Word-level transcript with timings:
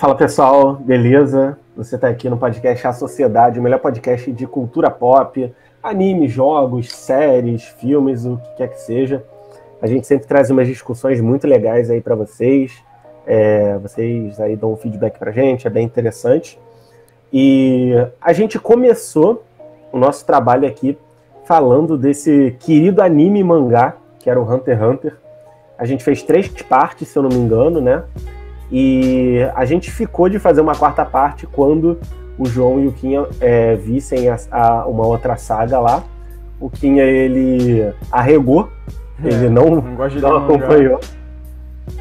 Fala 0.00 0.14
pessoal, 0.14 0.76
beleza? 0.76 1.58
Você 1.76 1.96
está 1.96 2.08
aqui 2.08 2.30
no 2.30 2.38
podcast 2.38 2.86
A 2.86 2.92
Sociedade, 2.94 3.60
o 3.60 3.62
melhor 3.62 3.80
podcast 3.80 4.32
de 4.32 4.46
cultura 4.46 4.90
pop, 4.90 5.52
anime, 5.82 6.26
jogos, 6.26 6.90
séries, 6.90 7.64
filmes, 7.64 8.24
o 8.24 8.38
que 8.38 8.56
quer 8.56 8.68
que 8.68 8.80
seja. 8.80 9.22
A 9.78 9.86
gente 9.86 10.06
sempre 10.06 10.26
traz 10.26 10.48
umas 10.48 10.66
discussões 10.66 11.20
muito 11.20 11.46
legais 11.46 11.90
aí 11.90 12.00
para 12.00 12.14
vocês. 12.14 12.82
É, 13.26 13.76
vocês 13.76 14.40
aí 14.40 14.56
dão 14.56 14.72
um 14.72 14.76
feedback 14.76 15.18
pra 15.18 15.32
gente, 15.32 15.66
é 15.66 15.70
bem 15.70 15.84
interessante. 15.84 16.58
E 17.30 17.92
a 18.22 18.32
gente 18.32 18.58
começou 18.58 19.44
o 19.92 19.98
nosso 19.98 20.24
trabalho 20.24 20.66
aqui 20.66 20.96
falando 21.44 21.98
desse 21.98 22.56
querido 22.58 23.02
anime 23.02 23.44
mangá, 23.44 23.98
que 24.18 24.30
era 24.30 24.40
o 24.40 24.50
Hunter 24.50 24.78
x 24.78 24.82
Hunter. 24.82 25.16
A 25.76 25.84
gente 25.84 26.02
fez 26.02 26.22
três 26.22 26.48
partes, 26.48 27.06
se 27.06 27.18
eu 27.18 27.22
não 27.22 27.28
me 27.28 27.36
engano, 27.36 27.82
né? 27.82 28.02
E 28.70 29.40
a 29.54 29.64
gente 29.64 29.90
ficou 29.90 30.28
de 30.28 30.38
fazer 30.38 30.60
uma 30.60 30.74
quarta 30.74 31.04
parte 31.04 31.46
quando 31.46 31.98
o 32.38 32.46
João 32.46 32.80
e 32.80 32.86
o 32.86 32.92
Kinha 32.92 33.26
é, 33.40 33.74
vissem 33.74 34.28
a, 34.28 34.38
a, 34.50 34.86
uma 34.86 35.06
outra 35.06 35.36
saga 35.36 35.78
lá. 35.78 36.04
O 36.60 36.70
Kinha, 36.70 37.04
ele 37.04 37.92
arregou, 38.10 38.70
é, 39.22 39.28
ele 39.28 39.48
não, 39.48 39.70
não, 39.70 39.82
não 39.82 40.36
acompanhou. 40.36 41.00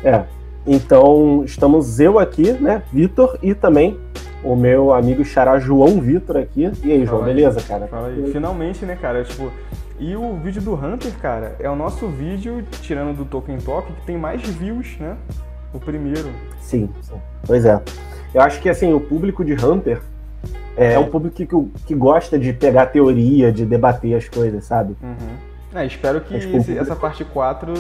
É, 0.04 0.24
então 0.68 1.44
estamos 1.44 2.00
eu 2.00 2.20
aqui, 2.20 2.52
né, 2.54 2.84
Vitor, 2.94 3.38
e 3.42 3.54
também 3.54 3.98
o 4.44 4.56
meu 4.56 4.94
amigo 4.94 5.26
Xará 5.26 5.60
João 5.60 6.00
Vitor 6.00 6.38
aqui. 6.38 6.72
E 6.84 6.92
aí, 6.92 7.06
João, 7.06 7.24
beleza, 7.24 7.62
cara? 7.62 7.88
Fala 7.88 8.08
aí. 8.08 8.32
Finalmente, 8.32 8.86
né, 8.86 8.96
cara? 8.96 9.24
Tipo, 9.24 9.52
e 10.00 10.16
o 10.16 10.36
vídeo 10.36 10.62
do 10.62 10.74
Hunter, 10.74 11.12
cara, 11.22 11.56
é 11.60 11.70
o 11.70 11.76
nosso 11.76 12.08
vídeo, 12.08 12.64
tirando 12.82 13.18
do 13.18 13.26
Tolkien 13.26 13.58
Talk, 13.58 13.92
que 13.92 14.06
tem 14.06 14.18
mais 14.18 14.42
views, 14.42 14.98
né? 15.00 15.18
O 15.74 15.80
primeiro. 15.80 16.30
Sim, 16.60 16.90
sim. 17.02 17.16
Pois 17.46 17.66
é. 17.66 17.80
Eu 18.34 18.42
acho 18.42 18.62
que, 18.62 18.70
assim, 18.70 18.94
o 18.94 19.00
público 19.00 19.44
de 19.44 19.54
Hunter 19.54 20.02
é, 20.78 20.94
é 20.94 21.00
um 21.00 21.10
público 21.10 21.36
que, 21.36 21.48
que 21.86 21.96
gosta 21.96 22.38
de 22.40 22.54
pegar 22.54 22.88
teoria, 22.88 23.52
de 23.52 23.66
debater 23.66 24.16
as 24.16 24.30
coisas, 24.30 24.64
sabe? 24.66 24.96
Uhum. 25.02 25.50
É, 25.74 25.86
espero 25.86 26.22
que 26.22 26.36
esse, 26.36 26.78
essa 26.78 26.96
parte 26.96 27.24
4 27.24 27.74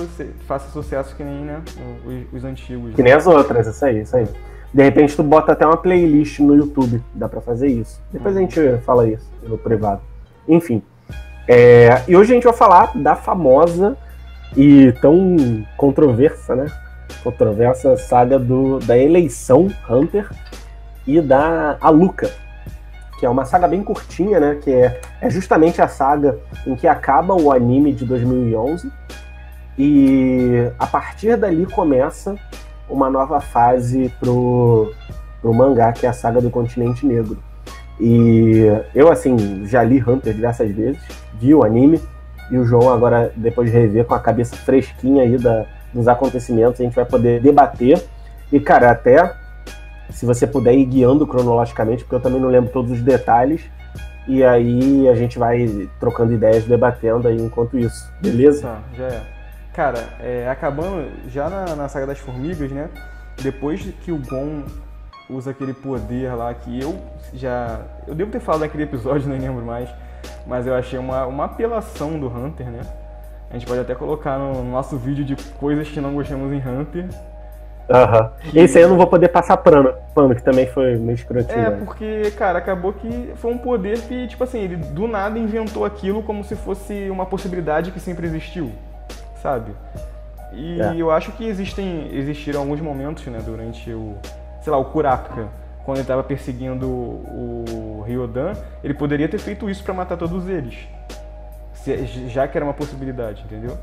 faça 0.45 0.69
sucesso 0.69 1.15
que 1.15 1.23
nem 1.23 1.43
né, 1.43 1.61
os, 2.05 2.33
os 2.33 2.43
antigos. 2.43 2.93
Que 2.93 3.01
né? 3.01 3.09
nem 3.09 3.13
as 3.13 3.25
outras, 3.25 3.65
isso 3.65 3.83
aí, 3.83 4.01
isso 4.01 4.15
aí. 4.15 4.27
De 4.71 4.83
repente 4.83 5.15
tu 5.15 5.23
bota 5.23 5.53
até 5.53 5.65
uma 5.65 5.77
playlist 5.77 6.39
no 6.39 6.55
YouTube, 6.55 7.01
dá 7.15 7.27
para 7.27 7.41
fazer 7.41 7.67
isso. 7.67 7.99
Depois 8.11 8.37
a 8.37 8.39
gente 8.39 8.77
fala 8.85 9.07
isso 9.07 9.27
no 9.41 9.57
privado. 9.57 10.01
Enfim. 10.47 10.83
É, 11.47 12.03
e 12.07 12.15
hoje 12.15 12.31
a 12.31 12.35
gente 12.35 12.43
vai 12.43 12.53
falar 12.53 12.95
da 12.95 13.15
famosa 13.15 13.97
e 14.55 14.91
tão 15.01 15.65
controversa, 15.75 16.55
né? 16.55 16.67
Controversa 17.23 17.97
saga 17.97 18.39
do, 18.39 18.79
da 18.79 18.97
eleição 18.97 19.67
Hunter 19.89 20.29
e 21.05 21.19
da 21.21 21.77
Aluka, 21.81 22.29
que 23.19 23.25
é 23.25 23.29
uma 23.29 23.45
saga 23.45 23.67
bem 23.67 23.83
curtinha, 23.83 24.39
né? 24.39 24.59
Que 24.61 24.71
é, 24.71 25.01
é 25.21 25.29
justamente 25.29 25.81
a 25.81 25.87
saga 25.87 26.39
em 26.65 26.75
que 26.75 26.87
acaba 26.87 27.33
o 27.33 27.51
anime 27.51 27.93
de 27.93 28.05
2011 28.05 28.91
e 29.77 30.69
a 30.77 30.85
partir 30.85 31.37
dali 31.37 31.65
começa 31.65 32.35
uma 32.89 33.09
nova 33.09 33.39
fase 33.39 34.13
pro, 34.19 34.93
pro 35.41 35.53
mangá, 35.53 35.93
que 35.93 36.05
é 36.05 36.09
a 36.09 36.13
saga 36.13 36.41
do 36.41 36.49
Continente 36.49 37.05
Negro. 37.05 37.37
E 37.99 38.65
eu, 38.95 39.11
assim, 39.11 39.65
já 39.65 39.83
li 39.83 40.03
Hunter 40.05 40.33
diversas 40.33 40.71
vezes, 40.71 41.01
vi 41.39 41.53
o 41.53 41.63
anime, 41.63 42.01
e 42.49 42.57
o 42.57 42.65
João 42.65 42.91
agora, 42.91 43.31
depois 43.35 43.71
de 43.71 43.77
rever 43.77 44.05
com 44.05 44.15
a 44.15 44.19
cabeça 44.19 44.55
fresquinha 44.55 45.23
aí 45.23 45.37
da, 45.37 45.65
dos 45.93 46.07
acontecimentos, 46.07 46.79
a 46.79 46.83
gente 46.83 46.95
vai 46.95 47.05
poder 47.05 47.41
debater. 47.41 48.03
E, 48.51 48.59
cara, 48.59 48.91
até 48.91 49.35
se 50.09 50.25
você 50.25 50.47
puder 50.47 50.73
ir 50.73 50.85
guiando 50.85 51.25
cronologicamente, 51.27 52.03
porque 52.03 52.15
eu 52.15 52.19
também 52.19 52.41
não 52.41 52.49
lembro 52.49 52.71
todos 52.71 52.91
os 52.91 53.01
detalhes, 53.01 53.61
e 54.27 54.43
aí 54.43 55.07
a 55.07 55.15
gente 55.15 55.39
vai 55.39 55.89
trocando 55.99 56.33
ideias, 56.33 56.65
debatendo 56.65 57.27
aí 57.27 57.37
enquanto 57.37 57.77
isso, 57.77 58.11
beleza? 58.21 58.61
Tá, 58.61 58.79
já 58.95 59.05
é. 59.05 59.21
Cara, 59.73 60.09
é, 60.19 60.49
acabando 60.49 61.09
já 61.29 61.49
na, 61.49 61.75
na 61.75 61.87
saga 61.87 62.07
das 62.07 62.19
formigas, 62.19 62.71
né? 62.71 62.89
Depois 63.41 63.81
que 64.03 64.11
o 64.11 64.17
Gon 64.17 64.63
usa 65.29 65.51
aquele 65.51 65.73
poder 65.73 66.33
lá 66.33 66.53
que 66.53 66.79
eu 66.79 66.99
já. 67.33 67.81
Eu 68.07 68.15
devo 68.15 68.31
ter 68.31 68.39
falado 68.39 68.61
naquele 68.61 68.83
episódio, 68.83 69.29
não 69.29 69.37
lembro 69.37 69.63
mais. 69.63 69.89
Mas 70.45 70.67
eu 70.67 70.75
achei 70.75 70.99
uma, 70.99 71.25
uma 71.25 71.45
apelação 71.45 72.19
do 72.19 72.27
Hunter, 72.27 72.67
né? 72.67 72.81
A 73.49 73.53
gente 73.53 73.65
pode 73.65 73.79
até 73.79 73.95
colocar 73.95 74.37
no 74.37 74.63
nosso 74.63 74.97
vídeo 74.97 75.25
de 75.25 75.35
coisas 75.53 75.87
que 75.89 75.99
não 75.99 76.13
gostamos 76.13 76.51
em 76.53 76.57
Hunter. 76.57 77.07
Aham. 77.89 78.31
Que... 78.41 78.59
Esse 78.59 78.77
aí 78.77 78.83
eu 78.83 78.89
não 78.89 78.97
vou 78.97 79.07
poder 79.07 79.29
passar 79.29 79.57
pano, 79.57 79.93
pano 80.13 80.35
que 80.35 80.43
também 80.43 80.67
foi 80.67 80.95
meio 80.97 81.15
escrotinho. 81.15 81.57
É, 81.57 81.69
né? 81.71 81.81
porque, 81.83 82.31
cara, 82.37 82.59
acabou 82.59 82.93
que 82.93 83.31
foi 83.35 83.51
um 83.51 83.57
poder 83.57 83.99
que, 84.01 84.27
tipo 84.27 84.43
assim, 84.43 84.59
ele 84.59 84.75
do 84.75 85.07
nada 85.07 85.39
inventou 85.39 85.83
aquilo 85.83 86.21
como 86.21 86.43
se 86.43 86.55
fosse 86.55 87.09
uma 87.09 87.25
possibilidade 87.25 87.91
que 87.91 87.99
sempre 87.99 88.27
existiu 88.27 88.71
sabe? 89.41 89.71
E 90.53 90.81
é. 90.81 90.95
eu 90.95 91.11
acho 91.11 91.31
que 91.33 91.45
existem, 91.45 92.09
existiram 92.13 92.61
alguns 92.61 92.81
momentos, 92.81 93.25
né, 93.27 93.39
durante 93.43 93.91
o, 93.91 94.15
sei 94.61 94.71
lá, 94.71 94.77
o 94.77 94.85
Kurapika, 94.85 95.47
quando 95.85 95.97
ele 95.97 96.03
estava 96.03 96.23
perseguindo 96.23 96.87
o 96.87 98.03
Ryodan, 98.05 98.53
ele 98.83 98.93
poderia 98.93 99.27
ter 99.27 99.37
feito 99.37 99.69
isso 99.69 99.83
para 99.83 99.93
matar 99.93 100.17
todos 100.17 100.47
eles. 100.47 100.87
Já 102.27 102.47
que 102.47 102.57
era 102.57 102.65
uma 102.65 102.73
possibilidade, 102.73 103.43
entendeu? 103.45 103.77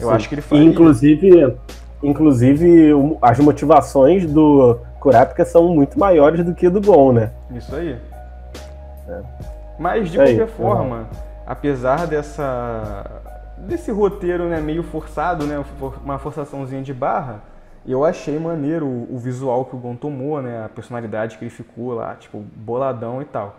Eu 0.00 0.08
Sim. 0.08 0.14
acho 0.14 0.28
que 0.28 0.34
ele 0.34 0.42
faria. 0.42 0.64
inclusive, 0.64 1.56
inclusive, 2.02 2.90
as 3.22 3.38
motivações 3.38 4.26
do 4.26 4.78
Kurapika 5.00 5.44
são 5.44 5.68
muito 5.68 5.98
maiores 5.98 6.44
do 6.44 6.54
que 6.54 6.68
do 6.68 6.80
Gon, 6.80 7.12
né? 7.12 7.30
Isso 7.50 7.74
aí. 7.74 7.96
É. 9.08 9.20
Mas, 9.78 10.10
de 10.10 10.18
qualquer 10.18 10.48
forma, 10.48 10.96
uhum. 10.96 11.06
apesar 11.46 12.06
dessa 12.06 13.22
desse 13.56 13.90
roteiro 13.90 14.44
né, 14.44 14.60
meio 14.60 14.82
forçado, 14.82 15.46
né, 15.46 15.62
uma 16.02 16.18
forçaçãozinha 16.18 16.82
de 16.82 16.92
barra, 16.92 17.40
eu 17.86 18.04
achei 18.04 18.38
maneiro 18.38 18.86
o, 18.86 19.14
o, 19.14 19.18
visual 19.18 19.64
que 19.64 19.76
o 19.76 19.78
Gon 19.78 19.94
tomou, 19.96 20.40
né, 20.40 20.64
a 20.64 20.68
personalidade 20.68 21.38
que 21.38 21.44
ele 21.44 21.50
ficou 21.50 21.94
lá, 21.94 22.14
tipo, 22.14 22.38
boladão 22.56 23.20
e 23.20 23.24
tal. 23.24 23.56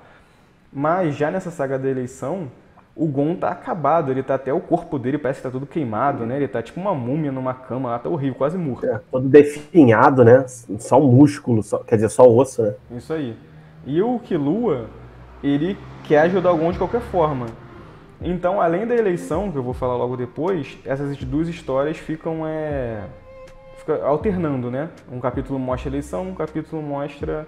Mas 0.72 1.16
já 1.16 1.30
nessa 1.30 1.52
saga 1.52 1.78
da 1.78 1.88
eleição, 1.88 2.48
o 2.96 3.08
Gon 3.08 3.36
tá 3.36 3.50
acabado, 3.50 4.10
ele 4.10 4.24
tá 4.24 4.36
até 4.36 4.54
o 4.54 4.60
corpo 4.62 4.98
dele 4.98 5.18
parece 5.18 5.40
que 5.40 5.44
tá 5.44 5.52
todo 5.52 5.66
queimado, 5.66 6.26
né? 6.26 6.38
Ele 6.38 6.48
tá 6.48 6.62
tipo 6.62 6.80
uma 6.80 6.94
múmia 6.94 7.32
numa 7.32 7.54
cama 7.54 7.90
lá, 7.90 8.00
tá 8.00 8.08
horrível, 8.08 8.36
quase 8.36 8.58
morto. 8.58 8.86
É, 8.86 9.02
todo 9.12 9.28
definhado, 9.28 10.24
né? 10.24 10.46
Só 10.80 11.00
músculo, 11.00 11.62
só, 11.62 11.80
quer 11.80 11.96
dizer, 11.96 12.10
só 12.10 12.24
osso, 12.24 12.64
né? 12.64 12.76
Isso 12.92 13.12
aí. 13.12 13.36
E 13.86 14.02
o 14.02 14.18
Killua, 14.20 14.86
ele 15.44 15.78
quer 16.06 16.22
ajudar 16.22 16.54
o 16.54 16.58
Gon 16.58 16.72
de 16.72 16.78
qualquer 16.78 17.02
forma. 17.02 17.48
Então, 18.22 18.62
além 18.62 18.88
da 18.88 18.96
eleição, 18.96 19.52
que 19.52 19.58
eu 19.58 19.64
vou 19.64 19.74
falar 19.74 19.98
logo 19.98 20.16
depois, 20.16 20.78
essas 20.86 21.18
duas 21.18 21.50
histórias 21.50 21.98
ficam 21.98 22.48
é, 22.48 23.04
fica 23.78 24.04
alternando, 24.06 24.72
né? 24.72 24.90
Um 25.12 25.20
capítulo 25.20 25.60
mostra 25.60 25.90
a 25.90 25.92
eleição, 25.92 26.30
um 26.30 26.34
capítulo 26.34 26.82
mostra 26.82 27.46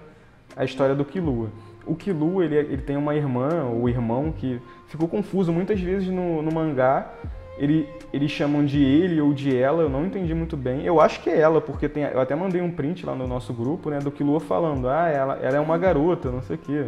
a 0.54 0.64
história 0.64 0.94
do 0.94 1.04
Kilua. 1.04 1.48
O 1.88 1.94
Kilua, 1.94 2.44
ele, 2.44 2.56
ele 2.56 2.82
tem 2.82 2.96
uma 2.96 3.14
irmã 3.14 3.64
ou 3.64 3.88
irmão 3.88 4.32
que 4.32 4.60
ficou 4.86 5.08
confuso 5.08 5.52
muitas 5.52 5.80
vezes 5.80 6.08
no, 6.08 6.42
no 6.42 6.52
mangá. 6.52 7.10
Ele, 7.56 7.88
eles 8.12 8.30
chamam 8.30 8.64
de 8.64 8.82
ele 8.82 9.20
ou 9.20 9.32
de 9.32 9.56
ela, 9.56 9.82
eu 9.82 9.88
não 9.88 10.06
entendi 10.06 10.32
muito 10.32 10.56
bem. 10.56 10.84
Eu 10.84 11.00
acho 11.00 11.20
que 11.20 11.28
é 11.28 11.40
ela, 11.40 11.60
porque 11.60 11.88
tem, 11.88 12.04
eu 12.04 12.20
até 12.20 12.34
mandei 12.36 12.60
um 12.60 12.70
print 12.70 13.04
lá 13.04 13.16
no 13.16 13.26
nosso 13.26 13.52
grupo, 13.52 13.90
né, 13.90 13.98
do 13.98 14.12
Kilua 14.12 14.38
falando, 14.38 14.88
ah, 14.88 15.08
ela, 15.08 15.38
ela 15.42 15.56
é 15.56 15.60
uma 15.60 15.76
garota, 15.76 16.30
não 16.30 16.40
sei 16.42 16.54
o 16.54 16.58
quê. 16.58 16.84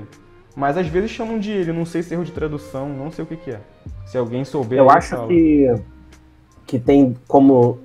Mas 0.55 0.77
às 0.77 0.87
vezes 0.87 1.10
chamam 1.10 1.39
de 1.39 1.50
ele, 1.50 1.72
não 1.72 1.84
sei 1.84 2.03
se 2.03 2.12
é 2.12 2.16
erro 2.16 2.25
de 2.25 2.33
tradução, 2.33 2.89
não 2.89 3.10
sei 3.10 3.25
o 3.25 3.27
que, 3.27 3.37
que 3.37 3.50
é. 3.50 3.60
Se 4.06 4.19
alguém 4.19 4.44
souber. 4.44 4.78
Eu 4.78 4.91
acho 4.91 5.27
que, 5.27 5.75
que 6.66 6.78
tem 6.78 7.16
como. 7.27 7.78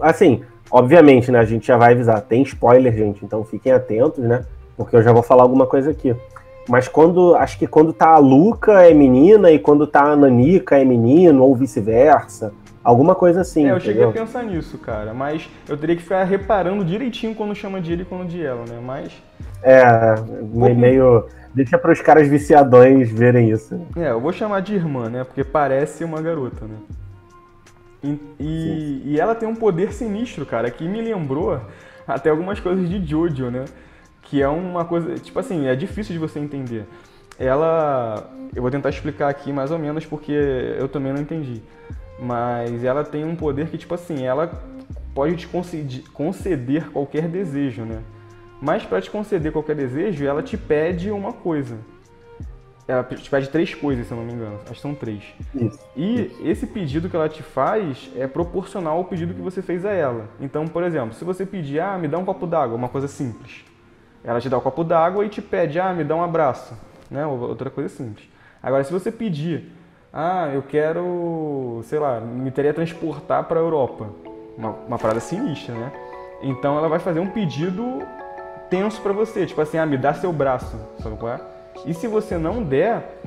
Assim, 0.00 0.42
obviamente, 0.70 1.30
né? 1.30 1.38
A 1.38 1.44
gente 1.44 1.66
já 1.66 1.76
vai 1.76 1.92
avisar. 1.92 2.20
Tem 2.22 2.42
spoiler, 2.42 2.94
gente, 2.94 3.24
então 3.24 3.44
fiquem 3.44 3.72
atentos, 3.72 4.22
né? 4.22 4.44
Porque 4.76 4.94
eu 4.94 5.02
já 5.02 5.12
vou 5.12 5.22
falar 5.22 5.42
alguma 5.42 5.66
coisa 5.66 5.90
aqui. 5.90 6.14
Mas 6.68 6.88
quando. 6.88 7.34
Acho 7.36 7.58
que 7.58 7.66
quando 7.66 7.92
tá 7.92 8.10
a 8.10 8.18
Luca 8.18 8.82
é 8.82 8.94
menina 8.94 9.50
e 9.50 9.58
quando 9.58 9.86
tá 9.86 10.02
a 10.04 10.16
Nanica 10.16 10.78
é 10.78 10.84
menino, 10.84 11.42
ou 11.42 11.54
vice-versa. 11.54 12.52
Alguma 12.82 13.14
coisa 13.14 13.40
assim. 13.40 13.66
É, 13.66 13.72
eu 13.72 13.80
cheguei 13.80 14.04
a 14.04 14.12
pensar 14.12 14.44
nisso, 14.44 14.76
cara. 14.78 15.14
Mas 15.14 15.48
eu 15.68 15.76
teria 15.76 15.96
que 15.96 16.02
ficar 16.02 16.24
reparando 16.24 16.84
direitinho 16.84 17.34
quando 17.34 17.54
chama 17.54 17.80
de 17.80 17.92
ele 17.92 18.02
e 18.02 18.04
quando 18.04 18.28
de 18.28 18.44
ela, 18.44 18.64
né? 18.68 18.78
Mas. 18.84 19.12
É, 19.62 19.82
meio. 20.74 21.26
Deixa 21.54 21.78
para 21.78 21.92
os 21.92 22.00
caras 22.00 22.26
viciadões 22.26 23.10
verem 23.10 23.50
isso. 23.50 23.80
É, 23.96 24.10
eu 24.10 24.20
vou 24.20 24.32
chamar 24.32 24.60
de 24.60 24.74
irmã, 24.74 25.08
né? 25.08 25.24
Porque 25.24 25.44
parece 25.44 26.02
uma 26.02 26.20
garota, 26.20 26.66
né? 26.66 26.76
E, 28.02 28.20
e, 28.38 29.02
e, 29.06 29.20
ela 29.20 29.34
tem 29.34 29.48
um 29.48 29.54
poder 29.54 29.92
sinistro, 29.92 30.44
cara, 30.44 30.70
que 30.70 30.86
me 30.86 31.00
lembrou 31.00 31.58
até 32.06 32.28
algumas 32.28 32.60
coisas 32.60 32.86
de 32.90 33.02
Jojo, 33.02 33.50
né? 33.50 33.64
Que 34.24 34.42
é 34.42 34.48
uma 34.48 34.84
coisa, 34.84 35.14
tipo 35.14 35.38
assim, 35.38 35.66
é 35.66 35.76
difícil 35.76 36.12
de 36.12 36.18
você 36.18 36.38
entender. 36.38 36.86
Ela, 37.38 38.30
eu 38.54 38.62
vou 38.62 38.70
tentar 38.70 38.88
explicar 38.88 39.28
aqui 39.28 39.52
mais 39.52 39.70
ou 39.70 39.78
menos 39.78 40.06
porque 40.06 40.32
eu 40.32 40.88
também 40.88 41.12
não 41.12 41.20
entendi. 41.20 41.62
Mas 42.18 42.84
ela 42.84 43.04
tem 43.04 43.24
um 43.24 43.34
poder 43.34 43.68
que, 43.68 43.76
tipo 43.76 43.94
assim, 43.94 44.24
ela 44.24 44.50
pode 45.14 45.36
te 45.36 45.48
conceder 46.12 46.90
qualquer 46.90 47.28
desejo, 47.28 47.82
né? 47.82 48.02
Mas 48.60 48.84
para 48.84 49.00
te 49.00 49.10
conceder 49.10 49.52
qualquer 49.52 49.76
desejo, 49.76 50.24
ela 50.24 50.42
te 50.42 50.56
pede 50.56 51.10
uma 51.10 51.32
coisa. 51.32 51.76
Ela 52.86 53.02
te 53.02 53.30
pede 53.30 53.48
três 53.48 53.74
coisas, 53.74 54.06
se 54.06 54.12
eu 54.12 54.18
não 54.18 54.24
me 54.24 54.32
engano. 54.32 54.58
Acho 54.64 54.74
que 54.74 54.80
são 54.80 54.94
três. 54.94 55.22
Isso. 55.54 55.78
E 55.96 56.26
Isso. 56.26 56.40
esse 56.44 56.66
pedido 56.66 57.08
que 57.08 57.16
ela 57.16 57.28
te 57.28 57.42
faz 57.42 58.10
é 58.16 58.26
proporcional 58.26 58.98
ao 58.98 59.04
pedido 59.04 59.34
que 59.34 59.40
você 59.40 59.62
fez 59.62 59.86
a 59.86 59.92
ela. 59.92 60.28
Então, 60.40 60.66
por 60.66 60.82
exemplo, 60.82 61.14
se 61.14 61.24
você 61.24 61.46
pedir, 61.46 61.80
ah, 61.80 61.96
me 61.96 62.08
dá 62.08 62.18
um 62.18 62.24
copo 62.24 62.46
d'água, 62.46 62.76
uma 62.76 62.88
coisa 62.88 63.08
simples. 63.08 63.64
Ela 64.24 64.40
te 64.40 64.48
dá 64.48 64.56
o 64.56 64.60
um 64.60 64.62
copo 64.62 64.82
d'água 64.82 65.24
e 65.24 65.28
te 65.28 65.42
pede, 65.42 65.78
ah, 65.78 65.92
me 65.92 66.02
dá 66.02 66.16
um 66.16 66.24
abraço. 66.24 66.74
Né? 67.10 67.26
Outra 67.26 67.68
coisa 67.68 67.88
simples. 67.88 68.28
Agora, 68.62 68.82
se 68.82 68.92
você 68.92 69.12
pedir, 69.12 69.70
ah, 70.12 70.48
eu 70.52 70.62
quero, 70.62 71.82
sei 71.84 71.98
lá, 71.98 72.20
me 72.20 72.50
teletransportar 72.50 73.44
para 73.44 73.60
a 73.60 73.62
Europa. 73.62 74.08
Uma, 74.56 74.70
uma 74.86 74.98
parada 74.98 75.20
sinistra, 75.20 75.74
né? 75.74 75.92
Então 76.40 76.78
ela 76.78 76.88
vai 76.88 76.98
fazer 76.98 77.20
um 77.20 77.28
pedido 77.28 78.02
tenso 78.70 79.00
para 79.02 79.12
você, 79.12 79.44
tipo 79.44 79.60
assim, 79.60 79.76
ah, 79.76 79.84
me 79.84 79.98
dá 79.98 80.14
seu 80.14 80.32
braço, 80.32 80.78
sabe 81.02 81.16
qual 81.16 81.32
é? 81.32 81.40
E 81.84 81.92
se 81.92 82.06
você 82.06 82.38
não 82.38 82.62
der, 82.62 83.20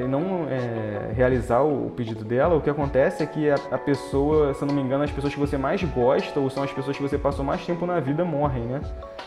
não 0.00 0.46
é, 0.48 1.12
realizar 1.14 1.62
o 1.62 1.90
pedido 1.90 2.24
dela, 2.24 2.56
o 2.56 2.60
que 2.60 2.70
acontece 2.70 3.22
é 3.22 3.26
que 3.26 3.50
a, 3.50 3.54
a, 3.70 3.78
pessoa, 3.78 4.52
se 4.54 4.62
eu 4.62 4.66
não 4.66 4.74
me 4.74 4.82
engano, 4.82 5.04
as 5.04 5.10
pessoas 5.10 5.32
que 5.32 5.40
você 5.40 5.56
mais 5.56 5.82
gosta 5.82 6.38
ou 6.40 6.50
são 6.50 6.62
as 6.62 6.72
pessoas 6.72 6.96
que 6.96 7.02
você 7.02 7.16
passou 7.16 7.44
mais 7.44 7.64
tempo 7.64 7.86
na 7.86 8.00
vida 8.00 8.24
morrem, 8.24 8.64
né? 8.64 8.80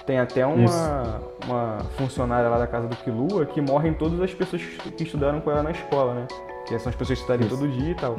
Tem 0.05 0.19
até 0.19 0.45
uma, 0.45 1.21
uma 1.45 1.77
funcionária 1.97 2.49
lá 2.49 2.57
da 2.57 2.67
casa 2.67 2.87
do 2.87 2.95
Kilua 2.97 3.45
que 3.45 3.61
morrem 3.61 3.93
todas 3.93 4.19
as 4.21 4.33
pessoas 4.33 4.61
que 4.63 5.03
estudaram 5.03 5.39
com 5.41 5.51
ela 5.51 5.63
na 5.63 5.71
escola, 5.71 6.13
né? 6.13 6.27
Que 6.67 6.77
são 6.79 6.89
as 6.89 6.95
pessoas 6.95 7.19
que 7.19 7.31
estudam 7.31 7.47
todo 7.47 7.67
dia 7.67 7.91
e 7.91 7.95
tal. 7.95 8.17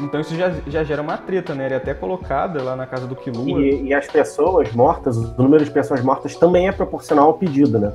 Então 0.00 0.20
isso 0.20 0.34
já, 0.34 0.50
já 0.66 0.84
gera 0.84 1.00
uma 1.00 1.16
treta, 1.16 1.54
né? 1.54 1.66
Ele 1.66 1.74
é 1.74 1.76
até 1.78 1.94
colocada 1.94 2.62
lá 2.62 2.76
na 2.76 2.86
casa 2.86 3.06
do 3.06 3.16
Kilua. 3.16 3.60
E, 3.60 3.86
e 3.86 3.94
as 3.94 4.06
pessoas 4.06 4.72
mortas, 4.72 5.16
o 5.16 5.42
número 5.42 5.64
de 5.64 5.70
pessoas 5.70 6.02
mortas 6.02 6.36
também 6.36 6.68
é 6.68 6.72
proporcional 6.72 7.28
ao 7.28 7.34
pedido, 7.34 7.78
né? 7.78 7.92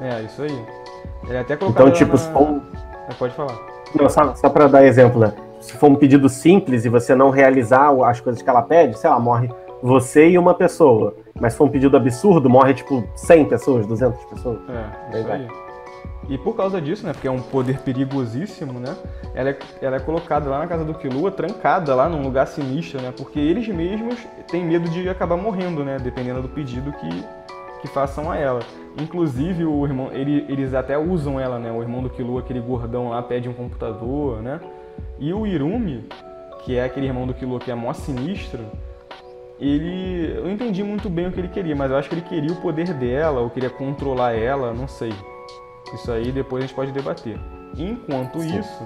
É, 0.00 0.22
isso 0.22 0.42
aí. 0.42 0.66
Ele 1.28 1.38
até 1.38 1.56
colocado 1.56 1.88
Então, 1.88 1.92
tipo, 1.92 2.12
na... 2.12 2.18
se 2.18 2.32
for 2.32 2.62
é, 3.08 3.14
Pode 3.14 3.34
falar. 3.34 3.58
Não, 3.98 4.08
só, 4.08 4.34
só 4.34 4.48
para 4.48 4.66
dar 4.68 4.84
exemplo, 4.84 5.20
né? 5.20 5.32
Se 5.60 5.72
for 5.72 5.90
um 5.90 5.94
pedido 5.94 6.28
simples 6.28 6.84
e 6.84 6.88
você 6.88 7.14
não 7.14 7.30
realizar 7.30 7.90
as 8.04 8.20
coisas 8.20 8.40
que 8.40 8.48
ela 8.48 8.62
pede, 8.62 8.98
sei 8.98 9.10
lá, 9.10 9.18
morre 9.18 9.50
você 9.82 10.28
e 10.28 10.38
uma 10.38 10.54
pessoa. 10.54 11.14
Mas 11.40 11.52
se 11.52 11.58
for 11.58 11.64
um 11.64 11.70
pedido 11.70 11.96
absurdo, 11.96 12.48
morre 12.50 12.74
tipo 12.74 13.04
100 13.14 13.44
pessoas, 13.46 13.86
200 13.86 14.24
pessoas. 14.24 14.58
É, 14.68 15.20
isso 15.20 15.32
aí. 15.32 15.48
E 16.28 16.36
por 16.36 16.54
causa 16.54 16.80
disso, 16.80 17.06
né, 17.06 17.12
porque 17.12 17.26
é 17.26 17.30
um 17.30 17.40
poder 17.40 17.78
perigosíssimo, 17.78 18.78
né, 18.78 18.94
ela 19.34 19.50
é, 19.50 19.58
ela 19.80 19.96
é 19.96 20.00
colocada 20.00 20.50
lá 20.50 20.58
na 20.58 20.66
casa 20.66 20.84
do 20.84 20.92
Kilua, 20.92 21.30
trancada 21.30 21.94
lá 21.94 22.06
num 22.06 22.22
lugar 22.22 22.46
sinistro, 22.46 23.00
né, 23.00 23.14
porque 23.16 23.38
eles 23.38 23.66
mesmos 23.68 24.18
têm 24.50 24.62
medo 24.62 24.90
de 24.90 25.08
acabar 25.08 25.38
morrendo, 25.38 25.82
né, 25.82 25.96
dependendo 25.98 26.42
do 26.42 26.48
pedido 26.48 26.92
que, 26.92 27.24
que 27.80 27.88
façam 27.88 28.30
a 28.30 28.36
ela. 28.36 28.60
Inclusive, 29.00 29.64
o 29.64 29.84
irmão, 29.86 30.10
ele, 30.12 30.44
eles 30.48 30.74
até 30.74 30.98
usam 30.98 31.38
ela, 31.38 31.58
né, 31.58 31.70
o 31.70 31.80
irmão 31.80 32.02
do 32.02 32.10
Kilua, 32.10 32.40
aquele 32.40 32.60
gordão 32.60 33.10
lá, 33.10 33.22
pede 33.22 33.48
um 33.48 33.54
computador, 33.54 34.42
né, 34.42 34.60
e 35.18 35.32
o 35.32 35.46
Irumi, 35.46 36.08
que 36.64 36.76
é 36.76 36.84
aquele 36.84 37.06
irmão 37.06 37.26
do 37.26 37.34
Kilua 37.34 37.58
que 37.60 37.70
é 37.70 37.74
mó 37.74 37.92
sinistro, 37.92 38.64
ele. 39.60 40.32
Eu 40.36 40.44
não 40.44 40.50
entendi 40.50 40.82
muito 40.82 41.08
bem 41.08 41.26
o 41.26 41.32
que 41.32 41.40
ele 41.40 41.48
queria, 41.48 41.74
mas 41.74 41.90
eu 41.90 41.96
acho 41.96 42.08
que 42.08 42.14
ele 42.14 42.22
queria 42.22 42.52
o 42.52 42.60
poder 42.60 42.92
dela, 42.94 43.40
ou 43.40 43.50
queria 43.50 43.70
controlar 43.70 44.32
ela, 44.32 44.72
não 44.72 44.86
sei. 44.86 45.12
Isso 45.94 46.12
aí 46.12 46.30
depois 46.30 46.62
a 46.62 46.66
gente 46.66 46.76
pode 46.76 46.92
debater. 46.92 47.38
Enquanto 47.76 48.40
Sim. 48.40 48.58
isso, 48.58 48.84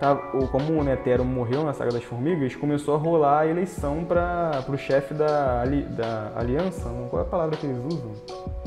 tá, 0.00 0.16
como 0.50 0.80
o 0.80 0.82
Netero 0.82 1.24
morreu 1.24 1.62
na 1.62 1.74
Saga 1.74 1.92
das 1.92 2.02
Formigas, 2.02 2.56
começou 2.56 2.94
a 2.94 2.98
rolar 2.98 3.40
a 3.40 3.46
eleição 3.46 4.02
para 4.04 4.64
o 4.66 4.76
chefe 4.76 5.12
da, 5.12 5.64
da 5.90 6.32
aliança. 6.34 6.88
Qual 7.10 7.22
é 7.22 7.24
a 7.24 7.28
palavra 7.28 7.56
que 7.56 7.66
eles 7.66 7.78
usam? 7.84 8.10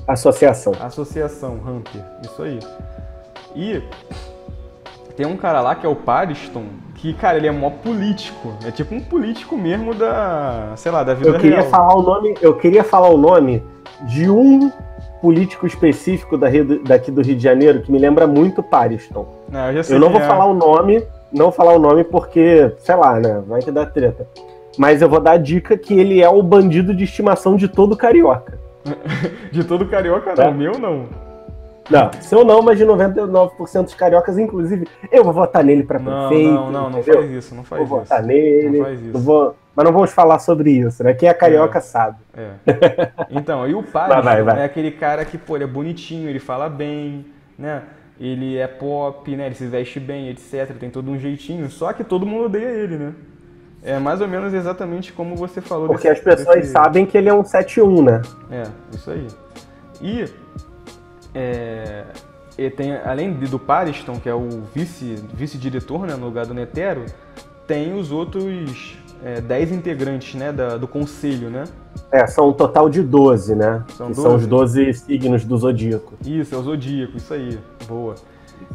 Associação. 0.07 0.73
Associação, 0.79 1.55
Hunter. 1.55 2.01
Isso 2.23 2.41
aí. 2.43 2.59
E 3.55 3.81
tem 5.15 5.25
um 5.25 5.35
cara 5.35 5.59
lá 5.59 5.75
que 5.75 5.85
é 5.85 5.89
o 5.89 5.95
Pariston, 5.95 6.65
que, 6.95 7.13
cara, 7.13 7.37
ele 7.37 7.47
é 7.47 7.51
mó 7.51 7.69
político. 7.69 8.53
É 8.65 8.71
tipo 8.71 8.93
um 8.93 9.01
político 9.01 9.57
mesmo 9.57 9.93
da, 9.93 10.73
sei 10.75 10.91
lá, 10.91 11.03
da 11.03 11.13
vida 11.13 11.29
eu 11.29 11.39
queria 11.39 11.59
real. 11.59 11.69
Falar 11.69 11.95
o 11.95 12.01
nome, 12.01 12.35
eu 12.41 12.55
queria 12.55 12.83
falar 12.83 13.09
o 13.09 13.17
nome 13.17 13.63
de 14.07 14.29
um 14.29 14.71
político 15.21 15.65
específico 15.65 16.37
da 16.37 16.49
Rio, 16.49 16.83
daqui 16.83 17.09
do 17.09 17.21
Rio 17.21 17.35
de 17.35 17.41
Janeiro 17.41 17.81
que 17.81 17.91
me 17.91 17.97
lembra 17.97 18.27
muito 18.27 18.61
Pariston. 18.61 19.25
Não, 19.49 19.71
eu, 19.71 19.81
eu 19.81 19.99
não 19.99 20.09
vou 20.09 20.19
é. 20.19 20.27
falar 20.27 20.45
o 20.45 20.53
nome, 20.53 21.01
não 21.33 21.45
vou 21.45 21.51
falar 21.51 21.73
o 21.73 21.79
nome 21.79 22.03
porque, 22.03 22.71
sei 22.77 22.95
lá, 22.95 23.19
né, 23.19 23.43
vai 23.47 23.61
que 23.61 23.71
dá 23.71 23.85
treta. 23.85 24.27
Mas 24.77 25.01
eu 25.01 25.09
vou 25.09 25.19
dar 25.19 25.31
a 25.31 25.37
dica 25.37 25.77
que 25.77 25.93
ele 25.93 26.21
é 26.21 26.29
o 26.29 26.41
bandido 26.41 26.95
de 26.95 27.03
estimação 27.03 27.55
de 27.55 27.67
todo 27.67 27.95
carioca. 27.95 28.59
de 29.51 29.63
todo 29.63 29.87
carioca 29.87 30.33
não, 30.35 30.43
é. 30.43 30.51
meu 30.51 30.79
não. 30.79 31.05
Não, 31.89 32.11
seu 32.21 32.45
não, 32.45 32.61
mas 32.61 32.77
de 32.77 32.85
99% 32.85 33.83
dos 33.83 33.93
cariocas, 33.93 34.37
inclusive, 34.37 34.87
eu 35.11 35.23
vou 35.23 35.33
votar 35.33 35.63
nele 35.63 35.83
para 35.83 35.99
prefeito. 35.99 36.53
Não, 36.53 36.71
não, 36.71 36.83
não, 36.83 36.89
não 36.91 37.03
faz 37.03 37.29
isso, 37.29 37.53
não 37.53 37.63
faz 37.63 37.79
vou 37.79 37.83
isso. 37.83 37.89
Vou 37.89 37.99
votar 37.99 38.23
nele. 38.23 38.77
Não 38.77 38.85
faz 38.85 39.01
isso. 39.01 39.13
Não 39.13 39.19
vou, 39.19 39.55
mas 39.75 39.85
não 39.85 39.91
vamos 39.91 40.11
falar 40.11 40.39
sobre 40.39 40.71
isso, 40.71 41.03
né? 41.03 41.13
Quem 41.13 41.27
é 41.27 41.33
carioca 41.33 41.79
é, 41.79 41.81
sabe. 41.81 42.17
É. 42.35 42.51
Então, 43.29 43.67
e 43.67 43.75
o 43.75 43.83
pai 43.83 44.09
é 44.59 44.63
aquele 44.63 44.91
cara 44.91 45.25
que, 45.25 45.37
pô, 45.37 45.55
ele 45.55 45.65
é 45.65 45.67
bonitinho, 45.67 46.29
ele 46.29 46.39
fala 46.39 46.69
bem, 46.69 47.25
né? 47.57 47.83
Ele 48.23 48.55
é 48.55 48.67
pop, 48.67 49.35
né? 49.35 49.47
Ele 49.47 49.55
se 49.55 49.67
veste 49.67 49.99
bem, 49.99 50.29
etc. 50.29 50.77
Tem 50.79 50.89
todo 50.89 51.11
um 51.11 51.19
jeitinho, 51.19 51.69
só 51.69 51.91
que 51.91 52.05
todo 52.05 52.25
mundo 52.25 52.45
odeia 52.45 52.69
ele, 52.69 52.97
né? 52.97 53.13
É 53.83 53.99
mais 53.99 54.21
ou 54.21 54.29
menos 54.29 54.53
exatamente 54.53 55.11
como 55.11 55.35
você 55.35 55.59
falou. 55.59 55.87
Porque 55.87 56.07
desse, 56.07 56.21
as 56.21 56.37
pessoas 56.37 56.61
desse... 56.61 56.71
sabem 56.71 57.05
que 57.05 57.17
ele 57.17 57.27
é 57.27 57.33
um 57.33 57.43
7-1, 57.43 58.01
né? 58.01 58.21
É, 58.49 58.63
isso 58.95 59.11
aí. 59.11 59.27
E, 60.01 60.25
é, 61.35 62.05
e 62.57 62.69
tem, 62.69 62.95
além 62.95 63.33
do 63.33 63.59
Pariston, 63.59 64.17
que 64.17 64.29
é 64.29 64.33
o 64.33 64.47
vice-diretor 64.73 65.99
vice 65.99 66.13
né, 66.13 66.17
no 66.17 66.27
lugar 66.27 66.45
do 66.45 66.53
Netero, 66.53 67.03
tem 67.67 67.93
os 67.93 68.09
outros 68.09 68.97
é, 69.23 69.39
10 69.41 69.71
integrantes 69.71 70.35
né, 70.35 70.51
da, 70.51 70.77
do 70.77 70.87
conselho, 70.87 71.49
né? 71.49 71.63
É, 72.11 72.27
são 72.27 72.49
um 72.49 72.53
total 72.53 72.89
de 72.89 73.01
12, 73.01 73.55
né? 73.55 73.83
São, 73.95 74.07
12? 74.07 74.21
são 74.21 74.35
os 74.35 74.47
12 74.47 74.93
signos 74.93 75.45
do 75.45 75.57
zodíaco. 75.57 76.13
Isso, 76.25 76.53
é 76.53 76.57
o 76.57 76.61
zodíaco, 76.61 77.17
isso 77.17 77.33
aí. 77.33 77.57
Boa. 77.87 78.15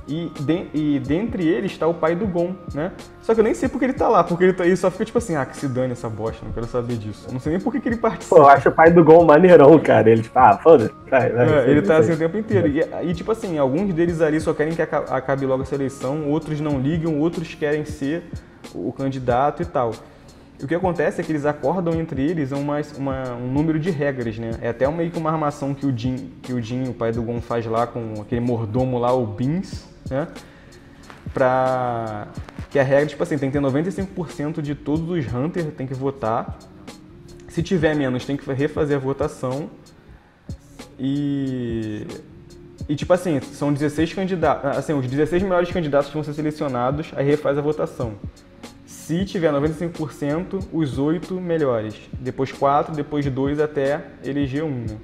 E, 0.06 0.30
de, 0.40 0.66
e 0.72 0.98
dentre 0.98 1.46
eles 1.46 1.72
está 1.72 1.86
o 1.86 1.94
pai 1.94 2.14
do 2.14 2.26
Gon, 2.26 2.54
né? 2.74 2.92
Só 3.20 3.34
que 3.34 3.40
eu 3.40 3.44
nem 3.44 3.52
sei 3.52 3.68
porque 3.68 3.84
ele 3.84 3.92
tá 3.92 4.08
lá, 4.08 4.24
porque 4.24 4.44
ele, 4.44 4.52
tá, 4.54 4.64
ele 4.64 4.76
só 4.76 4.90
fica 4.90 5.04
tipo 5.04 5.18
assim, 5.18 5.36
ah, 5.36 5.44
que 5.44 5.56
se 5.56 5.68
dane 5.68 5.92
essa 5.92 6.08
bosta, 6.08 6.44
não 6.44 6.52
quero 6.52 6.66
saber 6.66 6.96
disso. 6.96 7.24
Eu 7.28 7.34
não 7.34 7.40
sei 7.40 7.52
nem 7.52 7.60
por 7.60 7.72
que, 7.72 7.80
que 7.80 7.88
ele 7.88 7.96
participa. 7.96 8.36
Pô, 8.36 8.42
eu 8.42 8.48
acho 8.48 8.70
o 8.70 8.72
pai 8.72 8.90
do 8.90 9.04
Gon 9.04 9.24
maneirão, 9.24 9.78
cara. 9.78 10.10
Ele 10.10 10.22
tipo, 10.22 10.38
ah, 10.38 10.58
foda-se. 10.62 10.92
É, 11.10 11.70
ele 11.70 11.82
tá 11.82 11.98
assim 11.98 12.12
o 12.12 12.16
tempo 12.16 12.38
inteiro. 12.38 12.68
E, 12.68 12.80
e, 13.06 13.14
tipo 13.14 13.30
assim, 13.30 13.58
alguns 13.58 13.92
deles 13.92 14.20
ali 14.22 14.40
só 14.40 14.54
querem 14.54 14.74
que 14.74 14.80
acabe 14.80 15.44
logo 15.44 15.62
essa 15.62 15.74
eleição, 15.74 16.26
outros 16.28 16.58
não 16.58 16.80
ligam, 16.80 17.18
outros 17.18 17.54
querem 17.54 17.84
ser 17.84 18.24
o 18.74 18.92
candidato 18.92 19.62
e 19.62 19.66
tal. 19.66 19.92
O 20.60 20.66
que 20.66 20.74
acontece 20.74 21.20
é 21.20 21.24
que 21.24 21.30
eles 21.30 21.46
acordam 21.46 21.94
entre 22.00 22.20
eles 22.20 22.50
uma, 22.50 22.80
uma, 22.96 23.34
um 23.34 23.52
número 23.52 23.78
de 23.78 23.90
regras, 23.90 24.38
né? 24.38 24.50
É 24.60 24.68
até 24.70 24.88
meio 24.90 25.10
que 25.10 25.18
uma 25.18 25.30
armação 25.30 25.72
que 25.72 25.86
o 25.86 25.96
Jin, 25.96 26.32
que 26.42 26.52
o, 26.52 26.60
Jin, 26.60 26.88
o 26.88 26.94
pai 26.94 27.12
do 27.12 27.22
Gon, 27.22 27.40
faz 27.40 27.64
lá 27.64 27.86
com 27.86 28.14
aquele 28.20 28.40
mordomo 28.40 28.98
lá, 28.98 29.12
o 29.12 29.24
Beans, 29.24 29.86
né? 30.10 30.26
Pra... 31.32 32.26
Que 32.70 32.78
a 32.78 32.82
regra, 32.82 33.06
tipo 33.06 33.22
assim, 33.22 33.38
tem 33.38 33.50
que 33.50 33.58
ter 33.58 33.64
95% 33.64 34.60
de 34.60 34.74
todos 34.74 35.08
os 35.08 35.32
Hunters 35.32 35.72
tem 35.76 35.86
que 35.86 35.94
votar. 35.94 36.58
Se 37.48 37.62
tiver 37.62 37.94
menos, 37.94 38.26
tem 38.26 38.36
que 38.36 38.52
refazer 38.52 38.96
a 38.96 39.00
votação. 39.00 39.70
E... 40.98 42.04
E 42.88 42.96
tipo 42.96 43.12
assim, 43.12 43.40
são 43.40 43.72
16 43.72 44.14
candidatos, 44.14 44.76
assim, 44.76 44.94
os 44.94 45.06
16 45.06 45.42
melhores 45.42 45.70
candidatos 45.70 46.10
vão 46.10 46.24
ser 46.24 46.32
selecionados, 46.32 47.10
aí 47.14 47.26
refaz 47.26 47.58
a 47.58 47.60
votação. 47.60 48.14
Se 49.08 49.24
tiver 49.24 49.50
95%, 49.50 50.64
os 50.70 50.98
oito 50.98 51.40
melhores. 51.40 51.94
Depois 52.20 52.52
quatro, 52.52 52.94
depois 52.94 53.24
dois 53.24 53.58
até 53.58 54.02
eleger 54.22 54.62
um. 54.62 54.84
Né? 54.86 54.98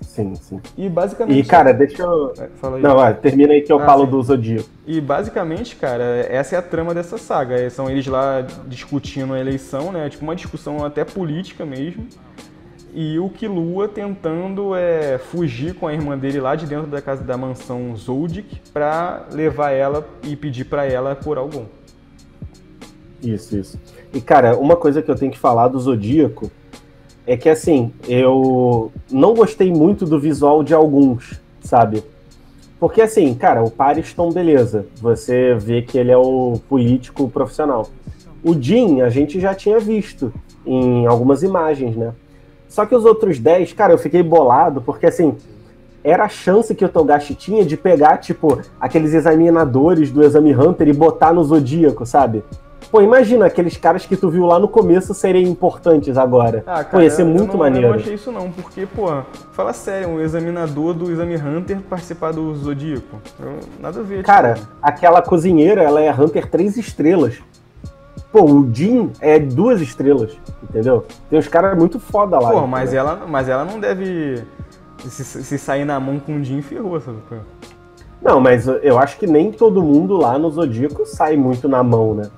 Sim, 0.00 0.34
sim. 0.34 0.58
E 0.78 0.88
basicamente. 0.88 1.38
E, 1.38 1.44
cara, 1.44 1.74
deixa 1.74 2.04
eu. 2.04 2.32
É, 2.38 2.44
aí. 2.44 2.80
Não, 2.80 3.14
termina 3.16 3.52
aí 3.52 3.60
que 3.60 3.70
eu 3.70 3.80
ah, 3.80 3.84
falo 3.84 4.06
sim. 4.06 4.10
do 4.12 4.22
Zodíaco. 4.22 4.70
E 4.86 4.98
basicamente, 4.98 5.76
cara, 5.76 6.26
essa 6.30 6.56
é 6.56 6.58
a 6.58 6.62
trama 6.62 6.94
dessa 6.94 7.18
saga. 7.18 7.54
É, 7.54 7.68
são 7.68 7.90
eles 7.90 8.06
lá 8.06 8.46
discutindo 8.66 9.34
a 9.34 9.38
eleição, 9.38 9.92
né? 9.92 10.08
Tipo 10.08 10.24
uma 10.24 10.34
discussão 10.34 10.82
até 10.82 11.04
política 11.04 11.66
mesmo. 11.66 12.06
E 12.94 13.18
o 13.18 13.28
Kilua 13.28 13.88
tentando 13.88 14.74
é, 14.74 15.18
fugir 15.18 15.74
com 15.74 15.86
a 15.86 15.92
irmã 15.92 16.16
dele 16.16 16.40
lá 16.40 16.56
de 16.56 16.64
dentro 16.64 16.86
da 16.86 17.02
casa 17.02 17.22
da 17.22 17.36
mansão 17.36 17.94
Zoldyck 17.94 18.58
pra 18.72 19.26
levar 19.30 19.72
ela 19.72 20.08
e 20.22 20.34
pedir 20.34 20.64
para 20.64 20.86
ela 20.86 21.14
curar 21.14 21.44
o 21.44 21.48
Gon. 21.48 21.77
Isso, 23.22 23.56
isso. 23.56 23.78
E, 24.12 24.20
cara, 24.20 24.56
uma 24.56 24.76
coisa 24.76 25.02
que 25.02 25.10
eu 25.10 25.16
tenho 25.16 25.32
que 25.32 25.38
falar 25.38 25.68
do 25.68 25.78
Zodíaco 25.78 26.50
é 27.26 27.36
que, 27.36 27.48
assim, 27.48 27.92
eu 28.08 28.90
não 29.10 29.34
gostei 29.34 29.72
muito 29.72 30.06
do 30.06 30.18
visual 30.18 30.62
de 30.62 30.72
alguns, 30.72 31.40
sabe? 31.60 32.02
Porque, 32.80 33.02
assim, 33.02 33.34
cara, 33.34 33.62
o 33.62 33.70
Pariston, 33.70 34.30
beleza. 34.30 34.86
Você 35.00 35.54
vê 35.54 35.82
que 35.82 35.98
ele 35.98 36.12
é 36.12 36.16
o 36.16 36.60
político 36.68 37.28
profissional. 37.28 37.88
O 38.42 38.54
Jin, 38.54 39.02
a 39.02 39.08
gente 39.08 39.40
já 39.40 39.54
tinha 39.54 39.80
visto 39.80 40.32
em 40.64 41.06
algumas 41.06 41.42
imagens, 41.42 41.96
né? 41.96 42.12
Só 42.68 42.86
que 42.86 42.94
os 42.94 43.04
outros 43.04 43.38
10, 43.38 43.72
cara, 43.72 43.92
eu 43.92 43.98
fiquei 43.98 44.22
bolado, 44.22 44.80
porque 44.82 45.06
assim, 45.06 45.34
era 46.04 46.24
a 46.24 46.28
chance 46.28 46.74
que 46.74 46.84
o 46.84 46.88
Togashi 46.88 47.34
tinha 47.34 47.64
de 47.64 47.76
pegar, 47.76 48.18
tipo, 48.18 48.60
aqueles 48.80 49.12
examinadores 49.14 50.10
do 50.10 50.22
Exame 50.22 50.54
Hunter 50.54 50.88
e 50.88 50.92
botar 50.92 51.32
no 51.32 51.42
Zodíaco, 51.42 52.06
sabe? 52.06 52.44
Pô, 52.90 53.02
imagina 53.02 53.46
aqueles 53.46 53.76
caras 53.76 54.06
que 54.06 54.16
tu 54.16 54.30
viu 54.30 54.46
lá 54.46 54.58
no 54.58 54.66
começo 54.66 55.12
serem 55.12 55.46
importantes 55.46 56.16
agora. 56.16 56.62
Ah, 56.66 56.82
cara, 56.84 56.88
pô, 56.88 57.00
ia 57.00 57.10
ser 57.10 57.24
muito 57.24 57.52
não, 57.52 57.58
maneiro. 57.58 57.88
Eu 57.88 57.92
não 57.92 57.98
achei 57.98 58.14
isso 58.14 58.32
não, 58.32 58.50
porque, 58.50 58.86
pô, 58.86 59.08
fala 59.52 59.72
sério, 59.74 60.08
um 60.08 60.20
examinador 60.20 60.94
do 60.94 61.10
Exame 61.10 61.36
Hunter 61.36 61.80
participar 61.82 62.32
do 62.32 62.54
Zodíaco. 62.54 63.20
nada 63.78 64.00
a 64.00 64.02
ver. 64.02 64.24
Cara, 64.24 64.54
tipo... 64.54 64.68
aquela 64.80 65.20
cozinheira, 65.20 65.82
ela 65.82 66.00
é 66.00 66.10
Hunter 66.10 66.48
3 66.48 66.78
estrelas. 66.78 67.38
Pô, 68.32 68.44
o 68.44 68.70
Jin 68.72 69.10
é 69.20 69.38
duas 69.38 69.80
estrelas, 69.80 70.38
entendeu? 70.62 71.04
Tem 71.28 71.38
uns 71.38 71.48
caras 71.48 71.76
muito 71.76 71.98
foda 71.98 72.38
lá. 72.38 72.50
Pô, 72.50 72.66
mas 72.66 72.92
ela, 72.94 73.26
mas 73.26 73.48
ela 73.48 73.64
não 73.64 73.80
deve. 73.80 74.42
Se, 74.98 75.24
se 75.24 75.58
sair 75.58 75.84
na 75.84 76.00
mão 76.00 76.18
com 76.18 76.36
o 76.36 76.44
Jin, 76.44 76.60
ferrou, 76.60 77.00
sabe? 77.00 77.18
Não, 78.20 78.40
mas 78.40 78.66
eu 78.66 78.98
acho 78.98 79.16
que 79.18 79.26
nem 79.26 79.52
todo 79.52 79.82
mundo 79.82 80.16
lá 80.16 80.38
no 80.38 80.50
Zodíaco 80.50 81.06
sai 81.06 81.36
muito 81.36 81.68
na 81.68 81.82
mão, 81.82 82.14
né? 82.14 82.28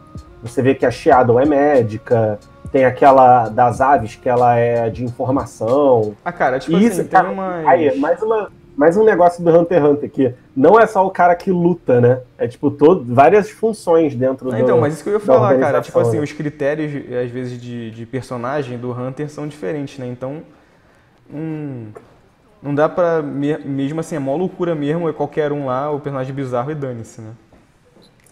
Você 0.42 0.62
vê 0.62 0.74
que 0.74 0.86
a 0.86 0.90
Shadow 0.90 1.38
é 1.38 1.44
médica, 1.44 2.38
tem 2.72 2.84
aquela 2.84 3.48
das 3.48 3.80
aves 3.80 4.16
que 4.16 4.28
ela 4.28 4.56
é 4.56 4.88
de 4.88 5.04
informação. 5.04 6.14
Ah, 6.24 6.32
cara, 6.32 6.58
tipo 6.58 6.76
assim, 6.76 6.86
Isso, 6.86 7.04
cara, 7.06 7.30
umas... 7.30 7.66
Aí, 7.66 7.98
mais, 7.98 8.22
uma, 8.22 8.50
mais 8.76 8.96
um 8.96 9.04
negócio 9.04 9.42
do 9.42 9.50
Hunter 9.50 9.78
x 9.78 9.90
Hunter, 9.90 10.10
que 10.10 10.34
não 10.56 10.78
é 10.78 10.86
só 10.86 11.06
o 11.06 11.10
cara 11.10 11.34
que 11.34 11.50
luta, 11.50 12.00
né? 12.00 12.20
É 12.38 12.46
tipo 12.46 12.70
todo, 12.70 13.12
várias 13.12 13.50
funções 13.50 14.14
dentro 14.14 14.48
ah, 14.48 14.56
do. 14.56 14.62
Então, 14.62 14.80
mas 14.80 14.94
isso 14.94 15.02
que 15.02 15.10
eu 15.10 15.14
ia 15.14 15.20
falar, 15.20 15.58
cara. 15.58 15.80
Tipo 15.80 15.98
assim, 15.98 16.20
os 16.20 16.32
critérios, 16.32 16.92
às 17.24 17.30
vezes, 17.30 17.60
de, 17.60 17.90
de 17.90 18.06
personagem 18.06 18.78
do 18.78 18.92
Hunter 18.92 19.28
são 19.28 19.46
diferentes, 19.46 19.98
né? 19.98 20.06
Então. 20.06 20.42
Hum, 21.32 21.88
não 22.62 22.74
dá 22.74 22.88
pra. 22.88 23.22
Mesmo 23.22 24.00
assim, 24.00 24.16
é 24.16 24.18
mó 24.18 24.36
loucura 24.36 24.74
mesmo, 24.74 25.08
é 25.08 25.12
qualquer 25.12 25.52
um 25.52 25.66
lá, 25.66 25.90
o 25.90 26.00
personagem 26.00 26.34
bizarro 26.34 26.70
e 26.70 26.74
dane-se, 26.74 27.20
né? 27.20 27.30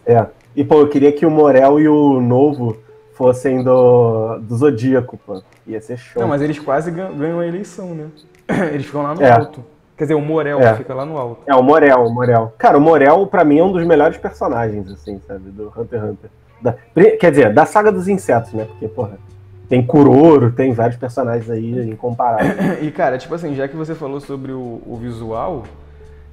É. 0.06 0.26
E, 0.58 0.64
pô, 0.64 0.80
eu 0.80 0.88
queria 0.88 1.12
que 1.12 1.24
o 1.24 1.30
Morel 1.30 1.78
e 1.78 1.88
o 1.88 2.20
Novo 2.20 2.78
fossem 3.12 3.62
do, 3.62 4.40
do 4.40 4.56
Zodíaco, 4.56 5.16
pô. 5.24 5.40
Ia 5.64 5.80
ser 5.80 5.96
show. 5.96 6.20
Não, 6.20 6.28
mas 6.28 6.42
eles 6.42 6.58
quase 6.58 6.90
ganham 6.90 7.38
a 7.38 7.46
eleição, 7.46 7.94
né? 7.94 8.08
Eles 8.74 8.86
ficam 8.86 9.04
lá 9.04 9.14
no 9.14 9.22
é. 9.22 9.30
alto. 9.30 9.64
Quer 9.96 10.04
dizer, 10.04 10.14
o 10.14 10.20
Morel 10.20 10.58
é. 10.58 10.74
fica 10.74 10.92
lá 10.92 11.06
no 11.06 11.16
alto. 11.16 11.42
É, 11.46 11.54
o 11.54 11.62
Morel, 11.62 12.00
o 12.06 12.12
Morel. 12.12 12.52
Cara, 12.58 12.76
o 12.76 12.80
Morel, 12.80 13.24
pra 13.28 13.44
mim, 13.44 13.60
é 13.60 13.62
um 13.62 13.70
dos 13.70 13.86
melhores 13.86 14.16
personagens, 14.16 14.90
assim, 14.90 15.20
sabe? 15.28 15.48
Do 15.50 15.72
Hunter 15.76 16.00
x 16.00 16.10
Hunter. 16.10 16.30
Da, 16.60 16.74
quer 17.20 17.30
dizer, 17.30 17.54
da 17.54 17.64
saga 17.64 17.92
dos 17.92 18.08
insetos, 18.08 18.52
né? 18.52 18.64
Porque, 18.64 18.88
porra, 18.88 19.16
tem 19.68 19.86
Kuroro, 19.86 20.50
tem 20.50 20.72
vários 20.72 20.96
personagens 20.96 21.48
aí 21.48 21.88
incomparáveis. 21.88 22.82
e, 22.82 22.90
cara, 22.90 23.16
tipo 23.16 23.32
assim, 23.32 23.54
já 23.54 23.68
que 23.68 23.76
você 23.76 23.94
falou 23.94 24.18
sobre 24.18 24.50
o, 24.50 24.82
o 24.84 24.98
visual, 25.00 25.62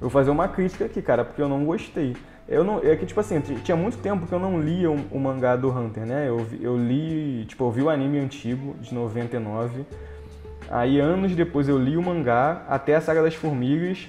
vou 0.00 0.10
fazer 0.10 0.30
uma 0.30 0.48
crítica 0.48 0.86
aqui, 0.86 1.00
cara, 1.00 1.24
porque 1.24 1.40
eu 1.40 1.48
não 1.48 1.64
gostei. 1.64 2.16
Eu 2.48 2.62
não. 2.62 2.78
É 2.78 2.94
que, 2.94 3.06
tipo 3.06 3.18
assim, 3.18 3.40
tinha 3.40 3.76
muito 3.76 3.98
tempo 3.98 4.26
que 4.26 4.32
eu 4.32 4.38
não 4.38 4.60
lia 4.60 4.90
o, 4.90 4.96
o 5.10 5.18
mangá 5.18 5.56
do 5.56 5.68
Hunter, 5.70 6.06
né? 6.06 6.28
Eu, 6.28 6.46
eu 6.60 6.76
li. 6.76 7.44
Tipo, 7.46 7.64
eu 7.64 7.70
vi 7.70 7.82
o 7.82 7.90
anime 7.90 8.18
antigo, 8.18 8.74
de 8.80 8.94
99. 8.94 9.84
Aí, 10.70 11.00
anos 11.00 11.34
depois, 11.34 11.68
eu 11.68 11.78
li 11.78 11.96
o 11.96 12.02
mangá 12.02 12.64
até 12.68 12.94
a 12.94 13.00
Saga 13.00 13.22
das 13.22 13.34
Formigas. 13.34 14.08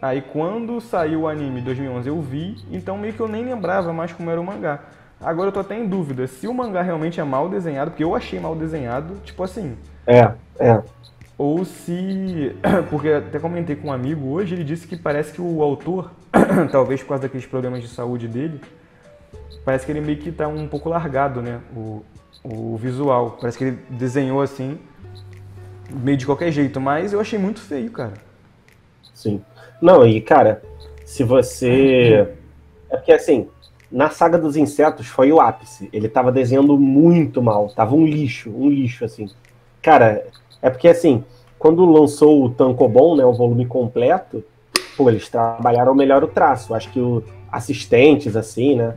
Aí, 0.00 0.20
quando 0.20 0.80
saiu 0.80 1.22
o 1.22 1.28
anime 1.28 1.60
em 1.60 1.64
2011, 1.64 2.08
eu 2.08 2.20
vi. 2.20 2.56
Então, 2.70 2.96
meio 2.98 3.14
que 3.14 3.20
eu 3.20 3.28
nem 3.28 3.44
lembrava 3.44 3.92
mais 3.92 4.12
como 4.12 4.30
era 4.30 4.40
o 4.40 4.44
mangá. 4.44 4.80
Agora 5.20 5.48
eu 5.48 5.52
tô 5.52 5.60
até 5.60 5.76
em 5.76 5.86
dúvida 5.86 6.28
se 6.28 6.46
o 6.46 6.54
mangá 6.54 6.80
realmente 6.80 7.20
é 7.20 7.24
mal 7.24 7.48
desenhado, 7.48 7.90
porque 7.90 8.04
eu 8.04 8.14
achei 8.14 8.38
mal 8.38 8.54
desenhado, 8.54 9.16
tipo 9.24 9.42
assim. 9.42 9.76
É, 10.06 10.32
é. 10.60 10.80
Ou 11.36 11.64
se. 11.64 12.56
Porque 12.90 13.08
até 13.10 13.38
comentei 13.38 13.76
com 13.76 13.88
um 13.88 13.92
amigo 13.92 14.28
hoje, 14.28 14.54
ele 14.54 14.64
disse 14.64 14.86
que 14.86 14.96
parece 14.96 15.32
que 15.32 15.40
o 15.40 15.62
autor 15.62 16.10
talvez 16.70 17.02
por 17.02 17.08
causa 17.10 17.22
daqueles 17.22 17.46
problemas 17.46 17.82
de 17.82 17.88
saúde 17.88 18.28
dele, 18.28 18.60
parece 19.64 19.86
que 19.86 19.92
ele 19.92 20.00
meio 20.00 20.18
que 20.18 20.32
tá 20.32 20.48
um 20.48 20.68
pouco 20.68 20.88
largado, 20.88 21.42
né? 21.42 21.60
O, 21.74 22.02
o 22.42 22.76
visual. 22.76 23.36
Parece 23.40 23.58
que 23.58 23.64
ele 23.64 23.78
desenhou 23.90 24.40
assim, 24.40 24.78
meio 25.90 26.16
de 26.16 26.26
qualquer 26.26 26.50
jeito, 26.50 26.80
mas 26.80 27.12
eu 27.12 27.20
achei 27.20 27.38
muito 27.38 27.60
feio, 27.60 27.90
cara. 27.90 28.14
Sim. 29.14 29.42
Não, 29.80 30.06
e 30.06 30.20
cara, 30.20 30.62
se 31.04 31.24
você. 31.24 32.28
É 32.90 32.96
porque 32.96 33.12
assim, 33.12 33.50
na 33.92 34.08
saga 34.08 34.38
dos 34.38 34.56
insetos 34.56 35.06
foi 35.08 35.30
o 35.30 35.42
ápice. 35.42 35.90
Ele 35.92 36.08
tava 36.08 36.32
desenhando 36.32 36.78
muito 36.78 37.42
mal. 37.42 37.68
Tava 37.68 37.94
um 37.94 38.06
lixo, 38.06 38.50
um 38.50 38.70
lixo, 38.70 39.04
assim. 39.04 39.28
Cara, 39.82 40.26
é 40.62 40.70
porque 40.70 40.88
assim, 40.88 41.22
quando 41.58 41.84
lançou 41.84 42.44
o 42.44 42.48
Tankobon, 42.48 43.16
né, 43.16 43.26
o 43.26 43.32
volume 43.34 43.66
completo, 43.66 44.42
pô, 44.98 45.08
eles 45.08 45.28
trabalharam 45.28 45.94
melhor 45.94 46.24
o 46.24 46.26
traço. 46.26 46.74
Acho 46.74 46.90
que 46.90 46.98
o 46.98 47.22
assistentes, 47.50 48.36
assim, 48.36 48.74
né? 48.74 48.94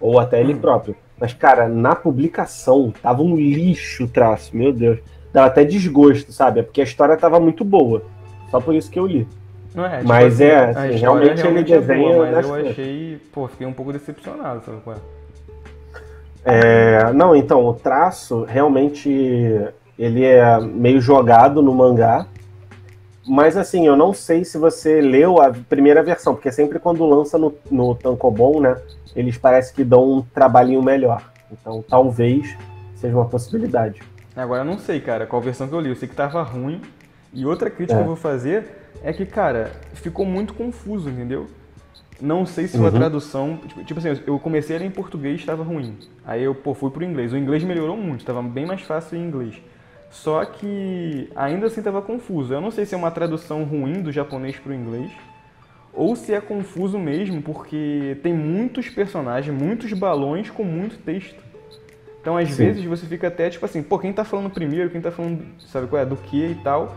Ou 0.00 0.20
até 0.20 0.40
ele 0.40 0.54
hum. 0.54 0.58
próprio. 0.58 0.94
Mas, 1.18 1.34
cara, 1.34 1.68
na 1.68 1.96
publicação 1.96 2.92
tava 3.02 3.22
um 3.22 3.36
lixo 3.36 4.04
o 4.04 4.08
traço, 4.08 4.56
meu 4.56 4.72
Deus. 4.72 5.00
Dava 5.32 5.48
até 5.48 5.64
desgosto, 5.64 6.32
sabe? 6.32 6.60
É 6.60 6.62
porque 6.62 6.80
a 6.80 6.84
história 6.84 7.16
tava 7.16 7.40
muito 7.40 7.64
boa. 7.64 8.04
Só 8.50 8.60
por 8.60 8.74
isso 8.74 8.90
que 8.90 8.98
eu 8.98 9.06
li. 9.06 9.26
Não 9.74 9.86
é, 9.86 9.96
tipo 9.96 10.08
mas 10.08 10.34
assim, 10.34 10.44
é, 10.44 10.64
assim, 10.64 10.98
realmente, 10.98 11.42
realmente, 11.42 11.72
ele 11.72 11.80
desenha. 11.80 12.08
É 12.08 12.12
boa, 12.12 12.30
mas 12.30 12.46
eu 12.46 12.54
achei, 12.54 13.20
pô, 13.32 13.48
fiquei 13.48 13.66
um 13.66 13.72
pouco 13.72 13.92
decepcionado, 13.92 14.62
sabe 14.64 14.78
qual 14.84 14.96
é? 14.96 15.00
é? 16.44 17.12
Não, 17.12 17.34
então, 17.34 17.64
o 17.64 17.72
traço 17.72 18.44
realmente 18.44 19.08
ele 19.98 20.24
é 20.24 20.60
meio 20.60 21.00
jogado 21.00 21.62
no 21.62 21.74
mangá. 21.74 22.26
Mas 23.26 23.56
assim, 23.56 23.86
eu 23.86 23.96
não 23.96 24.12
sei 24.12 24.44
se 24.44 24.58
você 24.58 25.00
leu 25.00 25.40
a 25.40 25.50
primeira 25.50 26.02
versão, 26.02 26.34
porque 26.34 26.50
sempre 26.50 26.78
quando 26.78 27.06
lança 27.06 27.38
no, 27.38 27.54
no 27.70 27.94
Tankobon, 27.94 28.60
né, 28.60 28.76
eles 29.14 29.38
parecem 29.38 29.74
que 29.74 29.84
dão 29.84 30.18
um 30.18 30.22
trabalhinho 30.22 30.82
melhor. 30.82 31.22
Então 31.50 31.84
talvez 31.88 32.56
seja 32.96 33.16
uma 33.16 33.26
possibilidade. 33.26 34.02
Agora 34.34 34.62
eu 34.62 34.64
não 34.64 34.78
sei, 34.78 35.00
cara, 35.00 35.26
qual 35.26 35.42
versão 35.42 35.68
que 35.68 35.74
eu 35.74 35.80
li. 35.80 35.90
Eu 35.90 35.96
sei 35.96 36.08
que 36.08 36.14
tava 36.14 36.42
ruim. 36.42 36.80
E 37.32 37.46
outra 37.46 37.70
crítica 37.70 37.94
é. 37.94 38.02
que 38.02 38.02
eu 38.02 38.08
vou 38.08 38.16
fazer 38.16 38.64
é 39.02 39.12
que, 39.12 39.24
cara, 39.24 39.72
ficou 39.94 40.24
muito 40.24 40.54
confuso, 40.54 41.08
entendeu? 41.08 41.46
Não 42.20 42.46
sei 42.46 42.68
se 42.68 42.76
uhum. 42.76 42.86
a 42.86 42.90
tradução. 42.90 43.58
Tipo, 43.66 43.84
tipo, 43.84 44.00
assim, 44.00 44.22
eu 44.26 44.38
comecei 44.38 44.76
a 44.76 44.78
ler 44.78 44.86
em 44.86 44.90
português 44.90 45.40
estava 45.40 45.62
ruim. 45.62 45.98
Aí 46.24 46.42
eu 46.42 46.54
pô, 46.54 46.72
fui 46.72 46.90
pro 46.90 47.04
inglês. 47.04 47.32
O 47.32 47.36
inglês 47.36 47.64
melhorou 47.64 47.96
muito, 47.96 48.20
estava 48.20 48.42
bem 48.42 48.64
mais 48.64 48.82
fácil 48.82 49.18
em 49.18 49.22
inglês. 49.26 49.60
Só 50.12 50.44
que 50.44 51.28
ainda 51.34 51.66
assim 51.66 51.80
estava 51.80 52.00
confuso. 52.00 52.54
Eu 52.54 52.60
não 52.60 52.70
sei 52.70 52.86
se 52.86 52.94
é 52.94 52.98
uma 52.98 53.10
tradução 53.10 53.64
ruim 53.64 54.02
do 54.02 54.12
japonês 54.12 54.56
para 54.56 54.70
o 54.70 54.74
inglês 54.74 55.10
ou 55.92 56.16
se 56.16 56.32
é 56.32 56.40
confuso 56.40 56.98
mesmo, 56.98 57.42
porque 57.42 58.16
tem 58.22 58.32
muitos 58.32 58.88
personagens, 58.88 59.54
muitos 59.54 59.92
balões 59.92 60.48
com 60.48 60.64
muito 60.64 60.96
texto. 60.98 61.42
Então, 62.20 62.36
às 62.36 62.50
Sim. 62.50 62.66
vezes, 62.66 62.84
você 62.84 63.04
fica 63.04 63.28
até 63.28 63.50
tipo 63.50 63.64
assim, 63.64 63.82
pô, 63.82 63.98
quem 63.98 64.12
tá 64.12 64.24
falando 64.24 64.48
primeiro, 64.48 64.90
quem 64.90 65.00
tá 65.00 65.10
falando, 65.10 65.44
sabe 65.66 65.86
qual 65.88 66.00
é, 66.00 66.06
do 66.06 66.16
que 66.16 66.46
e 66.46 66.54
tal. 66.56 66.96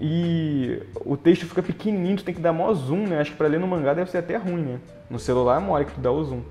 E 0.00 0.82
o 1.04 1.16
texto 1.16 1.46
fica 1.46 1.62
pequenininho, 1.62 2.16
tu 2.16 2.24
tem 2.24 2.34
que 2.34 2.40
dar 2.40 2.52
mó 2.52 2.72
zoom, 2.72 3.06
né? 3.06 3.20
Acho 3.20 3.32
que 3.32 3.36
pra 3.36 3.48
ler 3.48 3.60
no 3.60 3.66
mangá 3.66 3.94
deve 3.94 4.10
ser 4.10 4.18
até 4.18 4.36
ruim, 4.36 4.62
né? 4.62 4.78
No 5.08 5.18
celular 5.18 5.60
é 5.60 5.64
mole 5.64 5.84
que 5.84 5.92
tu 5.92 6.00
dá 6.00 6.10
o 6.10 6.24
zoom. 6.24 6.42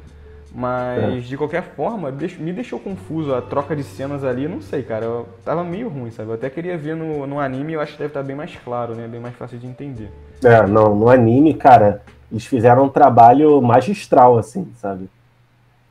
Mas, 0.58 1.04
é. 1.04 1.20
de 1.20 1.36
qualquer 1.36 1.64
forma, 1.64 2.10
me 2.40 2.54
deixou 2.54 2.80
confuso 2.80 3.36
a 3.36 3.42
troca 3.42 3.76
de 3.76 3.84
cenas 3.84 4.24
ali. 4.24 4.48
Não 4.48 4.62
sei, 4.62 4.84
cara. 4.84 5.04
Eu 5.04 5.28
tava 5.44 5.66
meio 5.66 5.90
ruim, 5.90 6.12
sabe? 6.12 6.30
Eu 6.30 6.36
até 6.36 6.50
queria 6.50 6.78
ver 6.78 6.96
no, 6.96 7.28
no 7.28 7.42
anime 7.42 7.74
eu 7.74 7.82
acho 7.82 7.92
que 7.92 7.98
deve 7.98 8.12
estar 8.12 8.24
bem 8.24 8.38
mais 8.38 8.56
claro, 8.64 8.96
né? 8.96 9.06
Bem 9.06 9.20
mais 9.20 9.36
fácil 9.36 9.58
de 9.58 9.68
entender. 9.68 10.10
É, 10.42 10.66
não. 10.66 10.96
No 10.96 11.10
anime, 11.10 11.54
cara, 11.54 12.02
eles 12.32 12.46
fizeram 12.46 12.86
um 12.86 12.90
trabalho 12.90 13.62
magistral, 13.62 14.38
assim, 14.38 14.72
sabe? 14.78 15.10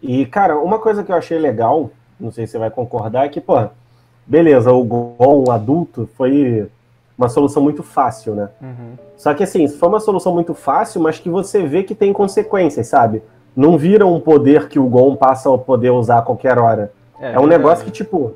E, 0.02 0.24
cara, 0.24 0.56
uma 0.56 0.78
coisa 0.78 1.04
que 1.04 1.12
eu 1.12 1.16
achei 1.16 1.38
legal, 1.38 1.90
não 2.18 2.32
sei 2.32 2.46
se 2.46 2.52
você 2.52 2.58
vai 2.58 2.70
concordar, 2.70 3.26
é 3.26 3.28
que, 3.28 3.42
pô, 3.42 3.68
beleza, 4.26 4.72
o 4.72 4.82
Gon 4.82 5.44
adulto 5.50 6.08
foi 6.16 6.66
uma 7.18 7.28
solução 7.28 7.62
muito 7.62 7.82
fácil, 7.82 8.34
né? 8.34 8.48
Uhum. 8.62 8.94
Só 9.18 9.34
que, 9.34 9.42
assim, 9.42 9.68
foi 9.68 9.88
uma 9.90 10.00
solução 10.00 10.32
muito 10.32 10.54
fácil, 10.54 11.02
mas 11.02 11.18
que 11.18 11.28
você 11.28 11.66
vê 11.66 11.82
que 11.82 11.94
tem 11.94 12.14
consequências, 12.14 12.86
sabe? 12.86 13.22
Não 13.56 13.78
vira 13.78 14.06
um 14.06 14.20
poder 14.20 14.68
que 14.68 14.78
o 14.78 14.86
Gon 14.86 15.16
passa 15.16 15.52
a 15.54 15.58
poder 15.58 15.90
usar 15.90 16.18
a 16.18 16.22
qualquer 16.22 16.58
hora. 16.58 16.92
É, 17.20 17.34
é 17.34 17.40
um 17.40 17.46
negócio 17.46 17.84
que, 17.84 17.90
tipo, 17.90 18.34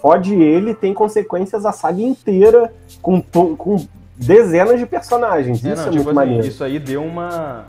fode 0.00 0.34
ele 0.34 0.74
tem 0.74 0.92
consequências 0.92 1.64
a 1.64 1.72
saga 1.72 2.02
inteira 2.02 2.72
com, 3.00 3.20
com 3.20 3.86
dezenas 4.16 4.78
de 4.78 4.86
personagens. 4.86 5.64
É, 5.64 5.72
isso 5.72 5.82
não, 5.82 5.88
é 5.88 5.90
tipo 5.90 5.94
muito 5.94 6.08
assim, 6.08 6.14
maneiro. 6.14 6.46
Isso 6.46 6.64
aí 6.64 6.78
deu 6.78 7.02
uma, 7.02 7.66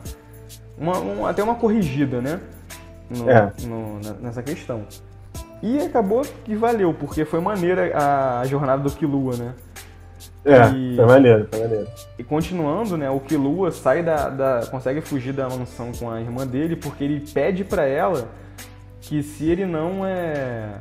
uma, 0.78 0.98
uma, 0.98 1.30
até 1.30 1.44
uma 1.44 1.56
corrigida, 1.56 2.22
né? 2.22 2.40
No, 3.10 3.30
é. 3.30 3.52
no, 3.66 4.00
nessa 4.22 4.42
questão. 4.44 4.82
E 5.62 5.80
acabou 5.80 6.22
que 6.44 6.56
valeu, 6.56 6.94
porque 6.94 7.26
foi 7.26 7.40
maneira 7.40 7.92
a, 7.96 8.46
jornada 8.46 8.84
do 8.84 8.92
Killua, 8.92 9.36
né? 9.36 9.54
É, 10.46 10.70
e, 10.70 10.96
foi 10.96 11.06
maneiro, 11.06 11.48
foi 11.52 11.62
maneiro. 11.62 11.88
E 12.18 12.24
continuando, 12.24 12.96
né, 12.98 13.10
o 13.10 13.20
Killua 13.20 13.72
sai 13.72 14.02
da, 14.02 14.30
da, 14.30 14.66
consegue 14.72 15.02
fugir 15.02 15.34
da 15.34 15.50
mansão 15.50 15.92
com 15.92 16.10
a 16.10 16.22
irmã 16.22 16.48
dele 16.48 16.76
porque 16.76 17.04
ele 17.04 17.20
pede 17.20 17.64
para 17.64 17.86
ela 17.86 18.30
que 19.02 19.22
se 19.22 19.50
ele 19.50 19.66
não 19.66 20.06
é, 20.06 20.76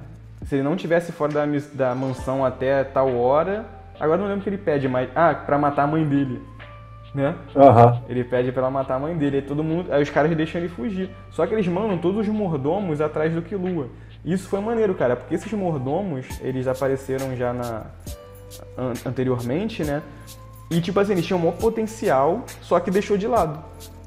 se 0.44 0.54
ele 0.54 0.62
não 0.62 0.76
tivesse 0.76 1.10
fora 1.10 1.32
da, 1.32 1.46
da 1.72 1.94
mansão 1.94 2.44
até 2.44 2.84
tal 2.84 3.16
hora, 3.16 3.64
Agora 3.98 4.18
não 4.18 4.26
lembro 4.26 4.40
o 4.40 4.42
que 4.42 4.50
ele 4.50 4.58
pede, 4.58 4.88
mas. 4.88 5.08
Ah, 5.14 5.34
pra 5.34 5.58
matar 5.58 5.84
a 5.84 5.86
mãe 5.86 6.04
dele. 6.04 6.40
Né? 7.14 7.34
Aham. 7.54 8.02
Ele 8.08 8.24
pede 8.24 8.52
pra 8.52 8.62
ela 8.62 8.70
matar 8.70 8.96
a 8.96 8.98
mãe 8.98 9.16
dele. 9.16 9.36
Aí 9.36 9.42
todo 9.42 9.64
mundo. 9.64 9.92
Aí 9.92 10.02
os 10.02 10.10
caras 10.10 10.34
deixam 10.36 10.60
ele 10.60 10.68
fugir. 10.68 11.10
Só 11.30 11.46
que 11.46 11.54
eles 11.54 11.66
mandam 11.66 11.96
todos 11.96 12.20
os 12.20 12.28
mordomos 12.28 13.00
atrás 13.00 13.32
do 13.32 13.42
Killua. 13.42 13.88
Isso 14.24 14.48
foi 14.48 14.60
maneiro, 14.60 14.94
cara, 14.94 15.14
porque 15.14 15.36
esses 15.36 15.52
mordomos, 15.52 16.26
eles 16.40 16.66
apareceram 16.66 17.34
já 17.36 17.52
na. 17.52 17.84
An- 18.76 18.92
anteriormente, 19.06 19.84
né? 19.84 20.02
E 20.70 20.80
tipo 20.80 20.98
assim, 20.98 21.12
eles 21.12 21.24
tinham 21.26 21.38
um 21.38 21.42
maior 21.44 21.56
potencial, 21.56 22.44
só 22.60 22.80
que 22.80 22.90
deixou 22.90 23.16
de 23.16 23.26
lado. 23.26 23.58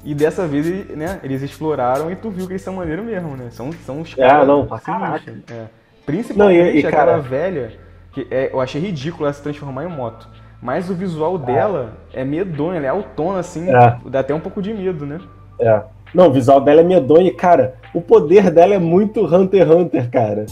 E 0.04 0.14
dessa 0.14 0.46
vez, 0.46 0.66
né, 0.96 1.20
eles 1.22 1.42
exploraram 1.42 2.10
e 2.10 2.16
tu 2.16 2.30
viu 2.30 2.46
que 2.46 2.52
eles 2.52 2.62
são 2.62 2.74
maneiro 2.74 3.02
mesmo, 3.04 3.36
né? 3.36 3.48
São, 3.50 3.70
são 3.84 4.00
os 4.00 4.14
Ah, 4.18 4.44
não, 4.44 4.66
sinistros. 4.66 5.42
É. 5.50 5.64
Principalmente 6.06 6.58
Não, 6.58 6.66
e- 6.66 6.74
e, 6.76 6.86
aquela 6.86 6.90
cara- 7.12 7.18
velha, 7.18 7.72
que 8.12 8.26
é, 8.30 8.50
eu 8.52 8.60
achei 8.60 8.80
ridículo 8.80 9.24
ela 9.26 9.32
se 9.32 9.42
transformar 9.42 9.84
em 9.84 9.88
moto. 9.88 10.26
Mas 10.62 10.90
o 10.90 10.94
visual 10.94 11.38
dela 11.38 11.92
é 12.12 12.24
medonho, 12.24 12.74
ela 12.76 12.86
é 12.86 12.88
autona, 12.88 13.38
assim, 13.40 13.68
É. 13.70 13.96
dá 14.06 14.20
até 14.20 14.34
um 14.34 14.40
pouco 14.40 14.60
de 14.60 14.72
medo, 14.74 15.06
né? 15.06 15.18
É. 15.58 15.82
Não, 16.14 16.28
o 16.28 16.32
visual 16.32 16.60
dela 16.60 16.80
é 16.80 16.84
medonho 16.84 17.26
e, 17.26 17.30
cara, 17.30 17.74
o 17.94 18.00
poder 18.00 18.50
dela 18.50 18.74
é 18.74 18.78
muito 18.78 19.24
Hunter 19.24 19.62
x 19.66 19.70
Hunter, 19.70 20.10
cara. 20.10 20.46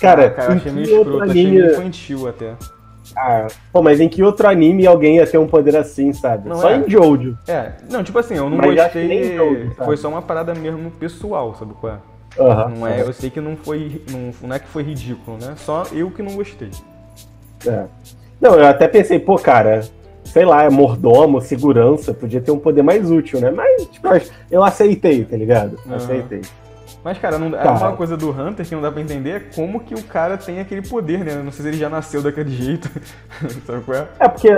Cara, 0.00 0.26
Ah, 0.26 0.30
cara, 0.30 0.52
eu 0.52 0.56
achei 0.56 0.72
meio 0.72 0.84
escroto, 0.86 1.22
achei 1.22 1.42
anime... 1.42 1.50
meio 1.60 1.72
infantil 1.72 2.28
até. 2.28 2.54
Ah, 3.16 3.46
pô, 3.72 3.82
mas 3.82 4.00
em 4.00 4.08
que 4.08 4.22
outro 4.22 4.48
anime 4.48 4.86
alguém 4.86 5.16
ia 5.16 5.26
ter 5.26 5.38
um 5.38 5.46
poder 5.46 5.76
assim, 5.76 6.12
sabe? 6.12 6.48
Não 6.48 6.56
Só 6.56 6.70
é. 6.70 6.78
em 6.78 6.88
Jojo. 6.88 7.36
É, 7.48 7.72
não, 7.90 8.02
tipo 8.02 8.18
assim, 8.18 8.36
eu 8.36 8.48
não 8.48 8.56
Mas 8.56 8.74
gostei. 8.74 9.36
sabe? 9.36 9.74
Foi 9.84 9.96
só 9.96 10.08
uma 10.08 10.22
parada 10.22 10.54
mesmo 10.54 10.90
pessoal, 10.92 11.54
sabe 11.54 11.74
qual 11.80 11.94
é? 11.94 11.98
Aham. 12.38 12.72
Não 12.76 12.86
é, 12.86 13.00
eu 13.00 13.12
sei 13.12 13.28
que 13.30 13.40
não 13.40 13.56
foi. 13.56 14.00
Não, 14.10 14.48
não 14.48 14.54
é 14.54 14.58
que 14.58 14.68
foi 14.68 14.82
ridículo, 14.82 15.36
né? 15.38 15.54
Só 15.56 15.84
eu 15.92 16.10
que 16.10 16.22
não 16.22 16.36
gostei. 16.36 16.70
É. 17.66 17.84
Não, 18.40 18.54
eu 18.54 18.66
até 18.66 18.86
pensei, 18.88 19.18
pô, 19.18 19.36
cara, 19.36 19.82
sei 20.24 20.44
lá, 20.44 20.62
é 20.62 20.70
mordomo, 20.70 21.40
segurança, 21.40 22.14
podia 22.14 22.40
ter 22.40 22.50
um 22.52 22.58
poder 22.58 22.82
mais 22.82 23.10
útil, 23.10 23.40
né? 23.40 23.50
Mas, 23.50 23.86
tipo, 23.86 24.06
eu 24.50 24.62
aceitei, 24.62 25.24
tá 25.24 25.36
ligado? 25.36 25.78
Aceitei. 25.90 26.40
Mas, 27.02 27.16
cara, 27.18 27.38
não, 27.38 27.48
é 27.48 27.62
Cara. 27.62 27.70
uma 27.88 27.96
coisa 27.96 28.14
do 28.16 28.30
Hunter 28.30 28.66
que 28.66 28.74
não 28.74 28.82
dá 28.82 28.92
pra 28.92 29.00
entender 29.00 29.30
é 29.30 29.40
como 29.40 29.80
que 29.80 29.94
o 29.94 30.02
cara 30.02 30.36
tem 30.36 30.60
aquele 30.60 30.82
poder, 30.86 31.24
né? 31.24 31.34
Não 31.42 31.50
sei 31.50 31.62
se 31.62 31.68
ele 31.70 31.76
já 31.78 31.88
nasceu 31.88 32.20
daquele 32.22 32.50
jeito. 32.50 32.90
Sabe 33.66 33.82
qual 33.84 33.96
é? 33.96 34.08
É 34.18 34.28
porque 34.28 34.50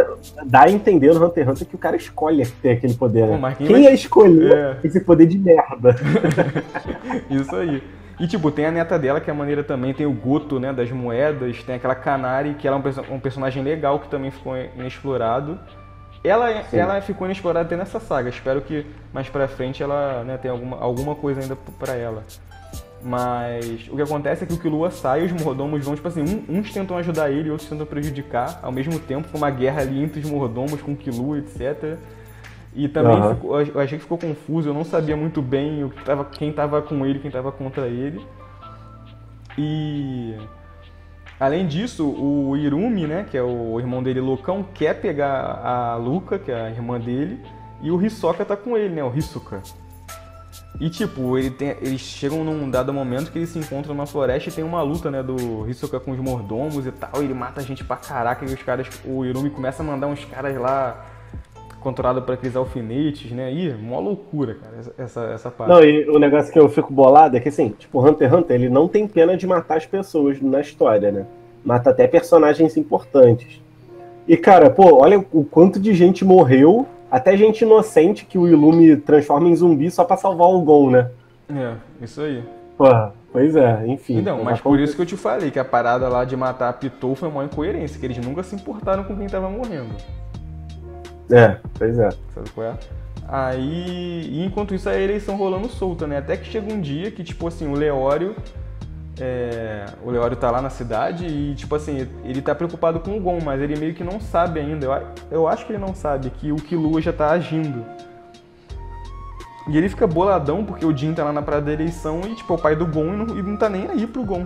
dá 0.46 0.62
a 0.62 0.70
entender 0.70 1.14
no 1.14 1.24
Hunter 1.24 1.44
x 1.44 1.52
Hunter 1.52 1.68
que 1.68 1.74
o 1.76 1.78
cara 1.78 1.94
escolhe 1.96 2.44
ter 2.60 2.72
aquele 2.72 2.94
poder. 2.94 3.26
Pô, 3.28 3.36
né? 3.36 3.54
quem 3.56 3.68
vai- 3.68 3.82
ia 3.82 3.92
escolher 3.92 4.52
É. 4.52 4.76
esse 4.86 5.00
poder 5.00 5.26
de 5.26 5.38
merda? 5.38 5.94
Isso 7.30 7.54
aí. 7.54 7.82
E, 8.20 8.26
tipo, 8.26 8.50
tem 8.50 8.66
a 8.66 8.70
neta 8.70 8.98
dela, 8.98 9.20
que 9.20 9.30
é 9.30 9.32
maneira 9.32 9.64
também, 9.64 9.92
tem 9.94 10.06
o 10.06 10.12
Goto, 10.12 10.60
né, 10.60 10.72
das 10.72 10.90
moedas, 10.92 11.62
tem 11.64 11.74
aquela 11.74 11.94
Canari, 11.94 12.54
que 12.54 12.68
ela 12.68 12.76
é 12.76 13.12
um, 13.12 13.14
um 13.16 13.20
personagem 13.20 13.62
legal, 13.62 13.98
que 13.98 14.08
também 14.08 14.30
ficou 14.30 14.54
inexplorado. 14.76 15.58
Ela, 16.24 16.62
Sim. 16.64 16.76
ela 16.78 17.00
ficou 17.00 17.26
inexplorada 17.26 17.66
até 17.66 17.76
nessa 17.76 17.98
saga, 17.98 18.28
espero 18.28 18.60
que 18.62 18.86
mais 19.12 19.28
pra 19.28 19.48
frente 19.48 19.82
ela 19.82 20.22
né, 20.24 20.36
tenha 20.38 20.52
alguma, 20.52 20.76
alguma 20.78 21.14
coisa 21.16 21.40
ainda 21.40 21.56
p- 21.56 21.72
pra 21.78 21.94
ela. 21.94 22.22
Mas 23.04 23.88
o 23.88 23.96
que 23.96 24.02
acontece 24.02 24.44
é 24.44 24.46
que 24.46 24.52
o 24.52 24.58
Killua 24.58 24.92
sai 24.92 25.22
e 25.22 25.24
os 25.24 25.32
mordomos 25.32 25.84
vão, 25.84 25.96
tipo 25.96 26.06
assim, 26.06 26.22
um- 26.22 26.58
uns 26.58 26.72
tentam 26.72 26.96
ajudar 26.98 27.30
ele, 27.32 27.50
outros 27.50 27.68
tentam 27.68 27.84
prejudicar, 27.84 28.60
ao 28.62 28.70
mesmo 28.70 28.96
tempo, 29.00 29.26
com 29.28 29.38
uma 29.38 29.50
guerra 29.50 29.80
ali 29.80 30.00
entre 30.00 30.20
os 30.20 30.30
mordomos, 30.30 30.80
com 30.80 30.92
o 30.92 30.96
Killua, 30.96 31.38
etc. 31.38 31.96
E 32.74 32.86
também 32.88 33.16
Aham. 33.18 33.34
ficou- 33.34 33.60
eu 33.60 33.80
achei 33.80 33.98
que 33.98 34.04
ficou 34.04 34.16
confuso, 34.18 34.68
eu 34.68 34.74
não 34.74 34.84
sabia 34.84 35.16
muito 35.16 35.42
bem 35.42 35.82
o 35.82 35.90
que 35.90 36.04
tava, 36.04 36.24
quem 36.24 36.52
tava 36.52 36.80
com 36.80 37.04
ele, 37.04 37.18
quem 37.18 37.30
tava 37.32 37.50
contra 37.50 37.88
ele. 37.88 38.24
E 39.58 40.36
além 41.42 41.66
disso, 41.66 42.06
o 42.08 42.56
Irumi, 42.56 43.06
né, 43.06 43.26
que 43.28 43.36
é 43.36 43.42
o 43.42 43.78
irmão 43.80 44.02
dele 44.02 44.20
loucão, 44.20 44.64
quer 44.74 45.00
pegar 45.00 45.60
a 45.64 45.96
Luca, 45.96 46.38
que 46.38 46.50
é 46.50 46.60
a 46.66 46.70
irmã 46.70 47.00
dele, 47.00 47.40
e 47.80 47.90
o 47.90 48.00
Hisoka 48.00 48.44
tá 48.44 48.56
com 48.56 48.76
ele, 48.76 48.94
né, 48.94 49.02
o 49.02 49.12
Hisoka. 49.12 49.60
E 50.80 50.88
tipo, 50.88 51.36
ele 51.36 51.50
tem- 51.50 51.76
eles 51.80 52.00
chegam 52.00 52.42
num 52.44 52.70
dado 52.70 52.92
momento 52.92 53.30
que 53.30 53.38
eles 53.38 53.50
se 53.50 53.58
encontram 53.58 53.94
numa 53.94 54.06
floresta 54.06 54.48
e 54.48 54.52
tem 54.52 54.64
uma 54.64 54.82
luta, 54.82 55.10
né, 55.10 55.22
do 55.22 55.68
Hisoka 55.68 55.98
com 56.00 56.12
os 56.12 56.18
mordomos 56.18 56.86
e 56.86 56.92
tal, 56.92 57.20
e 57.20 57.24
ele 57.24 57.34
mata 57.34 57.60
a 57.60 57.64
gente 57.64 57.84
pra 57.84 57.96
caraca, 57.96 58.44
e 58.44 58.54
os 58.54 58.62
caras, 58.62 58.88
o 59.04 59.24
Irumi 59.24 59.50
começa 59.50 59.82
a 59.82 59.86
mandar 59.86 60.06
uns 60.06 60.24
caras 60.24 60.56
lá 60.56 61.04
controlado 61.82 62.22
por 62.22 62.34
aqueles 62.34 62.56
alfinetes, 62.56 63.30
né? 63.32 63.52
Ih, 63.52 63.74
mó 63.74 64.00
loucura, 64.00 64.54
cara, 64.54 64.76
essa, 64.96 65.24
essa, 65.26 65.50
parte. 65.50 65.70
Não, 65.70 65.82
e 65.82 66.08
o 66.08 66.18
negócio 66.18 66.52
que 66.52 66.58
eu 66.58 66.68
fico 66.68 66.92
bolado 66.92 67.36
é 67.36 67.40
que, 67.40 67.48
assim, 67.48 67.70
tipo, 67.78 68.00
Hunter 68.00 68.28
x 68.28 68.38
Hunter, 68.38 68.56
ele 68.56 68.68
não 68.68 68.88
tem 68.88 69.06
pena 69.06 69.36
de 69.36 69.46
matar 69.46 69.76
as 69.76 69.86
pessoas 69.86 70.40
na 70.40 70.60
história, 70.60 71.12
né? 71.12 71.26
Mata 71.64 71.90
até 71.90 72.06
personagens 72.06 72.76
importantes. 72.76 73.60
E, 74.26 74.36
cara, 74.36 74.70
pô, 74.70 75.02
olha 75.02 75.18
o 75.32 75.44
quanto 75.44 75.80
de 75.80 75.92
gente 75.94 76.24
morreu, 76.24 76.86
até 77.10 77.36
gente 77.36 77.62
inocente 77.62 78.24
que 78.24 78.38
o 78.38 78.48
Ilume 78.48 78.96
transforma 78.96 79.48
em 79.48 79.56
zumbi 79.56 79.90
só 79.90 80.04
pra 80.04 80.16
salvar 80.16 80.48
o 80.48 80.60
Gon, 80.62 80.90
né? 80.90 81.10
É, 81.54 81.74
isso 82.00 82.20
aí. 82.20 82.42
Porra, 82.78 83.12
pois 83.32 83.54
é, 83.54 83.86
enfim. 83.86 84.18
Então, 84.18 84.42
mas 84.42 84.60
por 84.60 84.80
isso 84.80 84.96
que 84.96 85.02
eu 85.02 85.06
te 85.06 85.16
falei 85.16 85.50
que 85.50 85.58
a 85.58 85.64
parada 85.64 86.08
lá 86.08 86.24
de 86.24 86.36
matar 86.36 86.68
a 86.68 86.72
Pitou 86.72 87.14
foi 87.14 87.28
uma 87.28 87.44
incoerência, 87.44 87.98
que 87.98 88.06
eles 88.06 88.18
nunca 88.18 88.42
se 88.42 88.54
importaram 88.54 89.04
com 89.04 89.16
quem 89.16 89.26
tava 89.26 89.48
morrendo. 89.48 89.94
É, 91.30 91.56
pois 91.78 91.98
é. 91.98 92.10
Sabe 92.34 92.50
qual 92.50 92.66
é? 92.66 92.74
Aí, 93.28 94.44
enquanto 94.44 94.74
isso, 94.74 94.88
a 94.88 94.98
eleição 94.98 95.36
rolando 95.36 95.68
solta, 95.68 96.06
né? 96.06 96.18
Até 96.18 96.36
que 96.36 96.46
chega 96.46 96.72
um 96.72 96.80
dia 96.80 97.10
que, 97.10 97.24
tipo 97.24 97.46
assim, 97.46 97.66
o 97.66 97.74
Leório. 97.74 98.36
é, 99.18 99.86
o 100.04 100.10
Leório 100.10 100.36
tá 100.36 100.50
lá 100.50 100.60
na 100.60 100.70
cidade 100.70 101.26
e, 101.26 101.54
tipo 101.54 101.74
assim, 101.74 102.08
ele 102.24 102.42
tá 102.42 102.54
preocupado 102.54 103.00
com 103.00 103.16
o 103.16 103.20
Gon, 103.20 103.38
mas 103.44 103.60
ele 103.60 103.76
meio 103.78 103.94
que 103.94 104.02
não 104.04 104.20
sabe 104.20 104.60
ainda. 104.60 104.86
Eu, 104.86 105.02
eu 105.30 105.48
acho 105.48 105.64
que 105.66 105.72
ele 105.72 105.78
não 105.78 105.94
sabe 105.94 106.30
que 106.30 106.50
o 106.52 106.56
Killua 106.56 107.00
já 107.00 107.12
tá 107.12 107.30
agindo. 107.30 107.84
E 109.68 109.78
ele 109.78 109.88
fica 109.88 110.06
boladão 110.06 110.64
porque 110.64 110.84
o 110.84 110.96
Jin 110.96 111.14
tá 111.14 111.22
lá 111.24 111.32
na 111.32 111.40
parada 111.40 111.66
da 111.66 111.72
eleição 111.72 112.20
e, 112.24 112.34
tipo, 112.34 112.52
é 112.52 112.56
o 112.56 112.58
pai 112.58 112.74
do 112.74 112.84
Gon 112.86 113.14
e 113.14 113.16
não, 113.16 113.38
e 113.38 113.42
não 113.42 113.56
tá 113.56 113.68
nem 113.68 113.86
aí 113.88 114.06
pro 114.06 114.24
Gon. 114.24 114.44